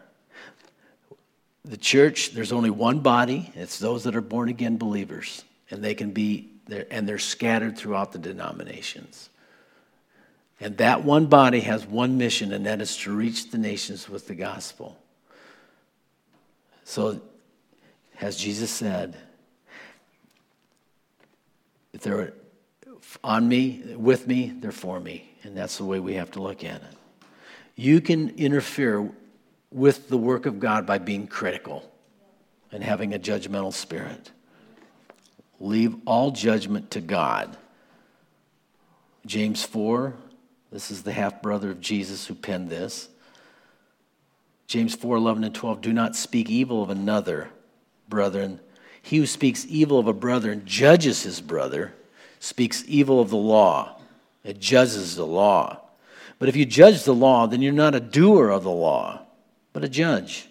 The 1.64 1.78
church, 1.78 2.32
there's 2.32 2.52
only 2.52 2.70
one 2.70 3.00
body, 3.00 3.50
it's 3.54 3.78
those 3.78 4.04
that 4.04 4.14
are 4.14 4.20
born 4.20 4.48
again 4.48 4.76
believers, 4.76 5.44
and 5.70 5.82
they 5.82 5.94
can 5.94 6.10
be 6.10 6.50
there, 6.66 6.86
and 6.90 7.08
they're 7.08 7.18
scattered 7.18 7.78
throughout 7.78 8.12
the 8.12 8.18
denominations. 8.18 9.30
And 10.60 10.76
that 10.76 11.04
one 11.04 11.26
body 11.26 11.60
has 11.60 11.86
one 11.86 12.18
mission, 12.18 12.52
and 12.52 12.66
that 12.66 12.80
is 12.80 12.96
to 12.98 13.14
reach 13.14 13.50
the 13.50 13.58
nations 13.58 14.08
with 14.08 14.28
the 14.28 14.34
gospel. 14.34 14.98
So, 16.88 17.20
as 18.20 18.36
Jesus 18.36 18.70
said, 18.70 19.16
if 21.92 22.00
they're 22.00 22.32
on 23.24 23.48
me, 23.48 23.82
with 23.96 24.28
me, 24.28 24.54
they're 24.60 24.70
for 24.70 25.00
me. 25.00 25.28
And 25.42 25.56
that's 25.56 25.78
the 25.78 25.84
way 25.84 25.98
we 25.98 26.14
have 26.14 26.30
to 26.30 26.40
look 26.40 26.62
at 26.62 26.76
it. 26.76 26.96
You 27.74 28.00
can 28.00 28.30
interfere 28.38 29.10
with 29.72 30.08
the 30.08 30.16
work 30.16 30.46
of 30.46 30.60
God 30.60 30.86
by 30.86 30.98
being 30.98 31.26
critical 31.26 31.90
and 32.70 32.84
having 32.84 33.12
a 33.12 33.18
judgmental 33.18 33.72
spirit. 33.72 34.30
Leave 35.58 35.96
all 36.06 36.30
judgment 36.30 36.92
to 36.92 37.00
God. 37.00 37.56
James 39.26 39.64
4, 39.64 40.14
this 40.70 40.92
is 40.92 41.02
the 41.02 41.12
half 41.12 41.42
brother 41.42 41.72
of 41.72 41.80
Jesus 41.80 42.28
who 42.28 42.34
penned 42.36 42.70
this. 42.70 43.08
James 44.66 44.94
4 44.94 45.16
11 45.16 45.44
and 45.44 45.54
12. 45.54 45.80
Do 45.80 45.92
not 45.92 46.16
speak 46.16 46.50
evil 46.50 46.82
of 46.82 46.90
another, 46.90 47.50
brethren. 48.08 48.60
He 49.02 49.18
who 49.18 49.26
speaks 49.26 49.66
evil 49.68 49.98
of 49.98 50.08
a 50.08 50.12
brother 50.12 50.50
and 50.50 50.66
judges 50.66 51.22
his 51.22 51.40
brother 51.40 51.94
speaks 52.40 52.84
evil 52.86 53.20
of 53.20 53.30
the 53.30 53.36
law. 53.36 54.00
It 54.42 54.60
judges 54.60 55.16
the 55.16 55.26
law. 55.26 55.80
But 56.38 56.48
if 56.48 56.56
you 56.56 56.66
judge 56.66 57.04
the 57.04 57.14
law, 57.14 57.46
then 57.46 57.62
you're 57.62 57.72
not 57.72 57.94
a 57.94 58.00
doer 58.00 58.50
of 58.50 58.64
the 58.64 58.70
law, 58.70 59.22
but 59.72 59.84
a 59.84 59.88
judge. 59.88 60.48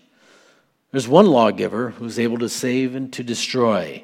There's 0.92 1.08
one 1.08 1.28
lawgiver 1.28 1.92
who's 1.92 2.18
able 2.18 2.38
to 2.40 2.50
save 2.50 2.96
and 2.96 3.12
to 3.14 3.24
destroy. 3.24 4.04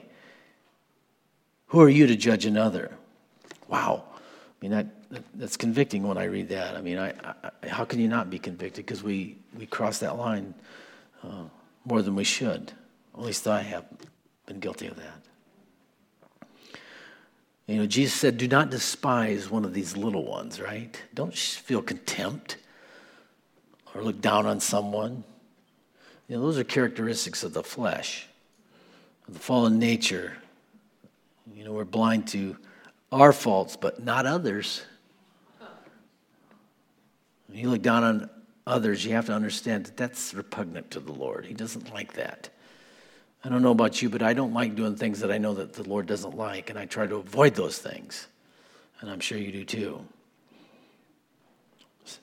Who 1.68 1.80
are 1.80 1.90
you 1.90 2.06
to 2.08 2.16
judge 2.16 2.46
another? 2.46 2.92
Wow. 3.70 4.04
I 4.16 4.20
mean, 4.62 4.72
that, 4.72 4.88
that's 5.36 5.58
convicting 5.58 6.04
when 6.04 6.18
I 6.18 6.26
read 6.26 6.50
that. 6.50 6.76
I 6.76 6.82
mean, 6.82 6.98
I, 6.98 7.14
I 7.44 7.68
how 7.68 7.86
can 7.86 8.00
you 8.00 8.08
not 8.08 8.30
be 8.30 8.40
convicted? 8.40 8.86
Because 8.86 9.04
we, 9.04 9.38
we 9.58 9.66
cross 9.66 10.00
that 10.00 10.18
line 10.18 10.54
uh, 11.24 11.44
more 11.86 12.02
than 12.02 12.16
we 12.16 12.24
should. 12.24 12.72
At 13.14 13.22
least 13.22 13.48
I 13.48 13.62
have 13.62 13.86
been 14.46 14.60
guilty 14.60 14.88
of 14.88 14.96
that. 14.98 15.22
You 17.68 17.78
know, 17.78 17.86
Jesus 17.86 18.20
said, 18.20 18.38
Do 18.38 18.48
not 18.48 18.70
despise 18.70 19.50
one 19.50 19.64
of 19.64 19.74
these 19.74 19.96
little 19.96 20.26
ones, 20.26 20.60
right? 20.60 21.02
Don't 21.14 21.34
feel 21.34 21.82
contempt 21.82 22.58
or 23.94 24.04
look 24.04 24.22
down 24.22 24.46
on 24.46 24.60
someone. 24.60 25.24
You 26.28 26.38
know, 26.38 26.44
those 26.44 26.58
are 26.58 26.64
characteristics 26.64 27.44
of 27.44 27.54
the 27.54 27.64
flesh, 27.64 28.28
of 29.28 29.34
the 29.34 29.40
fallen 29.40 29.80
nature. 29.80 30.38
You 31.54 31.66
know, 31.66 31.74
we're 31.74 31.86
blind 31.86 32.28
to 32.30 32.58
our 33.12 33.34
faults, 33.34 33.76
but 33.76 34.04
not 34.04 34.26
others. 34.26 34.84
When 37.52 37.60
you 37.60 37.70
look 37.70 37.82
down 37.82 38.06
on 38.06 38.30
others, 38.66 39.04
you 39.04 39.12
have 39.12 39.26
to 39.26 39.34
understand 39.34 39.86
that 39.86 39.98
that's 39.98 40.34
repugnant 40.34 40.90
to 40.92 41.02
the 41.02 41.12
Lord. 41.12 41.46
He 41.46 41.54
doesn't 41.54 41.94
like 41.94 42.14
that. 42.14 42.50
I 43.44 43.50
don't 43.50 43.62
know 43.62 43.72
about 43.72 44.02
you, 44.02 44.10
but 44.10 44.22
I 44.22 44.34
don't 44.34 44.54
like 44.54 44.74
doing 44.74 44.96
things 44.96 45.20
that 45.20 45.34
I 45.34 45.38
know 45.38 45.54
that 45.56 45.74
the 45.74 45.84
Lord 45.84 46.06
doesn't 46.06 46.38
like, 46.38 46.70
and 46.70 46.80
I 46.80 46.86
try 46.86 47.08
to 47.08 47.18
avoid 47.18 47.56
those 47.56 47.78
things. 47.78 48.28
And 49.02 49.10
I'm 49.10 49.20
sure 49.20 49.38
you 49.38 49.52
do 49.52 49.66
too. 49.66 50.06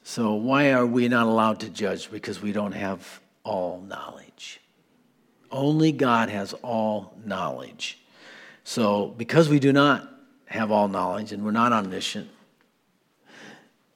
So, 0.02 0.32
why 0.32 0.72
are 0.72 0.86
we 0.86 1.08
not 1.08 1.26
allowed 1.26 1.60
to 1.60 1.68
judge? 1.68 2.10
Because 2.10 2.40
we 2.40 2.52
don't 2.52 2.72
have 2.72 3.20
all 3.44 3.82
knowledge. 3.82 4.62
Only 5.50 5.92
God 5.92 6.30
has 6.30 6.54
all 6.54 7.14
knowledge. 7.22 7.98
So, 8.64 9.08
because 9.08 9.50
we 9.50 9.58
do 9.58 9.74
not 9.74 10.08
have 10.46 10.70
all 10.70 10.88
knowledge 10.88 11.32
and 11.32 11.44
we're 11.44 11.50
not 11.50 11.74
omniscient, 11.74 12.30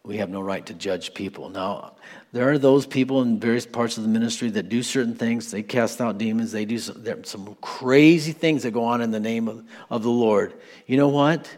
we 0.05 0.17
have 0.17 0.31
no 0.31 0.41
right 0.41 0.67
to 0.67 0.75
judge 0.75 1.15
people. 1.15 1.49
Now, 1.49 1.95
there 2.33 2.51
are 2.51 2.59
those 2.59 2.87
people 2.87 3.23
in 3.23 3.39
various 3.39 3.67
parts 3.67 3.97
of 3.97 4.03
the 4.03 4.09
ministry 4.09 4.51
that 4.51 4.69
do 4.69 4.83
certain 4.83 5.15
things. 5.15 5.51
They 5.51 5.63
cast 5.63 6.01
out 6.01 6.19
demons. 6.19 6.51
They 6.51 6.65
do 6.65 6.79
some, 6.79 7.25
some 7.25 7.57
crazy 7.61 8.33
things 8.33 8.65
that 8.65 8.73
go 8.73 8.85
on 8.85 9.01
in 9.01 9.13
the 9.13 9.21
name 9.21 9.47
of, 9.47 9.65
of 9.91 10.03
the 10.03 10.11
Lord. 10.11 10.55
You 10.87 10.97
know 10.97 11.09
what? 11.09 11.49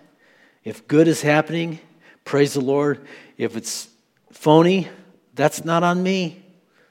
If 0.62 0.86
good 0.86 1.08
is 1.08 1.22
happening, 1.22 1.78
praise 2.24 2.52
the 2.54 2.60
Lord. 2.60 3.06
If 3.38 3.56
it's 3.56 3.88
phony, 4.30 4.88
that's 5.34 5.64
not 5.64 5.82
on 5.82 6.02
me. 6.02 6.42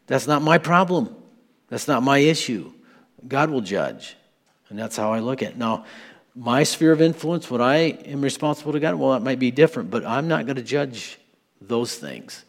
That's 0.08 0.28
not 0.28 0.42
my 0.42 0.58
problem. 0.58 1.16
That's 1.70 1.88
not 1.88 2.02
my 2.02 2.18
issue. 2.18 2.74
God 3.28 3.52
will 3.52 3.62
judge. 3.62 4.16
And 4.70 4.80
that's 4.80 4.98
how 4.98 5.14
I 5.14 5.20
look 5.20 5.44
at 5.44 5.52
it. 5.52 5.58
Now, 5.58 5.86
my 6.36 6.64
sphere 6.64 6.92
of 6.92 7.02
influence, 7.02 7.52
what 7.52 7.62
I 7.62 7.76
am 7.76 8.22
responsible 8.22 8.72
to 8.72 8.80
God, 8.80 8.96
well, 8.96 9.14
it 9.14 9.22
might 9.22 9.38
be 9.38 9.52
different, 9.52 9.92
but 9.92 10.04
I'm 10.04 10.28
not 10.28 10.46
going 10.46 10.56
to 10.56 10.64
judge 10.64 11.20
those 11.68 11.96
things. 11.96 12.46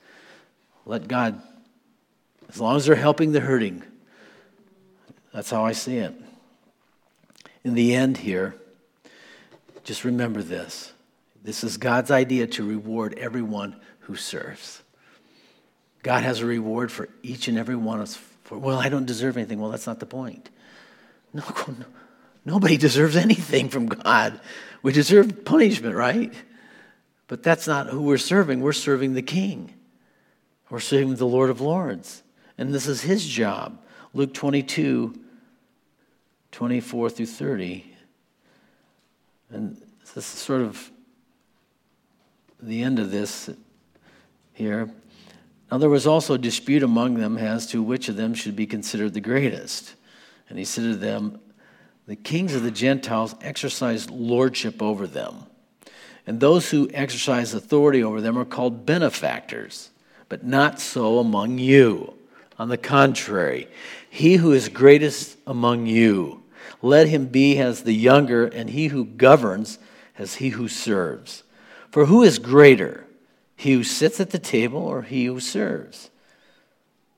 Let 0.86 1.08
God, 1.08 1.40
as 2.48 2.60
long 2.60 2.76
as 2.76 2.86
they're 2.86 2.94
helping 2.94 3.32
the 3.32 3.40
hurting, 3.40 3.82
that's 5.32 5.50
how 5.50 5.64
I 5.64 5.72
see 5.72 5.96
it. 5.96 6.14
In 7.64 7.74
the 7.74 7.94
end, 7.94 8.18
here, 8.18 8.54
just 9.82 10.04
remember 10.04 10.42
this 10.42 10.92
this 11.42 11.62
is 11.62 11.76
God's 11.76 12.10
idea 12.10 12.46
to 12.46 12.66
reward 12.66 13.18
everyone 13.18 13.76
who 14.00 14.16
serves. 14.16 14.82
God 16.02 16.22
has 16.22 16.40
a 16.40 16.46
reward 16.46 16.90
for 16.90 17.08
each 17.22 17.48
and 17.48 17.58
every 17.58 17.76
one 17.76 17.98
of 17.98 18.04
us. 18.04 18.16
For, 18.44 18.58
well, 18.58 18.78
I 18.78 18.88
don't 18.88 19.06
deserve 19.06 19.36
anything. 19.36 19.60
Well, 19.60 19.70
that's 19.70 19.86
not 19.86 20.00
the 20.00 20.06
point. 20.06 20.48
No, 21.32 21.42
no, 21.66 21.84
nobody 22.44 22.76
deserves 22.76 23.16
anything 23.16 23.68
from 23.68 23.86
God. 23.86 24.40
We 24.82 24.92
deserve 24.92 25.44
punishment, 25.44 25.94
right? 25.94 26.32
But 27.34 27.42
that's 27.42 27.66
not 27.66 27.88
who 27.88 28.02
we're 28.02 28.16
serving. 28.16 28.60
We're 28.60 28.72
serving 28.72 29.14
the 29.14 29.20
King. 29.20 29.74
We're 30.70 30.78
serving 30.78 31.16
the 31.16 31.26
Lord 31.26 31.50
of 31.50 31.60
Lords. 31.60 32.22
And 32.56 32.72
this 32.72 32.86
is 32.86 33.00
his 33.00 33.26
job. 33.26 33.76
Luke 34.12 34.32
22, 34.32 35.20
24 36.52 37.10
through 37.10 37.26
30. 37.26 37.92
And 39.50 39.82
this 40.14 40.16
is 40.16 40.24
sort 40.26 40.60
of 40.60 40.92
the 42.62 42.84
end 42.84 43.00
of 43.00 43.10
this 43.10 43.50
here. 44.52 44.88
Now, 45.72 45.78
there 45.78 45.90
was 45.90 46.06
also 46.06 46.34
a 46.34 46.38
dispute 46.38 46.84
among 46.84 47.14
them 47.14 47.36
as 47.36 47.66
to 47.72 47.82
which 47.82 48.08
of 48.08 48.14
them 48.14 48.34
should 48.34 48.54
be 48.54 48.68
considered 48.68 49.12
the 49.12 49.20
greatest. 49.20 49.96
And 50.48 50.56
he 50.56 50.64
said 50.64 50.82
to 50.82 50.94
them, 50.94 51.40
The 52.06 52.14
kings 52.14 52.54
of 52.54 52.62
the 52.62 52.70
Gentiles 52.70 53.34
exercise 53.40 54.08
lordship 54.08 54.80
over 54.80 55.08
them, 55.08 55.46
and 56.26 56.40
those 56.40 56.70
who 56.70 56.90
exercise 56.94 57.54
authority 57.54 58.02
over 58.02 58.20
them 58.20 58.38
are 58.38 58.44
called 58.44 58.86
benefactors 58.86 59.90
but 60.28 60.44
not 60.44 60.80
so 60.80 61.18
among 61.18 61.58
you. 61.58 62.14
On 62.58 62.68
the 62.68 62.76
contrary, 62.76 63.68
he 64.08 64.34
who 64.34 64.52
is 64.52 64.68
greatest 64.68 65.36
among 65.46 65.86
you, 65.86 66.42
let 66.82 67.08
him 67.08 67.26
be 67.26 67.58
as 67.58 67.82
the 67.82 67.92
younger, 67.92 68.46
and 68.46 68.70
he 68.70 68.88
who 68.88 69.04
governs 69.04 69.78
as 70.18 70.36
he 70.36 70.50
who 70.50 70.68
serves. 70.68 71.42
For 71.90 72.06
who 72.06 72.22
is 72.22 72.38
greater, 72.38 73.06
he 73.56 73.72
who 73.72 73.84
sits 73.84 74.20
at 74.20 74.30
the 74.30 74.38
table 74.38 74.80
or 74.80 75.02
he 75.02 75.26
who 75.26 75.40
serves? 75.40 76.10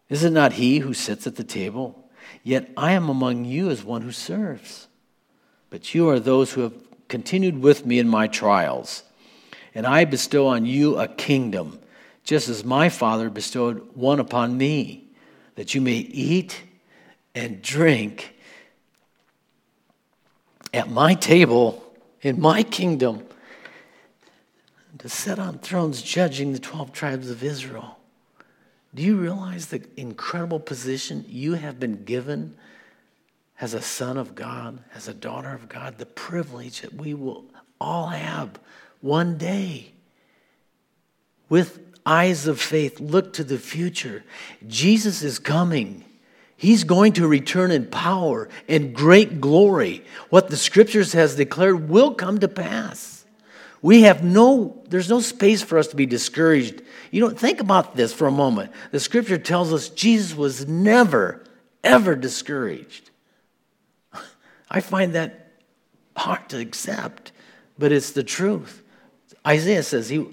Is 0.09 0.25
it 0.25 0.31
not 0.31 0.55
he 0.55 0.79
who 0.81 0.95
sits 0.95 1.27
at 1.27 1.37
the 1.37 1.45
table? 1.45 2.09
Yet 2.43 2.71
I 2.77 2.93
am 2.93 3.09
among 3.09 3.45
you 3.45 3.71
as 3.71 3.83
one 3.83 4.03
who 4.03 4.13
serves. 4.13 4.89
But 5.71 5.95
you 5.95 6.09
are 6.09 6.21
those 6.21 6.53
who 6.53 6.61
have 6.63 6.86
continued 7.09 7.63
with 7.63 7.87
me 7.87 7.99
in 7.99 8.09
my 8.09 8.27
trials, 8.27 9.03
and 9.75 9.87
I 9.87 10.05
bestow 10.05 10.47
on 10.49 10.67
you 10.67 10.99
a 10.99 11.09
kingdom 11.09 11.81
just 12.27 12.49
as 12.49 12.65
my 12.65 12.89
Father 12.89 13.31
bestowed 13.31 13.89
one 13.95 14.19
upon 14.19 14.59
me, 14.59 15.05
that 15.55 15.75
you 15.75 15.81
may 15.81 15.93
eat 15.93 16.61
and 17.35 17.63
drink 17.63 18.35
at 20.75 20.91
my 20.91 21.15
table 21.15 21.83
in 22.21 22.41
my 22.41 22.63
kingdom, 22.65 23.23
to 24.99 25.09
sit 25.09 25.39
on 25.39 25.59
thrones 25.59 26.03
judging 26.03 26.53
the 26.53 26.59
12 26.59 26.93
tribes 26.93 27.31
of 27.31 27.45
Israel. 27.45 27.99
Do 28.95 29.03
you 29.03 29.17
realize 29.17 29.67
the 29.67 29.83
incredible 29.97 30.59
position 30.59 31.25
you 31.29 31.53
have 31.55 31.79
been 31.79 32.05
given 32.05 32.57
as 33.61 33.75
a 33.75 33.83
son 33.83 34.17
of 34.17 34.35
God, 34.35 34.83
as 34.95 35.09
a 35.09 35.15
daughter 35.15 35.53
of 35.53 35.69
God? 35.69 35.99
The 35.99 36.07
privilege 36.07 36.83
that 36.83 36.95
we 36.95 37.15
will 37.15 37.45
all 37.81 38.09
have 38.09 38.59
one 39.01 39.39
day 39.39 39.93
with 41.49 41.81
eyes 42.07 42.47
of 42.47 42.61
faith, 42.61 43.01
look 43.01 43.33
to 43.35 43.45
the 43.45 43.59
future. 43.59 44.25
Jesus 44.67 45.23
is 45.23 45.39
coming. 45.39 46.05
He's 46.57 46.85
going 46.85 47.13
to 47.15 47.29
return 47.29 47.71
in 47.71 47.87
power 47.87 48.49
and 48.69 48.95
great 48.95 49.41
glory. 49.41 50.05
What 50.31 50.49
the 50.49 50.57
scriptures 50.57 51.13
has 51.13 51.35
declared 51.35 51.89
will 51.89 52.15
come 52.15 52.39
to 52.39 52.49
pass. 52.49 53.25
We 53.83 54.03
have 54.03 54.25
no, 54.25 54.83
there's 54.89 55.11
no 55.11 55.21
space 55.21 55.63
for 55.63 55.79
us 55.79 55.89
to 55.89 55.97
be 55.97 56.07
discouraged. 56.07 56.83
You 57.11 57.21
know, 57.21 57.31
think 57.31 57.61
about 57.61 57.95
this 57.95 58.13
for 58.13 58.27
a 58.27 58.33
moment. 58.33 58.73
The 58.91 59.01
scripture 59.01 59.39
tells 59.39 59.73
us 59.73 59.91
Jesus 59.91 60.35
was 60.35 60.67
never, 60.67 61.45
ever 61.85 62.15
discouraged. 62.15 63.11
I 64.71 64.81
find 64.81 65.15
that 65.15 65.53
hard 66.17 66.49
to 66.51 66.59
accept, 66.59 67.33
but 67.79 67.93
it's 67.93 68.13
the 68.13 68.25
truth. 68.25 68.83
Isaiah 69.47 69.83
says 69.83 70.09
he, 70.09 70.27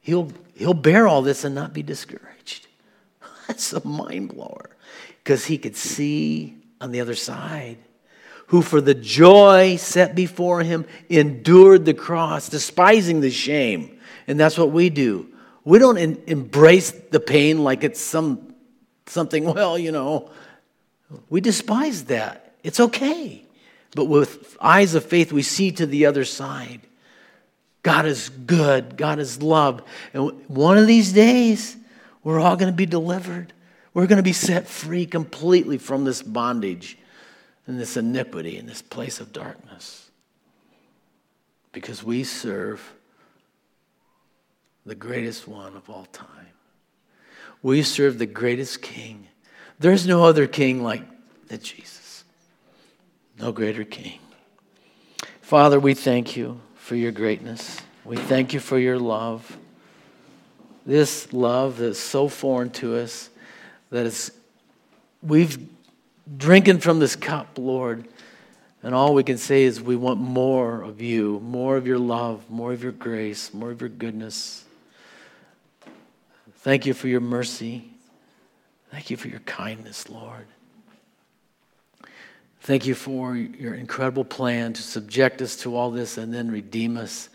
he'll, 0.00 0.32
he'll 0.54 0.74
bear 0.74 1.06
all 1.06 1.22
this 1.22 1.44
and 1.44 1.54
not 1.54 1.72
be 1.72 1.82
discouraged. 1.82 2.66
That's 3.46 3.72
a 3.72 3.86
mind 3.86 4.34
blower 4.34 4.70
because 5.22 5.44
he 5.44 5.58
could 5.58 5.76
see 5.76 6.56
on 6.80 6.92
the 6.92 7.00
other 7.00 7.14
side 7.14 7.78
who 8.48 8.62
for 8.62 8.80
the 8.80 8.94
joy 8.94 9.76
set 9.76 10.14
before 10.14 10.62
him 10.62 10.86
endured 11.08 11.84
the 11.84 11.94
cross, 11.94 12.48
despising 12.48 13.20
the 13.20 13.30
shame. 13.30 13.98
And 14.26 14.40
that's 14.40 14.56
what 14.58 14.70
we 14.70 14.88
do. 14.88 15.28
We 15.64 15.78
don't 15.78 15.98
embrace 15.98 16.90
the 16.90 17.20
pain 17.20 17.62
like 17.62 17.84
it's 17.84 18.00
some 18.00 18.54
something, 19.06 19.44
well, 19.54 19.78
you 19.78 19.92
know, 19.92 20.30
we 21.28 21.40
despise 21.40 22.04
that. 22.04 22.54
It's 22.62 22.80
okay. 22.80 23.44
But 23.94 24.06
with 24.06 24.56
eyes 24.60 24.94
of 24.94 25.04
faith, 25.04 25.32
we 25.32 25.42
see 25.42 25.72
to 25.72 25.86
the 25.86 26.06
other 26.06 26.24
side. 26.24 26.80
God 27.82 28.06
is 28.06 28.28
good, 28.28 28.96
God 28.96 29.18
is 29.18 29.42
love. 29.42 29.82
And 30.12 30.30
one 30.48 30.76
of 30.76 30.86
these 30.86 31.12
days, 31.12 31.76
we're 32.22 32.40
all 32.40 32.56
going 32.56 32.70
to 32.70 32.76
be 32.76 32.86
delivered. 32.86 33.52
We're 33.94 34.06
going 34.06 34.18
to 34.18 34.22
be 34.22 34.32
set 34.32 34.68
free 34.68 35.06
completely 35.06 35.78
from 35.78 36.04
this 36.04 36.22
bondage 36.22 36.98
and 37.66 37.80
this 37.80 37.96
iniquity 37.96 38.58
and 38.58 38.68
this 38.68 38.82
place 38.82 39.20
of 39.20 39.32
darkness. 39.32 40.10
Because 41.72 42.02
we 42.02 42.24
serve 42.24 42.94
the 44.84 44.94
greatest 44.94 45.46
one 45.46 45.76
of 45.76 45.88
all 45.88 46.06
time. 46.06 46.28
We 47.62 47.82
serve 47.82 48.18
the 48.18 48.26
greatest 48.26 48.82
king. 48.82 49.28
There's 49.78 50.06
no 50.06 50.24
other 50.24 50.46
king 50.46 50.82
like 50.82 51.02
the 51.48 51.58
Jesus. 51.58 52.07
No 53.38 53.52
greater 53.52 53.84
king. 53.84 54.18
Father, 55.40 55.78
we 55.78 55.94
thank 55.94 56.36
you 56.36 56.60
for 56.74 56.96
your 56.96 57.12
greatness. 57.12 57.80
We 58.04 58.16
thank 58.16 58.52
you 58.52 58.60
for 58.60 58.78
your 58.78 58.98
love. 58.98 59.56
This 60.84 61.32
love 61.32 61.78
that's 61.78 62.00
so 62.00 62.28
foreign 62.28 62.70
to 62.70 62.96
us, 62.96 63.30
that 63.90 64.30
we've 65.22 65.58
drinking 66.36 66.78
from 66.78 66.98
this 66.98 67.16
cup, 67.16 67.58
Lord. 67.58 68.08
And 68.82 68.94
all 68.94 69.14
we 69.14 69.24
can 69.24 69.38
say 69.38 69.64
is 69.64 69.80
we 69.80 69.96
want 69.96 70.20
more 70.20 70.82
of 70.82 71.00
you, 71.00 71.40
more 71.40 71.76
of 71.76 71.86
your 71.86 71.98
love, 71.98 72.48
more 72.48 72.72
of 72.72 72.82
your 72.82 72.92
grace, 72.92 73.52
more 73.52 73.70
of 73.70 73.80
your 73.80 73.90
goodness. 73.90 74.64
Thank 76.58 76.86
you 76.86 76.94
for 76.94 77.08
your 77.08 77.20
mercy. 77.20 77.90
Thank 78.90 79.10
you 79.10 79.16
for 79.16 79.28
your 79.28 79.40
kindness, 79.40 80.08
Lord. 80.08 80.46
Thank 82.60 82.86
you 82.86 82.94
for 82.94 83.34
your 83.36 83.74
incredible 83.74 84.24
plan 84.24 84.72
to 84.74 84.82
subject 84.82 85.40
us 85.40 85.56
to 85.56 85.76
all 85.76 85.90
this 85.90 86.18
and 86.18 86.32
then 86.34 86.50
redeem 86.50 86.96
us 86.96 87.28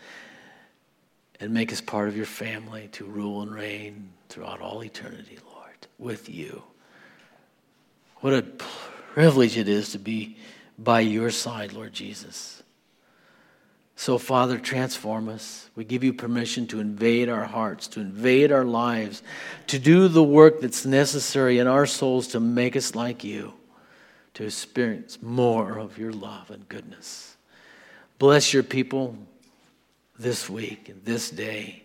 and 1.40 1.52
make 1.52 1.72
us 1.72 1.80
part 1.80 2.08
of 2.08 2.16
your 2.16 2.26
family 2.26 2.88
to 2.92 3.04
rule 3.04 3.42
and 3.42 3.52
reign 3.52 4.10
throughout 4.28 4.60
all 4.60 4.84
eternity, 4.84 5.38
Lord, 5.52 5.86
with 5.98 6.28
you. 6.28 6.62
What 8.20 8.34
a 8.34 8.42
privilege 8.42 9.58
it 9.58 9.68
is 9.68 9.92
to 9.92 9.98
be 9.98 10.36
by 10.78 11.00
your 11.00 11.30
side, 11.30 11.72
Lord 11.72 11.92
Jesus. 11.92 12.62
So, 13.96 14.18
Father, 14.18 14.58
transform 14.58 15.28
us. 15.28 15.70
We 15.76 15.84
give 15.84 16.02
you 16.02 16.12
permission 16.12 16.66
to 16.68 16.80
invade 16.80 17.28
our 17.28 17.44
hearts, 17.44 17.86
to 17.88 18.00
invade 18.00 18.50
our 18.50 18.64
lives, 18.64 19.22
to 19.68 19.78
do 19.78 20.08
the 20.08 20.22
work 20.22 20.60
that's 20.60 20.84
necessary 20.84 21.58
in 21.58 21.66
our 21.66 21.86
souls 21.86 22.28
to 22.28 22.40
make 22.40 22.76
us 22.76 22.94
like 22.94 23.22
you, 23.22 23.54
to 24.34 24.44
experience 24.44 25.22
more 25.22 25.78
of 25.78 25.96
your 25.98 26.12
love 26.12 26.50
and 26.50 26.68
goodness. 26.68 27.36
Bless 28.18 28.52
your 28.52 28.62
people 28.62 29.16
this 30.18 30.48
week 30.48 30.88
and 30.88 31.04
this 31.04 31.30
day. 31.30 31.82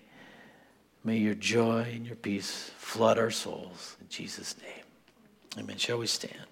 May 1.04 1.18
your 1.18 1.36
joy 1.36 1.88
and 1.94 2.06
your 2.06 2.16
peace 2.16 2.72
flood 2.78 3.18
our 3.18 3.32
souls. 3.32 3.98
In 4.02 4.08
Jesus' 4.10 4.56
name. 4.62 5.64
Amen. 5.64 5.78
Shall 5.78 6.00
we 6.00 6.08
stand? 6.08 6.49